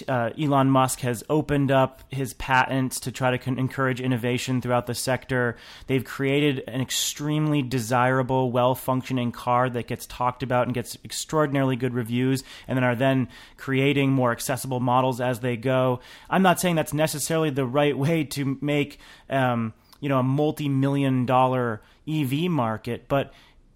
Uh, 0.07 0.30
Elon 0.38 0.70
Musk 0.70 1.00
has 1.00 1.24
opened 1.30 1.70
up 1.70 2.02
his 2.11 2.34
patents 2.34 3.00
to 3.00 3.11
try 3.11 3.30
to 3.30 3.38
con- 3.38 3.59
encourage 3.59 4.02
innovation 4.02 4.61
throughout 4.61 4.86
the 4.86 4.94
sector. 4.94 5.57
They've 5.86 6.04
created 6.04 6.62
an 6.68 6.82
extremely 6.82 7.62
desirable, 7.62 8.50
well 8.50 8.74
functioning 8.74 9.32
car 9.32 9.70
that 9.70 9.86
gets 9.86 10.04
talked 10.04 10.42
about 10.42 10.66
and 10.66 10.74
gets 10.74 10.98
extraordinarily 11.04 11.76
good 11.76 11.94
reviews, 11.94 12.44
and 12.68 12.76
then 12.76 12.84
are 12.84 12.94
then 12.94 13.28
creating 13.57 14.11
more 14.11 14.30
accessible 14.30 14.80
models 14.80 15.22
as 15.22 15.40
they 15.40 15.57
go. 15.57 16.00
I'm 16.28 16.42
not 16.42 16.61
saying 16.61 16.76
that's 16.76 16.92
necessarily 16.92 17.48
the 17.48 17.64
right 17.64 17.96
way 17.96 18.24
to 18.24 18.59
make 18.61 18.98
um, 19.30 19.72
you 20.00 20.11
know 20.11 20.18
a 20.18 20.22
multi 20.22 20.68
million 20.68 21.24
dollar 21.24 21.80
EV 22.07 22.50
market, 22.50 23.09
but 23.09 23.32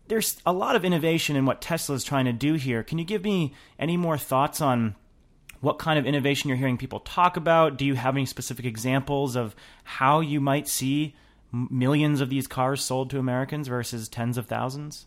there's 0.08 0.42
a 0.44 0.52
lot 0.52 0.76
of 0.76 0.84
innovation 0.84 1.36
in 1.36 1.46
what 1.46 1.62
Tesla 1.62 1.94
is 1.94 2.04
trying 2.04 2.24
to 2.24 2.32
do 2.32 2.54
here. 2.54 2.82
Can 2.82 2.98
you 2.98 3.04
give 3.04 3.24
me 3.24 3.54
any 3.78 3.96
more 3.96 4.18
thoughts 4.18 4.60
on 4.60 4.96
what 5.60 5.78
kind 5.78 5.98
of 5.98 6.06
innovation 6.06 6.48
you're 6.48 6.56
hearing 6.56 6.78
people 6.78 7.00
talk 7.00 7.36
about? 7.36 7.76
Do 7.76 7.84
you 7.84 7.94
have 7.94 8.16
any 8.16 8.26
specific 8.26 8.64
examples 8.64 9.36
of 9.36 9.54
how 9.84 10.20
you 10.20 10.40
might 10.40 10.68
see 10.68 11.14
millions 11.52 12.20
of 12.20 12.30
these 12.30 12.46
cars 12.46 12.82
sold 12.82 13.10
to 13.10 13.18
Americans 13.18 13.68
versus 13.68 14.08
tens 14.08 14.38
of 14.38 14.46
thousands? 14.46 15.06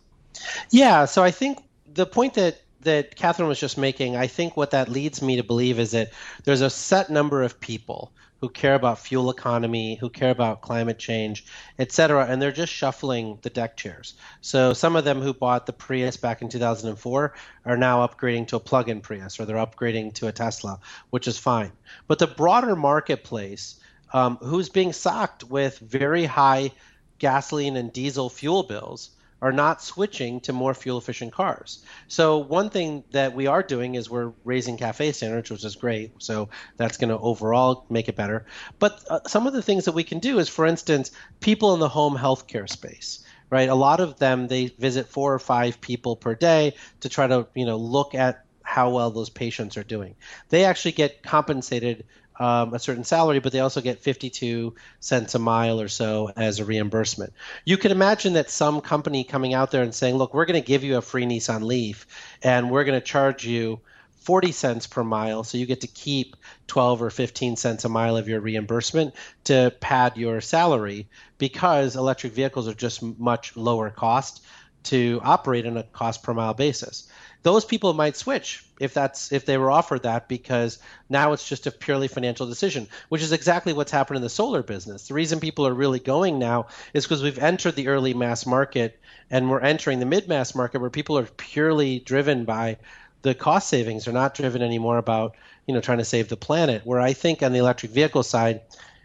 Yeah, 0.70 1.06
so 1.06 1.24
I 1.24 1.32
think 1.32 1.64
the 1.91 2.06
point 2.06 2.36
that 2.36 2.62
that 2.82 3.16
Katherine 3.16 3.47
was 3.47 3.60
just 3.60 3.78
making, 3.78 4.18
I 4.18 4.28
think 4.28 4.58
what 4.58 4.72
that 4.72 4.89
leads 4.89 5.22
me 5.22 5.38
to 5.38 5.43
believe 5.43 5.80
is 5.80 5.91
that 5.91 6.12
there's 6.43 6.60
a 6.60 6.70
set 6.70 7.10
number 7.10 7.41
of 7.41 7.60
people 7.60 8.12
who 8.43 8.49
care 8.49 8.75
about 8.75 8.99
fuel 8.99 9.29
economy, 9.29 9.95
who 9.95 10.09
care 10.09 10.29
about 10.29 10.59
climate 10.59 10.99
change, 10.99 11.45
et 11.79 11.93
cetera, 11.93 12.25
and 12.25 12.41
they're 12.41 12.51
just 12.51 12.73
shuffling 12.73 13.39
the 13.41 13.49
deck 13.49 13.77
chairs. 13.77 14.15
So 14.41 14.73
some 14.73 14.97
of 14.97 15.05
them 15.05 15.21
who 15.21 15.33
bought 15.33 15.65
the 15.65 15.71
Prius 15.71 16.17
back 16.17 16.41
in 16.41 16.49
2004 16.49 17.33
are 17.63 17.77
now 17.77 18.05
upgrading 18.05 18.49
to 18.49 18.57
a 18.57 18.59
plug-in 18.59 18.99
Prius, 18.99 19.39
or 19.39 19.45
they're 19.45 19.55
upgrading 19.55 20.15
to 20.15 20.27
a 20.27 20.33
Tesla, 20.33 20.81
which 21.09 21.29
is 21.29 21.37
fine. 21.37 21.71
But 22.05 22.19
the 22.19 22.27
broader 22.27 22.75
marketplace, 22.75 23.79
um, 24.11 24.35
who's 24.41 24.67
being 24.67 24.91
socked 24.91 25.45
with 25.45 25.79
very 25.79 26.25
high 26.25 26.71
gasoline 27.19 27.77
and 27.77 27.93
diesel 27.93 28.29
fuel 28.29 28.63
bills, 28.63 29.11
are 29.43 29.51
not 29.51 29.81
switching 29.81 30.39
to 30.39 30.53
more 30.53 30.73
fuel 30.73 30.97
efficient 30.97 31.33
cars. 31.33 31.83
So 32.07 32.37
one 32.37 32.69
thing 32.69 33.03
that 33.11 33.35
we 33.35 33.45
are 33.45 33.61
doing 33.61 33.95
is 33.95 34.09
we're 34.09 34.31
raising 34.45 34.77
cafe 34.77 35.11
standards, 35.11 35.51
which 35.51 35.65
is 35.65 35.75
great. 35.75 36.13
So 36.19 36.47
that's 36.77 36.95
going 36.95 37.09
to 37.09 37.19
overall 37.19 37.85
make 37.89 38.07
it 38.07 38.15
better. 38.15 38.45
But 38.79 39.03
uh, 39.09 39.19
some 39.27 39.45
of 39.45 39.51
the 39.51 39.61
things 39.61 39.83
that 39.83 39.91
we 39.91 40.05
can 40.05 40.19
do 40.19 40.39
is, 40.39 40.47
for 40.47 40.65
instance, 40.65 41.11
people 41.41 41.73
in 41.73 41.81
the 41.81 41.89
home 41.89 42.17
healthcare 42.17 42.69
space. 42.69 43.19
Right, 43.49 43.69
a 43.69 43.75
lot 43.75 43.99
of 43.99 44.17
them 44.17 44.47
they 44.47 44.67
visit 44.79 45.09
four 45.09 45.31
or 45.31 45.37
five 45.37 45.79
people 45.79 46.15
per 46.15 46.33
day 46.33 46.73
to 47.01 47.09
try 47.09 47.27
to 47.27 47.47
you 47.53 47.67
know 47.67 47.77
look 47.77 48.15
at 48.15 48.45
how 48.63 48.89
well 48.89 49.11
those 49.11 49.29
patients 49.29 49.77
are 49.77 49.83
doing. 49.83 50.15
They 50.49 50.65
actually 50.65 50.93
get 50.93 51.21
compensated 51.21 52.05
um, 52.39 52.73
a 52.73 52.79
certain 52.79 53.03
salary, 53.03 53.39
but 53.39 53.51
they 53.51 53.59
also 53.59 53.81
get 53.81 53.99
52 53.99 54.73
cents 54.99 55.36
a 55.36 55.39
mile 55.39 55.79
or 55.79 55.88
so 55.88 56.31
as 56.36 56.59
a 56.59 56.65
reimbursement. 56.65 57.34
You 57.65 57.77
can 57.77 57.91
imagine 57.91 58.34
that 58.34 58.49
some 58.49 58.81
company 58.81 59.23
coming 59.23 59.53
out 59.53 59.71
there 59.71 59.84
and 59.84 59.93
saying, 59.93 60.15
look, 60.15 60.34
we're 60.34 60.45
going 60.45 60.61
to 60.61 60.65
give 60.65 60.84
you 60.84 60.97
a 60.97 61.01
free 61.01 61.25
Nissan 61.25 61.63
Leaf 61.63 62.07
and 62.41 62.71
we're 62.71 62.84
going 62.84 62.99
to 62.99 63.05
charge 63.05 63.45
you 63.45 63.79
40 64.23 64.53
cents 64.53 64.88
per 64.88 65.03
mile, 65.03 65.43
so 65.43 65.57
you 65.57 65.65
get 65.65 65.81
to 65.81 65.88
keep 65.88 66.38
12 66.67 67.01
or 67.01 67.09
15 67.09 67.57
cents 67.57 67.84
a 67.84 67.89
mile 67.89 68.15
of 68.15 68.29
your 68.29 68.39
reimbursement 68.39 69.13
to 69.43 69.73
pad 69.81 70.15
your 70.15 70.39
salary 70.39 71.07
because 71.38 71.97
electric 71.97 72.31
vehicles 72.31 72.69
are 72.69 72.73
just 72.73 73.03
much 73.19 73.57
lower 73.57 73.89
cost 73.89 74.41
to 74.84 75.19
operate 75.23 75.65
on 75.65 75.75
a 75.75 75.84
cost 75.84 76.23
per 76.23 76.34
mile 76.34 76.53
basis 76.53 77.09
those 77.43 77.65
people 77.65 77.93
might 77.93 78.15
switch 78.15 78.65
if 78.79 78.93
that's 78.93 79.31
if 79.31 79.45
they 79.45 79.57
were 79.57 79.69
offered 79.69 80.03
that 80.03 80.27
because 80.27 80.79
now 81.09 81.33
it's 81.33 81.47
just 81.47 81.67
a 81.67 81.71
purely 81.71 82.07
financial 82.07 82.47
decision 82.47 82.87
which 83.09 83.21
is 83.21 83.31
exactly 83.31 83.73
what's 83.73 83.91
happened 83.91 84.15
in 84.15 84.23
the 84.23 84.29
solar 84.29 84.63
business. 84.63 85.07
The 85.07 85.13
reason 85.13 85.39
people 85.39 85.67
are 85.67 85.73
really 85.73 85.99
going 85.99 86.39
now 86.39 86.67
is 86.93 87.03
because 87.03 87.21
we've 87.21 87.37
entered 87.37 87.75
the 87.75 87.89
early 87.89 88.13
mass 88.13 88.45
market 88.45 88.99
and 89.29 89.49
we're 89.49 89.59
entering 89.59 89.99
the 89.99 90.05
mid 90.05 90.27
mass 90.27 90.55
market 90.55 90.79
where 90.81 90.89
people 90.89 91.17
are 91.17 91.25
purely 91.25 91.99
driven 91.99 92.45
by 92.45 92.77
the 93.21 93.35
cost 93.35 93.69
savings. 93.69 94.05
They're 94.05 94.13
not 94.13 94.35
driven 94.35 94.61
anymore 94.61 94.97
about 94.97 95.35
you 95.67 95.73
know 95.73 95.81
trying 95.81 95.99
to 95.99 96.05
save 96.05 96.29
the 96.29 96.37
planet. 96.37 96.85
Where 96.85 97.01
i 97.01 97.13
think 97.13 97.43
on 97.43 97.51
the 97.51 97.59
electric 97.59 97.91
vehicle 97.91 98.23
side 98.23 98.61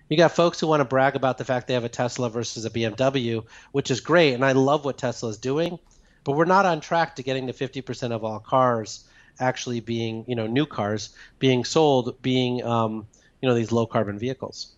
you 0.08 0.16
got 0.16 0.32
folks 0.32 0.58
who 0.58 0.66
want 0.66 0.80
to 0.80 0.86
brag 0.86 1.16
about 1.16 1.36
the 1.36 1.44
fact 1.44 1.66
they 1.66 1.74
have 1.74 1.84
a 1.84 1.90
Tesla 1.90 2.30
versus 2.30 2.64
a 2.64 2.70
BMW, 2.70 3.44
which 3.72 3.90
is 3.90 4.00
great, 4.00 4.32
and 4.32 4.42
I 4.42 4.52
love 4.52 4.86
what 4.86 4.96
Tesla 4.96 5.28
is 5.28 5.36
doing 5.36 5.78
but 6.28 6.36
we're 6.36 6.44
not 6.44 6.66
on 6.66 6.78
track 6.78 7.16
to 7.16 7.22
getting 7.22 7.46
to 7.46 7.54
50% 7.54 8.12
of 8.12 8.22
all 8.22 8.38
cars 8.38 9.08
actually 9.40 9.80
being, 9.80 10.26
you 10.28 10.34
know, 10.34 10.46
new 10.46 10.66
cars 10.66 11.16
being 11.38 11.64
sold, 11.64 12.20
being, 12.20 12.62
um, 12.62 13.06
you 13.40 13.48
know, 13.48 13.54
these 13.54 13.72
low 13.72 13.86
carbon 13.86 14.18
vehicles. 14.18 14.74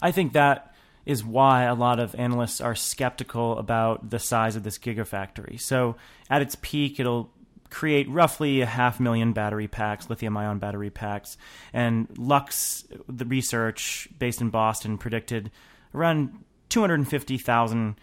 I 0.00 0.12
think 0.12 0.34
that 0.34 0.72
is 1.04 1.24
why 1.24 1.64
a 1.64 1.74
lot 1.74 1.98
of 1.98 2.14
analysts 2.14 2.60
are 2.60 2.76
skeptical 2.76 3.58
about 3.58 4.10
the 4.10 4.20
size 4.20 4.54
of 4.54 4.62
this 4.62 4.78
gigafactory. 4.78 5.60
So 5.60 5.96
at 6.30 6.42
its 6.42 6.56
peak, 6.62 7.00
it'll 7.00 7.28
create 7.70 8.08
roughly 8.08 8.60
a 8.60 8.66
half 8.66 9.00
million 9.00 9.32
battery 9.32 9.66
packs, 9.66 10.08
lithium 10.08 10.36
ion 10.36 10.60
battery 10.60 10.90
packs. 10.90 11.36
And 11.72 12.06
Lux, 12.16 12.84
the 13.08 13.24
research 13.24 14.08
based 14.20 14.40
in 14.40 14.50
Boston, 14.50 14.98
predicted 14.98 15.50
around 15.92 16.44
250,000 16.68 17.96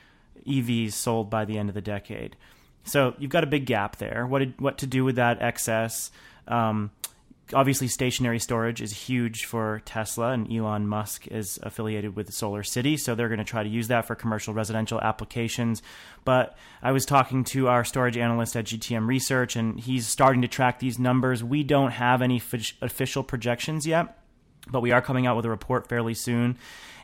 EVs 0.46 0.92
sold 0.92 1.30
by 1.30 1.46
the 1.46 1.58
end 1.58 1.70
of 1.70 1.76
the 1.76 1.80
decade. 1.80 2.36
So 2.84 3.16
you've 3.20 3.32
got 3.32 3.44
a 3.44 3.48
big 3.48 3.66
gap 3.66 3.98
there. 3.98 4.26
What 4.26 4.40
did, 4.40 4.60
what 4.60 4.78
to 4.80 4.88
do 4.88 5.04
with 5.04 5.16
that 5.16 5.42
excess? 5.42 6.12
Um, 6.48 6.92
obviously 7.54 7.88
stationary 7.88 8.40
storage 8.40 8.82
is 8.82 8.92
huge 8.92 9.46
for 9.46 9.82
Tesla, 9.86 10.32
and 10.32 10.52
Elon 10.52 10.88
Musk 10.88 11.28
is 11.28 11.60
affiliated 11.64 12.16
with 12.16 12.30
SolarCity, 12.32 13.00
so 13.00 13.16
they're 13.16 13.28
going 13.28 13.40
to 13.40 13.44
try 13.44 13.64
to 13.64 13.70
use 13.70 13.88
that 13.90 14.06
for 14.06 14.16
commercial 14.16 14.54
residential 14.54 15.00
applications. 15.02 15.82
But 16.24 16.58
I 16.82 16.92
was 16.92 17.06
talking 17.06 17.44
to 17.46 17.68
our 17.68 17.84
storage 17.84 18.18
analyst 18.18 18.56
at 18.56 18.66
GTM 18.66 19.08
Research, 19.08 19.56
and 19.56 19.80
he's 19.80 20.08
starting 20.08 20.42
to 20.42 20.48
track 20.48 20.80
these 20.80 21.00
numbers. 21.00 21.44
We 21.44 21.64
don't 21.64 21.92
have 21.92 22.22
any 22.22 22.38
f- 22.38 22.74
official 22.82 23.24
projections 23.24 23.86
yet, 23.86 24.18
but 24.70 24.82
we 24.82 24.92
are 24.92 25.02
coming 25.02 25.28
out 25.28 25.36
with 25.36 25.46
a 25.46 25.50
report 25.50 25.88
fairly 25.88 26.14
soon. 26.14 26.58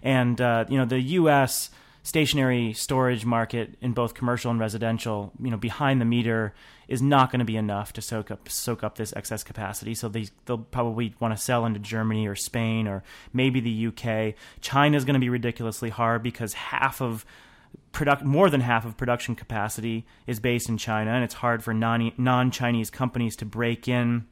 And 0.04 0.40
uh, 0.40 0.66
you 0.70 0.78
know, 0.78 0.86
the 0.86 1.00
U.S 1.00 1.70
stationary 2.08 2.72
storage 2.72 3.26
market 3.26 3.76
in 3.82 3.92
both 3.92 4.14
commercial 4.14 4.50
and 4.50 4.62
residential, 4.62 5.34
you 5.44 5.52
know, 5.52 5.58
behind 5.58 6.00
the 6.00 6.06
meter 6.06 6.54
is 6.88 7.02
not 7.02 7.30
going 7.30 7.40
to 7.40 7.46
be 7.46 7.58
enough 7.58 7.92
to 7.92 8.02
soak 8.02 8.32
up 8.32 8.48
soak 8.48 8.82
up 8.82 8.98
this 8.98 9.12
excess 9.18 9.44
capacity. 9.44 9.94
So 9.94 10.08
they 10.08 10.30
they'll 10.46 10.60
probably 10.60 11.14
want 11.20 11.36
to 11.36 11.44
sell 11.44 11.66
into 11.66 11.82
Germany 11.82 12.26
or 12.26 12.34
Spain 12.34 12.88
or 12.88 13.04
maybe 13.34 13.60
the 13.60 13.88
UK. 13.88 14.36
China 14.62 14.96
is 14.96 15.04
going 15.04 15.16
to 15.16 15.20
be 15.20 15.28
ridiculously 15.28 15.90
hard 15.90 16.24
because 16.24 16.54
half 16.54 17.02
of 17.02 17.26
product 17.92 18.24
more 18.24 18.50
than 18.50 18.62
half 18.62 18.86
of 18.86 18.96
production 18.96 19.36
capacity 19.36 20.06
is 20.28 20.40
based 20.40 20.70
in 20.70 20.78
China, 20.78 21.12
and 21.12 21.26
it's 21.26 21.34
hard 21.34 21.62
for 21.62 21.74
non 21.74 22.14
non 22.18 22.52
Chinese 22.52 22.90
companies 22.90 23.36
to 23.36 23.46
break 23.46 23.90
in 23.90 24.26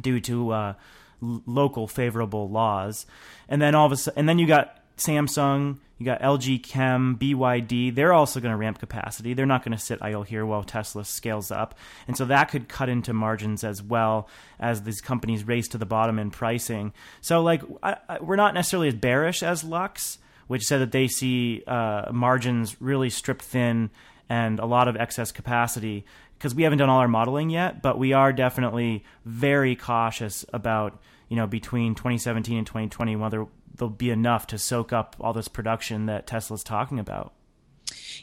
due 0.00 0.18
to 0.18 0.50
uh, 0.50 0.74
local 1.20 1.86
favorable 1.86 2.50
laws. 2.50 3.06
And 3.48 3.62
then 3.62 3.76
all 3.76 3.86
of 3.86 3.92
a 3.92 3.96
sudden, 3.96 4.18
and 4.18 4.28
then 4.28 4.40
you 4.40 4.48
got 4.48 4.81
Samsung, 4.96 5.78
you 5.98 6.06
got 6.06 6.20
LG 6.20 6.62
Chem, 6.62 7.16
BYD. 7.16 7.94
They're 7.94 8.12
also 8.12 8.40
going 8.40 8.50
to 8.50 8.56
ramp 8.56 8.78
capacity. 8.78 9.34
They're 9.34 9.46
not 9.46 9.64
going 9.64 9.76
to 9.76 9.82
sit 9.82 10.00
idle 10.02 10.24
here 10.24 10.44
while 10.44 10.64
Tesla 10.64 11.04
scales 11.04 11.50
up. 11.50 11.76
And 12.08 12.16
so 12.16 12.24
that 12.24 12.50
could 12.50 12.68
cut 12.68 12.88
into 12.88 13.12
margins 13.12 13.62
as 13.62 13.82
well 13.82 14.28
as 14.58 14.82
these 14.82 15.00
companies 15.00 15.44
race 15.46 15.68
to 15.68 15.78
the 15.78 15.86
bottom 15.86 16.18
in 16.18 16.30
pricing. 16.30 16.92
So, 17.20 17.42
like, 17.42 17.62
I, 17.82 17.96
I, 18.08 18.18
we're 18.20 18.36
not 18.36 18.54
necessarily 18.54 18.88
as 18.88 18.94
bearish 18.94 19.42
as 19.42 19.62
Lux, 19.62 20.18
which 20.48 20.64
said 20.64 20.78
that 20.78 20.92
they 20.92 21.06
see 21.06 21.62
uh, 21.66 22.10
margins 22.12 22.80
really 22.80 23.10
stripped 23.10 23.42
thin 23.42 23.90
and 24.28 24.58
a 24.58 24.66
lot 24.66 24.88
of 24.88 24.96
excess 24.96 25.30
capacity 25.30 26.04
because 26.42 26.54
we 26.54 26.64
haven't 26.64 26.78
done 26.78 26.88
all 26.88 26.98
our 26.98 27.06
modeling 27.06 27.50
yet, 27.50 27.82
but 27.82 27.96
we 27.96 28.12
are 28.12 28.32
definitely 28.32 29.04
very 29.24 29.76
cautious 29.76 30.44
about 30.52 31.00
you 31.28 31.36
know 31.36 31.46
between 31.46 31.94
2017 31.94 32.58
and 32.58 32.66
2020 32.66 33.14
whether 33.16 33.46
there'll 33.74 33.90
be 33.90 34.10
enough 34.10 34.46
to 34.48 34.58
soak 34.58 34.92
up 34.92 35.16
all 35.20 35.32
this 35.32 35.48
production 35.48 36.06
that 36.06 36.26
Tesla's 36.26 36.64
talking 36.64 36.98
about. 36.98 37.32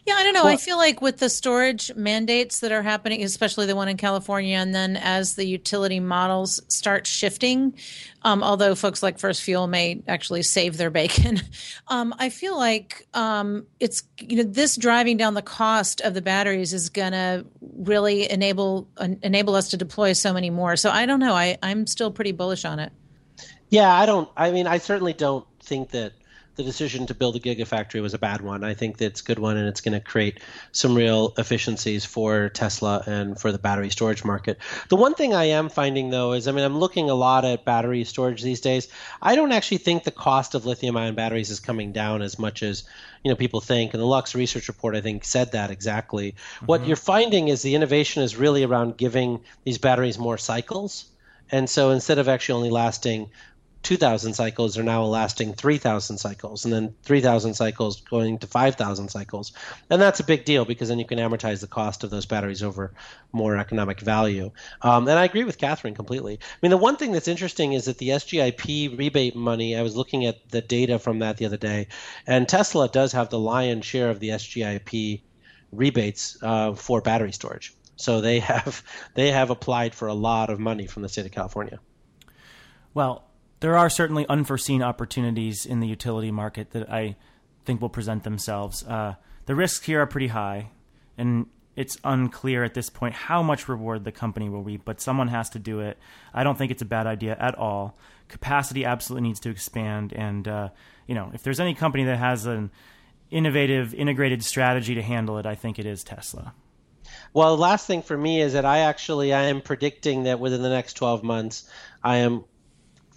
Yeah, 0.05 0.15
I 0.15 0.23
don't 0.23 0.33
know. 0.33 0.45
Well, 0.45 0.53
I 0.53 0.57
feel 0.57 0.77
like 0.77 1.01
with 1.01 1.17
the 1.17 1.29
storage 1.29 1.93
mandates 1.95 2.59
that 2.59 2.71
are 2.71 2.81
happening, 2.81 3.23
especially 3.23 3.65
the 3.65 3.75
one 3.75 3.87
in 3.87 3.97
California, 3.97 4.57
and 4.57 4.73
then 4.73 4.97
as 4.97 5.35
the 5.35 5.45
utility 5.45 5.99
models 5.99 6.61
start 6.67 7.05
shifting, 7.05 7.75
um, 8.23 8.43
although 8.43 8.75
folks 8.75 9.03
like 9.03 9.17
FirstFuel 9.17 9.69
may 9.69 10.01
actually 10.07 10.43
save 10.43 10.77
their 10.77 10.89
bacon, 10.89 11.41
um, 11.87 12.13
I 12.17 12.29
feel 12.29 12.57
like 12.57 13.07
um, 13.13 13.65
it's 13.79 14.03
you 14.19 14.37
know 14.37 14.43
this 14.43 14.75
driving 14.75 15.17
down 15.17 15.33
the 15.33 15.41
cost 15.41 16.01
of 16.01 16.13
the 16.13 16.21
batteries 16.21 16.73
is 16.73 16.89
going 16.89 17.11
to 17.11 17.45
really 17.61 18.29
enable 18.29 18.87
uh, 18.97 19.09
enable 19.21 19.55
us 19.55 19.69
to 19.69 19.77
deploy 19.77 20.13
so 20.13 20.33
many 20.33 20.49
more. 20.49 20.75
So 20.75 20.89
I 20.89 21.05
don't 21.05 21.19
know. 21.19 21.33
I 21.33 21.57
I'm 21.61 21.87
still 21.87 22.11
pretty 22.11 22.31
bullish 22.31 22.65
on 22.65 22.79
it. 22.79 22.91
Yeah, 23.69 23.93
I 23.93 24.05
don't. 24.05 24.29
I 24.35 24.51
mean, 24.51 24.67
I 24.67 24.79
certainly 24.79 25.13
don't 25.13 25.45
think 25.61 25.91
that 25.91 26.13
the 26.59 26.63
decision 26.63 27.05
to 27.05 27.13
build 27.13 27.37
a 27.37 27.39
gigafactory 27.39 28.01
was 28.01 28.13
a 28.13 28.17
bad 28.17 28.41
one. 28.41 28.65
I 28.65 28.73
think 28.73 29.01
it's 29.01 29.21
a 29.21 29.23
good 29.23 29.39
one, 29.39 29.55
and 29.55 29.69
it's 29.69 29.79
going 29.79 29.93
to 29.93 30.05
create 30.05 30.41
some 30.73 30.93
real 30.93 31.33
efficiencies 31.37 32.03
for 32.03 32.49
Tesla 32.49 33.01
and 33.05 33.39
for 33.39 33.53
the 33.53 33.57
battery 33.57 33.89
storage 33.89 34.25
market. 34.25 34.57
The 34.89 34.97
one 34.97 35.13
thing 35.13 35.33
I 35.33 35.45
am 35.45 35.69
finding 35.69 36.09
though 36.09 36.33
is, 36.33 36.49
I 36.49 36.51
mean, 36.51 36.65
I'm 36.65 36.77
looking 36.77 37.09
a 37.09 37.15
lot 37.15 37.45
at 37.45 37.63
battery 37.63 38.03
storage 38.03 38.41
these 38.41 38.59
days. 38.59 38.89
I 39.21 39.35
don't 39.35 39.53
actually 39.53 39.77
think 39.77 40.03
the 40.03 40.11
cost 40.11 40.53
of 40.53 40.65
lithium-ion 40.65 41.15
batteries 41.15 41.49
is 41.49 41.61
coming 41.61 41.93
down 41.93 42.21
as 42.21 42.37
much 42.37 42.61
as 42.61 42.83
you 43.23 43.31
know 43.31 43.37
people 43.37 43.61
think. 43.61 43.93
And 43.93 44.01
the 44.01 44.07
Lux 44.07 44.35
Research 44.35 44.67
Report, 44.67 44.95
I 44.95 45.01
think, 45.01 45.23
said 45.23 45.53
that 45.53 45.71
exactly. 45.71 46.33
Mm-hmm. 46.33 46.65
What 46.65 46.85
you're 46.85 46.97
finding 46.97 47.47
is 47.47 47.61
the 47.61 47.75
innovation 47.75 48.21
is 48.21 48.35
really 48.35 48.65
around 48.65 48.97
giving 48.97 49.39
these 49.63 49.77
batteries 49.77 50.19
more 50.19 50.37
cycles. 50.37 51.05
And 51.51 51.69
so 51.69 51.91
instead 51.91 52.19
of 52.19 52.27
actually 52.27 52.57
only 52.57 52.69
lasting 52.69 53.31
2,000 53.83 54.33
cycles 54.33 54.77
are 54.77 54.83
now 54.83 55.03
lasting 55.03 55.53
3,000 55.53 56.17
cycles, 56.17 56.65
and 56.65 56.73
then 56.73 56.93
3,000 57.03 57.53
cycles 57.53 58.01
going 58.01 58.37
to 58.39 58.47
5,000 58.47 59.09
cycles. 59.09 59.53
And 59.89 60.01
that's 60.01 60.19
a 60.19 60.25
big 60.25 60.45
deal 60.45 60.65
because 60.65 60.89
then 60.89 60.99
you 60.99 61.05
can 61.05 61.17
amortize 61.17 61.61
the 61.61 61.67
cost 61.67 62.03
of 62.03 62.09
those 62.09 62.25
batteries 62.25 62.61
over 62.61 62.93
more 63.31 63.57
economic 63.57 64.01
value. 64.01 64.51
Um, 64.81 65.07
and 65.07 65.17
I 65.17 65.23
agree 65.23 65.45
with 65.45 65.57
Katherine 65.57 65.95
completely. 65.95 66.39
I 66.41 66.57
mean, 66.61 66.71
the 66.71 66.77
one 66.77 66.97
thing 66.97 67.13
that's 67.13 67.27
interesting 67.27 67.73
is 67.73 67.85
that 67.85 67.97
the 67.97 68.09
SGIP 68.09 68.97
rebate 68.97 69.35
money, 69.35 69.77
I 69.77 69.81
was 69.81 69.95
looking 69.95 70.25
at 70.25 70.49
the 70.49 70.61
data 70.61 70.99
from 70.99 71.19
that 71.19 71.37
the 71.37 71.45
other 71.45 71.57
day, 71.57 71.87
and 72.27 72.47
Tesla 72.47 72.89
does 72.89 73.13
have 73.13 73.29
the 73.29 73.39
lion's 73.39 73.85
share 73.85 74.09
of 74.09 74.19
the 74.19 74.29
SGIP 74.29 75.21
rebates 75.71 76.37
uh, 76.41 76.73
for 76.73 77.01
battery 77.01 77.31
storage. 77.31 77.73
So 77.95 78.21
they 78.21 78.39
have 78.51 78.83
they 79.13 79.31
have 79.31 79.49
applied 79.49 79.95
for 79.95 80.07
a 80.07 80.13
lot 80.13 80.49
of 80.49 80.59
money 80.59 80.87
from 80.87 81.03
the 81.03 81.09
state 81.09 81.25
of 81.25 81.31
California. 81.31 81.79
Well, 82.93 83.28
there 83.59 83.77
are 83.77 83.89
certainly 83.89 84.25
unforeseen 84.27 84.81
opportunities 84.81 85.65
in 85.65 85.79
the 85.79 85.87
utility 85.87 86.31
market 86.31 86.71
that 86.71 86.89
I 86.89 87.15
think 87.65 87.81
will 87.81 87.89
present 87.89 88.23
themselves. 88.23 88.83
Uh, 88.83 89.15
the 89.45 89.55
risks 89.55 89.85
here 89.85 90.01
are 90.01 90.07
pretty 90.07 90.27
high, 90.27 90.69
and 91.17 91.47
it's 91.75 91.97
unclear 92.03 92.63
at 92.63 92.73
this 92.73 92.89
point 92.89 93.13
how 93.13 93.41
much 93.41 93.67
reward 93.67 94.03
the 94.03 94.11
company 94.11 94.49
will 94.49 94.63
reap, 94.63 94.83
but 94.85 95.01
someone 95.01 95.27
has 95.29 95.49
to 95.51 95.59
do 95.59 95.79
it. 95.79 95.97
I 96.33 96.43
don't 96.43 96.57
think 96.57 96.71
it's 96.71 96.81
a 96.81 96.85
bad 96.85 97.07
idea 97.07 97.35
at 97.39 97.55
all. 97.55 97.97
Capacity 98.27 98.85
absolutely 98.85 99.27
needs 99.27 99.39
to 99.41 99.49
expand, 99.49 100.13
and 100.13 100.47
uh, 100.47 100.69
you 101.07 101.15
know, 101.15 101.31
if 101.33 101.43
there's 101.43 101.59
any 101.59 101.73
company 101.73 102.05
that 102.05 102.17
has 102.17 102.45
an 102.45 102.71
innovative, 103.31 103.93
integrated 103.93 104.43
strategy 104.43 104.95
to 104.95 105.01
handle 105.01 105.37
it, 105.37 105.45
I 105.45 105.55
think 105.55 105.79
it 105.79 105.85
is 105.85 106.03
Tesla. 106.03 106.53
Well, 107.33 107.55
the 107.55 107.61
last 107.61 107.87
thing 107.87 108.01
for 108.01 108.17
me 108.17 108.41
is 108.41 108.53
that 108.53 108.65
I 108.65 108.79
actually 108.79 109.33
I 109.33 109.43
am 109.43 109.61
predicting 109.61 110.23
that 110.23 110.39
within 110.39 110.61
the 110.61 110.69
next 110.69 110.93
12 110.93 111.23
months, 111.23 111.69
I 112.03 112.17
am 112.17 112.45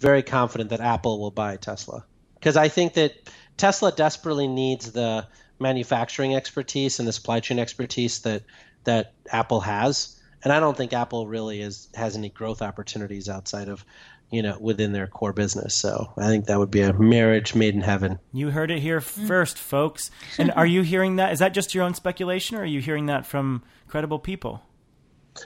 very 0.03 0.21
confident 0.21 0.69
that 0.69 0.81
Apple 0.81 1.19
will 1.19 1.31
buy 1.31 1.55
Tesla 1.55 2.05
because 2.35 2.57
I 2.57 2.67
think 2.67 2.95
that 2.95 3.13
Tesla 3.55 3.91
desperately 3.91 4.49
needs 4.49 4.91
the 4.91 5.25
manufacturing 5.59 6.35
expertise 6.35 6.99
and 6.99 7.07
the 7.07 7.13
supply 7.13 7.39
chain 7.39 7.57
expertise 7.57 8.19
that 8.19 8.43
that 8.83 9.13
Apple 9.31 9.61
has, 9.61 10.19
and 10.43 10.51
I 10.51 10.59
don't 10.59 10.75
think 10.75 10.91
Apple 10.91 11.25
really 11.25 11.61
is 11.61 11.87
has 11.95 12.17
any 12.17 12.29
growth 12.29 12.61
opportunities 12.61 13.29
outside 13.29 13.69
of 13.69 13.85
you 14.29 14.41
know 14.41 14.57
within 14.59 14.91
their 14.91 15.07
core 15.07 15.31
business. 15.31 15.73
So 15.73 16.11
I 16.17 16.27
think 16.27 16.47
that 16.47 16.59
would 16.59 16.71
be 16.71 16.81
a 16.81 16.91
marriage 16.91 17.55
made 17.55 17.73
in 17.73 17.81
heaven. 17.81 18.19
You 18.33 18.49
heard 18.49 18.71
it 18.71 18.79
here 18.79 18.99
mm. 18.99 19.27
first, 19.27 19.57
folks. 19.57 20.11
And 20.37 20.51
are 20.51 20.65
you 20.65 20.81
hearing 20.81 21.15
that? 21.15 21.31
Is 21.31 21.39
that 21.39 21.53
just 21.53 21.73
your 21.73 21.85
own 21.85 21.93
speculation, 21.93 22.57
or 22.57 22.63
are 22.63 22.65
you 22.65 22.81
hearing 22.81 23.05
that 23.05 23.25
from 23.25 23.63
credible 23.87 24.19
people? 24.19 24.63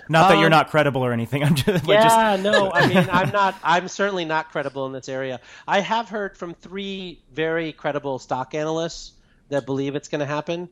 Not 0.09 0.29
that 0.29 0.37
you're 0.37 0.45
um, 0.45 0.51
not 0.51 0.69
credible 0.69 1.03
or 1.03 1.13
anything. 1.13 1.43
I'm 1.45 1.55
just 1.55 1.87
yeah, 1.87 2.03
just... 2.35 2.43
no. 2.43 2.71
I 2.71 2.87
mean, 2.87 3.07
I'm 3.11 3.31
not. 3.31 3.55
I'm 3.63 3.87
certainly 3.87 4.25
not 4.25 4.51
credible 4.51 4.85
in 4.85 4.93
this 4.93 5.09
area. 5.09 5.39
I 5.67 5.79
have 5.79 6.09
heard 6.09 6.37
from 6.37 6.53
three 6.53 7.21
very 7.33 7.71
credible 7.71 8.19
stock 8.19 8.53
analysts 8.53 9.13
that 9.49 9.65
believe 9.65 9.95
it's 9.95 10.07
going 10.07 10.19
to 10.19 10.25
happen, 10.25 10.69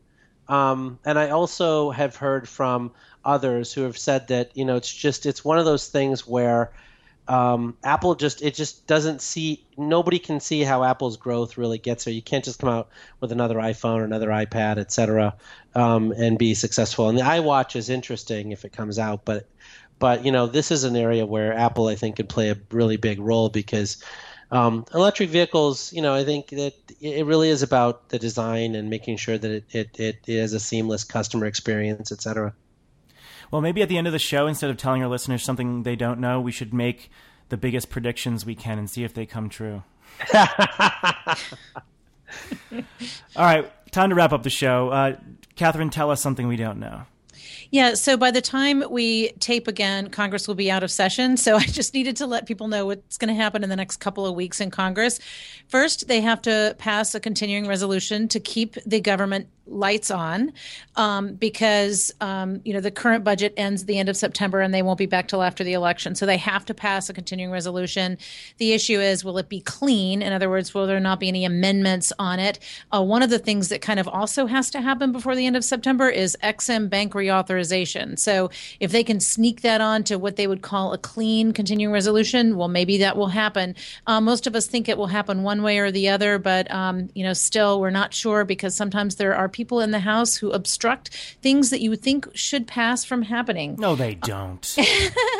um, 0.48 1.00
and 1.06 1.18
I 1.18 1.30
also 1.30 1.92
have 1.92 2.16
heard 2.16 2.48
from 2.48 2.92
others 3.24 3.74
who 3.74 3.82
have 3.82 3.98
said 3.98 4.28
that 4.28 4.56
you 4.56 4.66
know 4.66 4.76
it's 4.76 4.94
just 4.94 5.26
it's 5.26 5.44
one 5.44 5.60
of 5.60 5.66
those 5.66 5.88
things 5.88 6.28
where 6.28 6.72
um, 7.28 7.76
Apple 7.84 8.16
just 8.16 8.42
it 8.42 8.54
just 8.54 8.86
doesn't 8.88 9.22
see 9.22 9.66
nobody 9.78 10.20
can 10.20 10.40
see 10.40 10.62
how 10.62 10.84
Apple's 10.84 11.18
growth 11.18 11.58
really 11.58 11.78
gets 11.78 12.04
there. 12.04 12.14
You 12.14 12.22
can't 12.22 12.46
just 12.46 12.60
come 12.60 12.70
out 12.70 12.90
with 13.20 13.32
another 13.32 13.56
iPhone 13.56 14.00
or 14.00 14.04
another 14.04 14.30
iPad, 14.30 14.78
etc., 14.78 15.36
um, 15.74 16.12
and 16.12 16.38
be 16.38 16.54
successful. 16.54 17.10
And 17.10 17.18
the 17.18 17.24
iWatch 17.24 17.76
is 17.76 17.90
interesting 17.90 18.52
if 18.52 18.64
it 18.64 18.74
comes 18.74 19.00
out, 19.00 19.26
but 19.26 19.48
but 19.98 20.24
you 20.26 20.32
know 20.32 20.46
this 20.46 20.72
is 20.72 20.84
an 20.84 20.96
area 20.96 21.26
where 21.26 21.54
Apple 21.54 21.88
I 21.88 21.96
think 21.96 22.18
could 22.18 22.30
play 22.30 22.50
a 22.50 22.58
really 22.72 22.98
big 22.98 23.20
role 23.20 23.50
because 23.50 24.04
um, 24.52 24.86
electric 24.94 25.30
vehicles, 25.30 25.92
you 25.92 26.02
know, 26.02 26.14
I 26.14 26.24
think 26.24 26.50
that 26.50 26.74
it 27.02 27.26
really 27.26 27.50
is 27.50 27.64
about 27.64 28.10
the 28.10 28.20
design 28.20 28.76
and 28.76 28.90
making 28.90 29.18
sure 29.18 29.38
that 29.38 29.52
it 29.52 29.66
it, 29.72 30.00
it 30.00 30.18
is 30.28 30.54
a 30.54 30.60
seamless 30.60 31.04
customer 31.04 31.48
experience, 31.48 32.12
etc. 32.12 32.54
Well, 33.52 33.62
maybe 33.62 33.82
at 33.82 33.90
the 33.90 33.98
end 33.98 34.08
of 34.08 34.14
the 34.14 34.20
show, 34.20 34.48
instead 34.48 34.70
of 34.70 34.78
telling 34.78 35.02
our 35.04 35.10
listeners 35.10 35.44
something 35.44 35.84
they 35.84 35.96
don't 35.96 36.20
know, 36.20 36.40
we 36.42 36.52
should 36.52 36.74
make 36.74 37.10
the 37.50 37.58
biggest 37.58 37.90
predictions 37.90 38.46
we 38.46 38.56
can 38.56 38.80
and 38.80 38.90
see 38.90 39.04
if 39.04 39.14
they 39.14 39.26
come 39.26 39.50
true. 39.50 39.84
All 40.34 40.46
right, 43.38 43.92
time 43.92 44.10
to 44.10 44.16
wrap 44.16 44.34
up 44.34 44.44
the 44.44 44.50
show. 44.50 44.90
Uh, 44.90 45.18
Katherine, 45.56 45.90
tell 45.90 46.12
us 46.12 46.22
something 46.22 46.48
we 46.48 46.58
don't 46.58 46.80
know. 46.80 47.04
Yeah, 47.72 47.94
so 47.94 48.18
by 48.18 48.32
the 48.32 48.42
time 48.42 48.84
we 48.90 49.30
tape 49.40 49.68
again, 49.68 50.10
Congress 50.10 50.48
will 50.48 50.56
be 50.56 50.72
out 50.72 50.84
of 50.84 50.92
session. 50.92 51.38
So 51.38 51.56
I 51.58 51.66
just 51.66 51.94
needed 51.94 52.18
to 52.18 52.28
let 52.28 52.46
people 52.46 52.68
know 52.68 52.86
what's 52.86 53.18
going 53.18 53.34
to 53.34 53.42
happen 53.42 53.64
in 53.64 53.70
the 53.70 53.76
next 53.76 53.98
couple 53.98 54.26
of 54.26 54.36
weeks 54.36 54.62
in 54.62 54.72
Congress. 54.72 55.20
First, 55.68 56.08
they 56.08 56.22
have 56.22 56.42
to 56.44 56.76
pass 56.78 57.16
a 57.16 57.20
continuing 57.20 57.68
resolution 57.68 58.28
to 58.30 58.40
keep 58.40 58.76
the 58.86 59.02
government 59.02 59.48
lights 59.68 60.12
on 60.12 60.54
um, 60.96 61.34
because 61.36 62.14
um, 62.22 62.62
you 62.64 62.74
know 62.74 62.80
the 62.80 62.92
current 62.92 63.24
budget 63.24 63.54
ends 63.58 63.86
the 63.86 63.98
end 63.98 64.10
of 64.10 64.18
September 64.18 64.62
and 64.62 64.74
they 64.74 64.82
won't 64.82 64.98
be 64.98 65.06
back 65.06 65.28
till 65.28 65.42
after 65.42 65.64
the 65.64 65.74
election. 65.74 66.16
So 66.16 66.26
they 66.26 66.38
have 66.38 66.66
to 66.66 66.74
pass 66.74 67.10
a 67.10 67.14
continuing 67.14 67.52
resolution. 67.52 68.18
The 68.58 68.74
issue 68.74 69.00
is, 69.00 69.24
will 69.24 69.38
it 69.38 69.50
be 69.50 69.62
clean? 69.62 70.22
In 70.22 70.34
other 70.34 70.50
words, 70.50 70.74
will 70.74 70.88
there 70.88 71.00
not 71.00 71.20
be 71.20 71.28
any 71.28 71.46
amendments 71.46 72.14
on 72.20 72.40
it? 72.40 72.60
Uh, 72.92 73.04
one 73.04 73.24
of 73.24 73.30
the 73.30 73.40
things 73.40 73.70
that 73.70 73.82
kind 73.82 74.00
of 74.00 74.08
also 74.08 74.46
has 74.46 74.70
to 74.72 74.82
happen 74.82 75.12
before 75.12 75.36
the 75.36 75.46
end 75.46 75.56
of 75.56 75.64
September 75.64 76.10
is 76.10 76.38
Ex-Im 76.42 76.88
bank 76.88 77.16
reauthorization. 77.36 78.18
So 78.18 78.50
if 78.80 78.92
they 78.92 79.04
can 79.04 79.20
sneak 79.20 79.62
that 79.62 79.82
on 79.82 80.04
to 80.06 80.18
what 80.18 80.36
they 80.36 80.48
would 80.48 80.62
call 80.62 80.94
a 80.94 80.98
clean 80.98 81.54
continuing 81.54 81.94
resolution, 81.94 82.58
well, 82.58 82.68
maybe 82.68 82.98
that 83.00 83.18
will 83.18 83.28
happen. 83.28 83.76
Uh, 84.08 84.22
most 84.22 84.48
of 84.48 84.56
us 84.56 84.68
think 84.68 84.90
it 84.90 84.98
will 84.98 85.08
happen 85.08 85.44
one 85.44 85.62
way 85.62 85.80
or 85.80 85.92
the 85.92 86.10
other, 86.10 86.38
but 86.38 86.70
um, 86.72 87.10
you 87.14 87.24
know, 87.24 87.34
still 87.34 87.80
we're 87.80 87.90
not 87.90 88.14
sure 88.14 88.46
because 88.46 88.76
sometimes 88.76 89.16
there 89.16 89.36
are 89.36 89.50
people 89.50 89.80
in 89.80 89.92
the 89.92 90.00
House 90.00 90.36
who 90.36 90.52
obstruct 90.52 91.10
things 91.42 91.70
that 91.70 91.82
you 91.82 91.96
think 91.96 92.28
should 92.34 92.68
pass 92.68 93.04
from 93.04 93.24
happening. 93.24 93.76
No, 93.78 93.96
they 93.96 94.16
don't. 94.16 94.76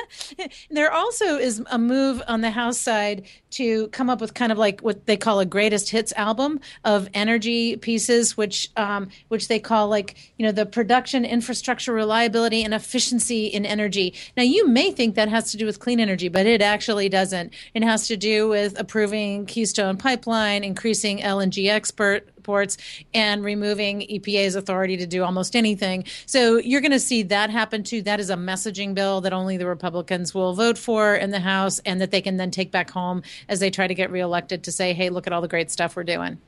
there 0.70 0.92
also 0.92 1.38
is 1.38 1.62
a 1.72 1.78
move 1.78 2.22
on 2.28 2.42
the 2.42 2.52
House 2.52 2.78
side 2.78 3.24
to 3.56 3.88
come 3.90 4.10
up 4.10 4.22
with 4.22 4.34
kind 4.34 4.52
of 4.52 4.58
like 4.58 4.82
what 4.82 5.06
they 5.06 5.18
call 5.18 5.40
a 5.40 5.46
greatest 5.46 5.90
hits 5.90 6.12
album 6.14 6.60
of 6.84 7.08
energy 7.14 7.78
pieces, 7.78 8.36
which 8.36 8.70
um, 8.76 9.10
which 9.30 9.48
they 9.48 9.60
call 9.60 9.88
like 9.88 10.16
you 10.38 10.46
know 10.46 10.52
the 10.52 10.66
production, 10.66 11.26
infrastructure, 11.26 11.94
reliability, 11.94 12.64
and 12.64 12.74
efficiency 12.74 13.48
in 13.48 13.66
energy. 13.66 14.14
Now 14.36 14.44
you 14.44 14.68
may 14.68 14.92
think 14.92 15.16
that 15.16 15.30
has 15.30 15.52
to 15.52 15.58
do 15.58 15.66
with 15.66 15.80
clean 15.80 16.00
energy, 16.00 16.28
but 16.28 16.46
it 16.46 16.62
actually 16.62 17.10
doesn't. 17.10 17.54
It 17.74 17.84
has 17.84 18.08
to 18.08 18.18
do 18.18 18.50
with 18.50 18.80
approving 18.80 19.46
Keystone 19.46 19.98
Pipeline, 19.98 20.64
increasing 20.64 21.20
LNG 21.20 21.70
export 21.70 22.30
ports 22.46 22.78
and 23.14 23.44
removing 23.44 24.02
EPA's 24.02 24.56
authority 24.56 24.96
to 24.98 25.06
do 25.06 25.24
almost 25.24 25.56
anything. 25.56 26.06
So 26.26 26.58
you're 26.58 26.82
going 26.82 26.92
to 26.92 27.00
see 27.00 27.24
that 27.24 27.50
happen 27.50 27.84
too. 27.84 28.02
That 28.04 28.22
is 28.22 28.30
a 28.30 28.36
messaging 28.36 28.94
bill 28.94 29.20
that 29.22 29.34
only 29.34 29.58
the 29.58 29.66
Republicans 29.66 30.34
will 30.34 30.54
vote 30.54 30.78
for 30.78 31.16
in 31.16 31.32
the 31.32 31.40
House 31.40 31.80
and 31.80 32.00
that 32.00 32.12
they 32.12 32.22
can 32.22 32.38
then 32.38 32.52
take 32.52 32.72
back 32.72 32.90
home 32.90 33.24
as 33.50 33.60
they 33.60 33.70
try 33.70 33.88
to 33.88 33.96
get 33.96 34.12
reelected 34.12 34.64
to 34.64 34.72
say, 34.72 34.94
hey, 34.94 35.10
look 35.10 35.28
at 35.28 35.34
all 35.34 35.42
the 35.42 35.48
great 35.48 35.72
stuff 35.72 35.96
we're 35.96 36.04
doing. 36.04 36.40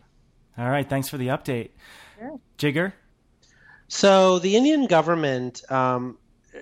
All 0.57 0.69
right. 0.69 0.87
Thanks 0.87 1.09
for 1.09 1.17
the 1.17 1.27
update. 1.27 1.71
Sure. 2.17 2.39
Jigar? 2.57 2.93
So 3.87 4.39
the 4.39 4.55
Indian 4.55 4.85
government, 4.85 5.69
um, 5.71 6.17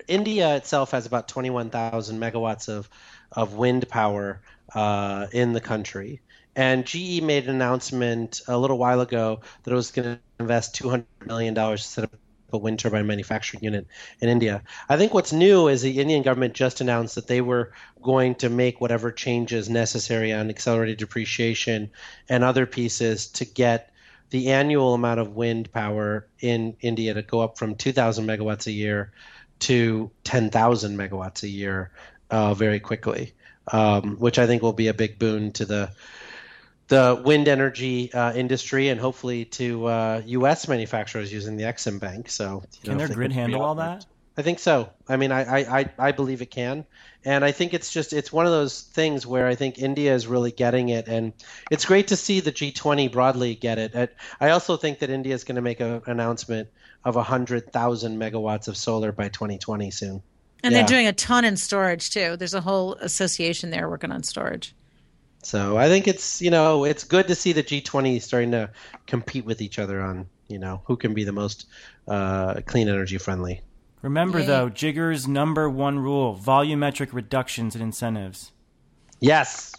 India 0.06 0.56
itself 0.56 0.90
has 0.90 1.06
about 1.06 1.28
21,000 1.28 2.20
megawatts 2.20 2.68
of, 2.68 2.88
of 3.32 3.54
wind 3.54 3.88
power 3.88 4.40
uh, 4.74 5.26
in 5.32 5.52
the 5.52 5.60
country. 5.60 6.20
And 6.56 6.86
GE 6.86 7.20
made 7.20 7.44
an 7.44 7.54
announcement 7.54 8.40
a 8.48 8.56
little 8.56 8.78
while 8.78 9.02
ago 9.02 9.40
that 9.62 9.70
it 9.70 9.74
was 9.74 9.90
going 9.90 10.16
to 10.16 10.20
invest 10.40 10.80
$200 10.82 11.04
million 11.26 11.54
to 11.54 11.76
set 11.76 12.04
up 12.04 12.14
a 12.50 12.58
wind 12.58 12.78
turbine 12.78 13.06
manufacturing 13.06 13.62
unit 13.62 13.86
in 14.20 14.30
India. 14.30 14.62
I 14.88 14.96
think 14.96 15.12
what's 15.12 15.34
new 15.34 15.68
is 15.68 15.82
the 15.82 16.00
Indian 16.00 16.22
government 16.22 16.54
just 16.54 16.80
announced 16.80 17.16
that 17.16 17.26
they 17.26 17.42
were 17.42 17.72
going 18.02 18.36
to 18.36 18.48
make 18.48 18.80
whatever 18.80 19.12
changes 19.12 19.68
necessary 19.68 20.32
on 20.32 20.48
accelerated 20.48 20.96
depreciation 20.96 21.90
and 22.28 22.42
other 22.42 22.64
pieces 22.64 23.26
to 23.32 23.44
get 23.44 23.90
the 24.30 24.52
annual 24.52 24.94
amount 24.94 25.20
of 25.20 25.36
wind 25.36 25.70
power 25.72 26.26
in 26.40 26.74
India 26.80 27.12
to 27.12 27.22
go 27.22 27.40
up 27.40 27.58
from 27.58 27.74
2,000 27.74 28.26
megawatts 28.26 28.66
a 28.66 28.72
year 28.72 29.12
to 29.58 30.10
10,000 30.24 30.96
megawatts 30.96 31.42
a 31.42 31.48
year 31.48 31.90
uh, 32.30 32.54
very 32.54 32.80
quickly, 32.80 33.34
um, 33.70 34.16
which 34.16 34.38
I 34.38 34.46
think 34.46 34.62
will 34.62 34.72
be 34.72 34.88
a 34.88 34.94
big 34.94 35.18
boon 35.18 35.52
to 35.52 35.64
the 35.64 35.90
the 36.88 37.20
wind 37.24 37.48
energy 37.48 38.12
uh, 38.12 38.32
industry 38.32 38.88
and 38.88 39.00
hopefully 39.00 39.44
to 39.44 39.86
uh, 39.86 40.22
U.S. 40.26 40.68
manufacturers 40.68 41.32
using 41.32 41.56
the 41.56 41.64
Ex-Im 41.64 41.98
Bank. 41.98 42.30
So, 42.30 42.62
you 42.82 42.90
can 42.90 42.98
know, 42.98 43.06
their 43.06 43.14
grid 43.14 43.32
handle 43.32 43.62
all 43.62 43.74
that? 43.76 44.06
I 44.38 44.42
think 44.42 44.58
so. 44.58 44.90
I 45.08 45.16
mean, 45.16 45.32
I, 45.32 45.80
I, 45.80 45.90
I 45.98 46.12
believe 46.12 46.42
it 46.42 46.50
can, 46.50 46.84
and 47.24 47.42
I 47.42 47.52
think 47.52 47.72
it's 47.72 47.90
just 47.90 48.12
it's 48.12 48.30
one 48.30 48.44
of 48.44 48.52
those 48.52 48.82
things 48.82 49.26
where 49.26 49.46
I 49.46 49.54
think 49.54 49.78
India 49.78 50.14
is 50.14 50.26
really 50.26 50.52
getting 50.52 50.90
it, 50.90 51.08
and 51.08 51.32
it's 51.70 51.86
great 51.86 52.08
to 52.08 52.16
see 52.16 52.40
the 52.40 52.52
G20 52.52 53.10
broadly 53.10 53.54
get 53.54 53.78
it. 53.78 54.14
I 54.38 54.50
also 54.50 54.76
think 54.76 54.98
that 54.98 55.08
India 55.08 55.34
is 55.34 55.44
going 55.44 55.56
to 55.56 55.62
make 55.62 55.80
an 55.80 56.02
announcement 56.06 56.68
of 57.02 57.16
hundred 57.16 57.72
thousand 57.72 58.18
megawatts 58.18 58.68
of 58.68 58.76
solar 58.76 59.10
by 59.10 59.28
2020 59.28 59.90
soon. 59.90 60.22
And 60.62 60.72
yeah. 60.72 60.80
they're 60.80 60.88
doing 60.88 61.06
a 61.06 61.12
ton 61.12 61.44
in 61.44 61.56
storage 61.56 62.10
too. 62.10 62.36
There's 62.36 62.54
a 62.54 62.60
whole 62.60 62.94
association 62.94 63.70
there 63.70 63.88
working 63.88 64.12
on 64.12 64.22
storage. 64.22 64.75
So 65.46 65.78
I 65.78 65.86
think 65.86 66.08
it's 66.08 66.42
you 66.42 66.50
know 66.50 66.82
it's 66.82 67.04
good 67.04 67.28
to 67.28 67.36
see 67.36 67.52
the 67.52 67.62
G20 67.62 68.20
starting 68.20 68.50
to 68.50 68.68
compete 69.06 69.44
with 69.44 69.62
each 69.62 69.78
other 69.78 70.02
on 70.02 70.28
you 70.48 70.58
know 70.58 70.82
who 70.86 70.96
can 70.96 71.14
be 71.14 71.22
the 71.22 71.30
most 71.30 71.66
uh, 72.08 72.62
clean 72.66 72.88
energy 72.88 73.16
friendly. 73.16 73.60
Remember 74.02 74.40
Yay. 74.40 74.46
though, 74.46 74.68
Jigar's 74.68 75.28
number 75.28 75.70
one 75.70 76.00
rule: 76.00 76.36
volumetric 76.36 77.12
reductions 77.12 77.76
in 77.76 77.80
incentives. 77.80 78.50
Yes. 79.20 79.72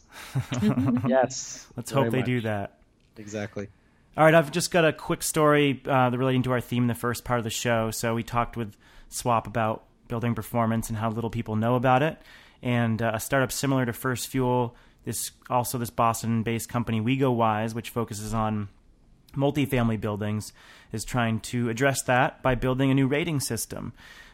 yes. 1.06 1.68
Let's 1.76 1.92
hope 1.92 2.12
they 2.12 2.20
much. 2.20 2.26
do 2.26 2.42
that. 2.42 2.80
Exactly. 3.18 3.68
All 4.16 4.24
right, 4.24 4.34
I've 4.34 4.52
just 4.52 4.72
got 4.72 4.86
a 4.86 4.94
quick 4.94 5.22
story 5.22 5.84
uh, 5.86 6.12
relating 6.12 6.44
to 6.44 6.54
our 6.54 6.62
theme 6.62 6.88
the 6.88 6.96
first 6.96 7.26
part 7.26 7.40
of 7.40 7.44
the 7.44 7.50
show. 7.50 7.92
So 7.92 8.16
we 8.16 8.24
talked 8.24 8.56
with 8.56 8.78
Swap 9.10 9.46
about 9.48 9.84
building 10.08 10.34
performance 10.34 10.88
and 10.88 10.98
how 10.98 11.10
little 11.10 11.30
people 11.30 11.58
know 11.58 11.76
about 11.76 12.04
it. 12.04 12.18
And 12.64 13.02
uh, 13.02 13.12
a 13.16 13.20
startup 13.20 13.52
similar 13.52 13.86
to 13.86 13.92
FirstFuel 13.92 14.72
this 15.08 15.32
also 15.50 15.78
this 15.78 15.90
Boston-based 15.90 16.68
company 16.68 17.00
WeGoWise, 17.00 17.74
which 17.74 17.92
focuses 17.92 18.34
on 18.34 18.68
multifamily 19.34 20.00
buildings, 20.02 20.52
is 20.92 21.06
trying 21.06 21.40
to 21.40 21.70
address 21.70 22.04
that 22.04 22.44
by 22.44 22.56
building 22.56 22.92
a 22.92 22.94
new 22.94 23.08
rating 23.08 23.40
system. 23.40 23.94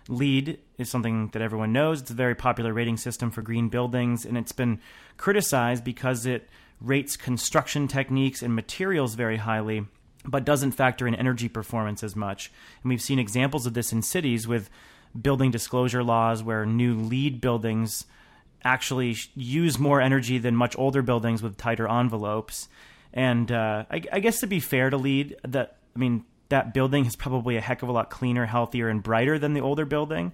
LEED 0.09 0.57
is 0.80 0.89
something 0.89 1.28
that 1.28 1.43
everyone 1.43 1.74
knows. 1.74 2.01
It's 2.01 2.09
a 2.09 2.15
very 2.15 2.34
popular 2.34 2.74
rating 2.74 2.97
system 2.97 3.30
for 3.30 3.43
green 3.43 3.69
buildings, 3.69 4.26
and 4.26 4.36
it's 4.36 4.51
been 4.51 4.80
criticized 5.15 5.84
because 5.84 6.26
it 6.26 6.49
rates 6.82 7.17
construction 7.17 7.88
techniques 7.88 8.41
and 8.41 8.55
materials 8.55 9.13
very 9.13 9.38
highly, 9.38 9.86
but 10.26 10.43
doesn't 10.43 10.71
factor 10.71 11.07
in 11.07 11.13
energy 11.13 11.49
performance 11.49 12.03
as 12.03 12.15
much. 12.15 12.51
And 12.82 12.89
we've 12.89 12.99
seen 12.99 13.19
examples 13.19 13.67
of 13.67 13.76
this 13.76 13.93
in 13.93 14.01
cities 14.01 14.47
with 14.47 14.71
building 15.21 15.51
disclosure 15.51 16.03
laws 16.03 16.41
where 16.41 16.65
new 16.65 16.95
LEED 16.95 17.41
buildings 17.41 18.07
actually 18.64 19.18
use 19.36 19.78
more 19.78 20.01
energy 20.01 20.38
than 20.38 20.55
much 20.55 20.78
older 20.78 21.01
buildings 21.01 21.41
with 21.43 21.57
tighter 21.57 21.88
envelopes. 21.88 22.70
And 23.14 23.51
uh, 23.51 23.86
I, 23.91 24.01
I, 24.11 24.20
guess 24.20 24.39
to 24.39 24.47
be 24.47 24.59
fair 24.59 24.89
to 24.89 24.97
LEED, 24.97 25.36
that 25.47 25.78
I 25.95 25.99
mean 25.99 26.26
that 26.49 26.74
building 26.74 27.05
is 27.05 27.16
probably 27.16 27.57
a 27.57 27.61
heck 27.61 27.84
of 27.84 27.89
a 27.89 27.91
lot 27.91 28.09
cleaner, 28.09 28.45
healthier, 28.45 28.89
and 28.89 29.03
brighter 29.03 29.38
than 29.38 29.53
the 29.53 29.61
older 29.61 29.86
building. 29.86 30.34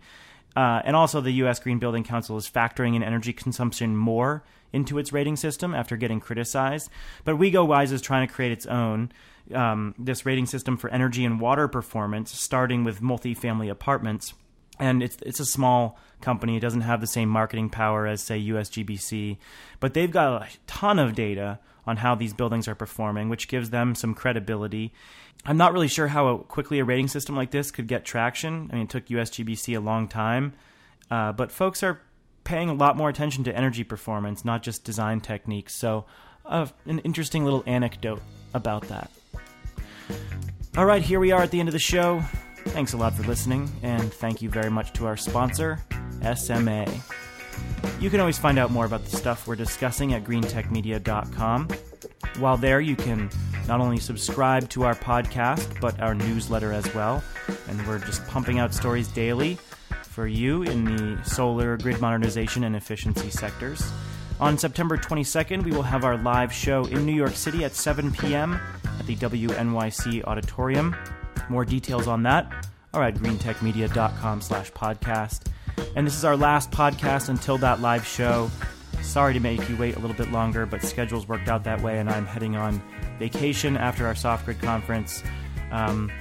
Uh, 0.56 0.82
and 0.84 0.96
also, 0.96 1.22
the 1.22 1.32
U.S. 1.32 1.60
Green 1.60 1.80
Building 1.80 2.04
Council 2.04 2.36
is 2.38 2.50
factoring 2.50 2.96
in 2.96 3.04
energy 3.04 3.34
consumption 3.34 3.96
more 3.96 4.44
into 4.74 4.98
its 4.98 5.14
rating 5.14 5.36
system 5.36 5.74
after 5.76 5.96
getting 5.96 6.20
criticized. 6.20 6.90
But 7.24 7.36
WeGoWise 7.36 7.92
is 7.92 8.02
trying 8.02 8.28
to 8.28 8.34
create 8.34 8.52
its 8.52 8.66
own 8.66 9.12
um, 9.54 9.96
this 9.98 10.26
rating 10.26 10.46
system 10.46 10.78
for 10.78 10.90
energy 10.90 11.26
and 11.26 11.40
water 11.40 11.68
performance, 11.68 12.32
starting 12.32 12.84
with 12.84 13.02
multifamily 13.02 13.70
apartments 13.70 14.34
and 14.80 15.04
it's 15.04 15.18
it's 15.22 15.40
a 15.40 15.46
small 15.46 16.00
company. 16.22 16.58
It 16.58 16.62
doesn't 16.62 16.82
have 16.82 17.02
the 17.02 17.08
same 17.08 17.30
marketing 17.30 17.70
power 17.70 18.08
as 18.08 18.22
say 18.22 18.40
USGBC, 18.42 19.38
but 19.80 19.94
they've 19.94 20.12
got 20.12 20.44
a 20.44 20.48
ton 20.68 21.00
of 21.00 21.16
data 21.16 21.60
on 21.86 21.98
how 21.98 22.16
these 22.16 22.34
buildings 22.34 22.68
are 22.68 22.76
performing, 22.76 23.30
which 23.30 23.48
gives 23.48 23.70
them 23.70 23.96
some 23.96 24.14
credibility. 24.14 24.94
I'm 25.46 25.58
not 25.58 25.74
really 25.74 25.88
sure 25.88 26.08
how 26.08 26.38
quickly 26.38 26.80
a 26.80 26.86
rating 26.86 27.08
system 27.08 27.36
like 27.36 27.52
this 27.52 27.72
could 27.72 27.88
get 27.88 28.06
traction. 28.06 28.70
I 28.72 28.76
mean, 28.76 28.84
it 28.84 28.90
took 28.90 29.08
USGBC 29.08 29.76
a 29.76 29.80
long 29.80 30.08
time, 30.08 30.54
uh, 31.10 31.32
but 31.32 31.52
folks 31.52 31.82
are 31.82 32.02
paying 32.44 32.70
a 32.70 32.74
lot 32.74 32.98
more 32.98 33.10
attention 33.10 33.44
to 33.46 33.56
energy 33.56 33.84
performance, 33.84 34.44
not 34.44 34.64
just 34.64 34.84
design 34.84 35.22
techniques. 35.22 35.76
So, 35.76 36.06
uh, 36.46 36.68
an 36.86 37.00
interesting 37.00 37.44
little 37.44 37.64
anecdote 37.66 38.22
about 38.54 38.88
that. 38.90 39.12
All 40.78 40.86
right, 40.86 41.02
here 41.02 41.20
we 41.20 41.32
are 41.32 41.42
at 41.42 41.52
the 41.52 41.60
end 41.60 41.70
of 41.70 41.74
the 41.74 41.80
show. 41.80 42.24
Thanks 42.72 42.94
a 42.94 42.98
lot 42.98 43.14
for 43.14 43.24
listening, 43.24 43.70
and 43.84 44.14
thank 44.14 44.42
you 44.42 44.50
very 44.50 44.70
much 44.72 44.94
to 44.94 45.06
our 45.06 45.18
sponsor, 45.18 45.80
SMA. 46.36 46.86
You 48.00 48.10
can 48.10 48.20
always 48.20 48.38
find 48.38 48.58
out 48.58 48.72
more 48.72 48.86
about 48.86 49.04
the 49.04 49.16
stuff 49.16 49.48
we're 49.48 49.56
discussing 49.56 50.14
at 50.14 50.24
greentechmedia.com. 50.24 51.68
While 52.38 52.58
there, 52.58 52.80
you 52.80 52.96
can 52.96 53.30
not 53.68 53.82
only 53.82 53.98
subscribe 53.98 54.70
to 54.70 54.84
our 54.84 54.96
podcast, 54.96 55.80
but 55.82 56.00
our 56.00 56.16
newsletter 56.16 56.72
as 56.72 56.94
well. 56.94 57.22
And 57.68 57.86
we're 57.86 58.00
just 58.00 58.26
pumping 58.28 58.60
out 58.60 58.74
stories 58.74 59.10
daily 59.10 59.58
for 60.04 60.28
you 60.28 60.64
in 60.64 60.86
the 60.86 61.24
solar, 61.24 61.76
grid 61.78 62.00
modernization, 62.00 62.64
and 62.64 62.76
efficiency 62.76 63.30
sectors. 63.30 63.92
On 64.40 64.58
September 64.58 64.96
22nd, 64.96 65.64
we 65.64 65.72
will 65.72 65.84
have 65.84 66.06
our 66.06 66.18
live 66.18 66.54
show 66.54 66.86
in 66.86 67.06
New 67.06 67.14
York 67.14 67.36
City 67.36 67.66
at 67.66 67.76
7 67.76 68.12
p.m. 68.14 68.54
at 68.98 69.06
the 69.06 69.16
WNYC 69.18 70.24
Auditorium. 70.24 70.96
More 71.50 71.66
details 71.66 72.08
on 72.08 72.24
that 72.24 72.68
or 72.93 73.04
at 73.04 73.16
greentechmedia.com 73.16 74.41
slash 74.41 74.72
podcast. 74.72 75.52
And 75.95 76.06
this 76.06 76.16
is 76.16 76.26
our 76.26 76.38
last 76.38 76.72
podcast 76.72 77.30
until 77.30 77.58
that 77.60 77.82
live 77.82 78.06
show. 78.06 78.50
Sorry 79.02 79.34
to 79.34 79.39
make 79.39 79.68
you 79.70 79.78
wait 79.78 79.95
a 79.95 80.00
little 80.00 80.16
bit 80.16 80.32
longer, 80.32 80.66
but 80.66 80.84
schedules 80.84 81.28
worked 81.28 81.47
out 81.47 81.64
that 81.64 81.82
way, 81.82 82.00
and 82.00 82.10
I'm 82.10 82.26
heading 82.26 82.56
on 82.56 82.82
vacation 83.18 83.78
after 83.78 84.06
our 84.06 84.14
SoftGrid 84.14 84.62
conference. 84.62 85.24
Um, 85.72 86.12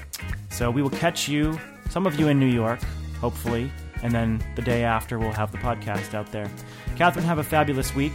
so 0.51 0.71
we 0.71 0.83
will 0.83 0.91
catch 0.91 1.29
you, 1.29 1.59
some 1.91 2.07
of 2.07 2.19
you 2.19 2.29
in 2.29 2.39
New 2.39 2.47
York, 2.47 2.81
hopefully, 3.21 3.71
and 4.03 4.13
then 4.13 4.43
the 4.55 4.63
day 4.63 4.85
after 4.85 5.19
we'll 5.19 5.33
have 5.33 5.51
the 5.51 5.59
podcast 5.59 6.15
out 6.15 6.31
there. 6.31 6.51
Katherine, 6.97 7.25
have 7.25 7.39
a 7.39 7.45
fabulous 7.45 7.95
week. 7.95 8.13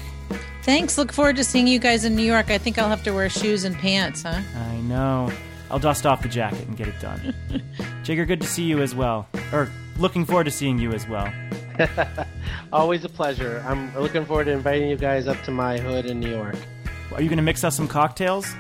Thanks. 0.64 0.98
Look 0.98 1.12
forward 1.12 1.36
to 1.36 1.44
seeing 1.44 1.68
you 1.68 1.80
guys 1.80 2.06
in 2.06 2.16
New 2.16 2.24
York. 2.24 2.50
I 2.50 2.58
think 2.58 2.78
I'll 2.78 2.90
have 2.90 3.04
to 3.04 3.12
wear 3.12 3.30
shoes 3.30 3.66
and 3.66 3.76
pants, 3.76 4.24
huh? 4.24 4.42
I 4.56 4.78
know. 4.82 5.30
I'll 5.74 5.80
dust 5.80 6.06
off 6.06 6.22
the 6.22 6.30
jacket 6.30 6.68
and 6.68 6.78
get 6.78 6.88
it 6.88 7.00
done. 7.00 7.34
Jigar, 8.04 8.28
good 8.28 8.40
to 8.42 8.46
see 8.46 8.62
you 8.64 8.84
as 8.84 8.94
well. 8.94 9.28
Or 9.52 9.72
looking 9.98 10.24
forward 10.24 10.44
to 10.44 10.52
seeing 10.52 10.78
you 10.78 10.92
as 10.92 11.08
well. 11.08 11.34
Always 12.72 13.04
a 13.06 13.10
pleasure. 13.10 13.66
I'm 13.68 13.92
looking 14.00 14.24
forward 14.24 14.44
to 14.44 14.52
inviting 14.52 14.88
you 14.88 14.98
guys 14.98 15.28
up 15.28 15.42
to 15.46 15.52
my 15.52 15.80
hood 15.80 16.06
in 16.06 16.20
New 16.20 16.30
York. 16.30 16.58
Are 17.12 17.24
you 17.24 17.28
going 17.28 17.38
to 17.38 17.44
mix 17.44 17.64
us 17.64 17.76
some 17.76 17.88
cocktails? 17.88 18.54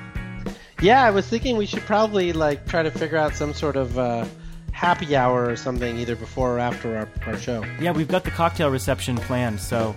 Yeah, 0.82 1.03
I 1.03 1.11
was 1.11 1.28
thinking 1.28 1.55
we 1.55 1.68
should 1.68 1.84
probably 1.84 2.34
like 2.34 2.66
try 2.66 2.82
to 2.82 2.89
figure 2.89 3.20
out 3.20 3.36
some 3.36 3.53
sort 3.53 3.76
of 3.76 3.99
uh, 3.99 4.26
happy 4.72 5.16
hour 5.16 5.47
or 5.47 5.55
something 5.55 5.95
either 5.99 6.16
before 6.16 6.55
or 6.55 6.59
after 6.59 6.97
our, 6.97 7.07
our 7.28 7.38
show. 7.38 7.64
Yeah, 7.80 7.91
we've 7.91 8.07
got 8.07 8.24
the 8.24 8.32
cocktail 8.32 8.72
reception 8.72 9.18
planned, 9.18 9.59
so 9.59 9.95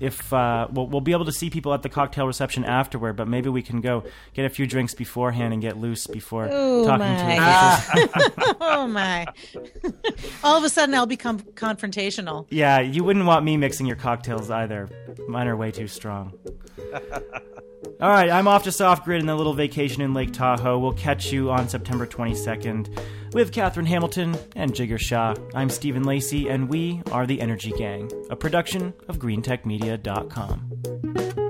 if 0.00 0.32
uh, 0.32 0.68
we'll, 0.70 0.86
we'll 0.86 1.00
be 1.00 1.12
able 1.12 1.24
to 1.26 1.32
see 1.32 1.50
people 1.50 1.72
at 1.74 1.82
the 1.82 1.88
cocktail 1.88 2.26
reception 2.26 2.64
afterward, 2.64 3.14
but 3.16 3.28
maybe 3.28 3.48
we 3.48 3.62
can 3.62 3.80
go 3.80 4.04
get 4.34 4.44
a 4.44 4.48
few 4.48 4.66
drinks 4.66 4.94
beforehand 4.94 5.52
and 5.52 5.62
get 5.62 5.76
loose 5.76 6.06
before 6.06 6.48
Oh, 6.50 6.84
talking 6.84 7.06
my. 7.06 7.82
to 7.86 7.98
people. 8.08 8.56
oh 8.60 8.86
my! 8.86 9.26
All 10.44 10.56
of 10.58 10.64
a 10.64 10.68
sudden, 10.68 10.94
I'll 10.94 11.06
become 11.06 11.40
confrontational. 11.40 12.46
yeah, 12.50 12.80
you 12.80 13.04
wouldn't 13.04 13.24
want 13.26 13.44
me 13.44 13.56
mixing 13.56 13.86
your 13.86 13.96
cocktails 13.96 14.50
either. 14.50 14.88
Mine 15.28 15.46
are 15.48 15.56
way 15.56 15.70
too 15.70 15.88
strong. 15.88 16.32
All 18.00 18.10
right, 18.10 18.30
I'm 18.30 18.48
off 18.48 18.64
to 18.64 18.70
SoftGrid 18.70 19.20
and 19.20 19.30
a 19.30 19.34
little 19.34 19.54
vacation 19.54 20.02
in 20.02 20.14
Lake 20.14 20.32
Tahoe. 20.32 20.78
We'll 20.78 20.92
catch 20.92 21.32
you 21.32 21.50
on 21.50 21.68
September 21.68 22.06
22nd 22.06 22.98
with 23.32 23.52
Katherine 23.52 23.86
Hamilton 23.86 24.36
and 24.54 24.72
Jigar 24.72 24.98
Shah. 24.98 25.34
I'm 25.54 25.70
Stephen 25.70 26.04
Lacey, 26.04 26.48
and 26.48 26.68
we 26.68 27.02
are 27.12 27.26
the 27.26 27.40
Energy 27.40 27.72
Gang, 27.72 28.10
a 28.30 28.36
production 28.36 28.94
of 29.08 29.18
GreenTechMedia.com. 29.18 31.45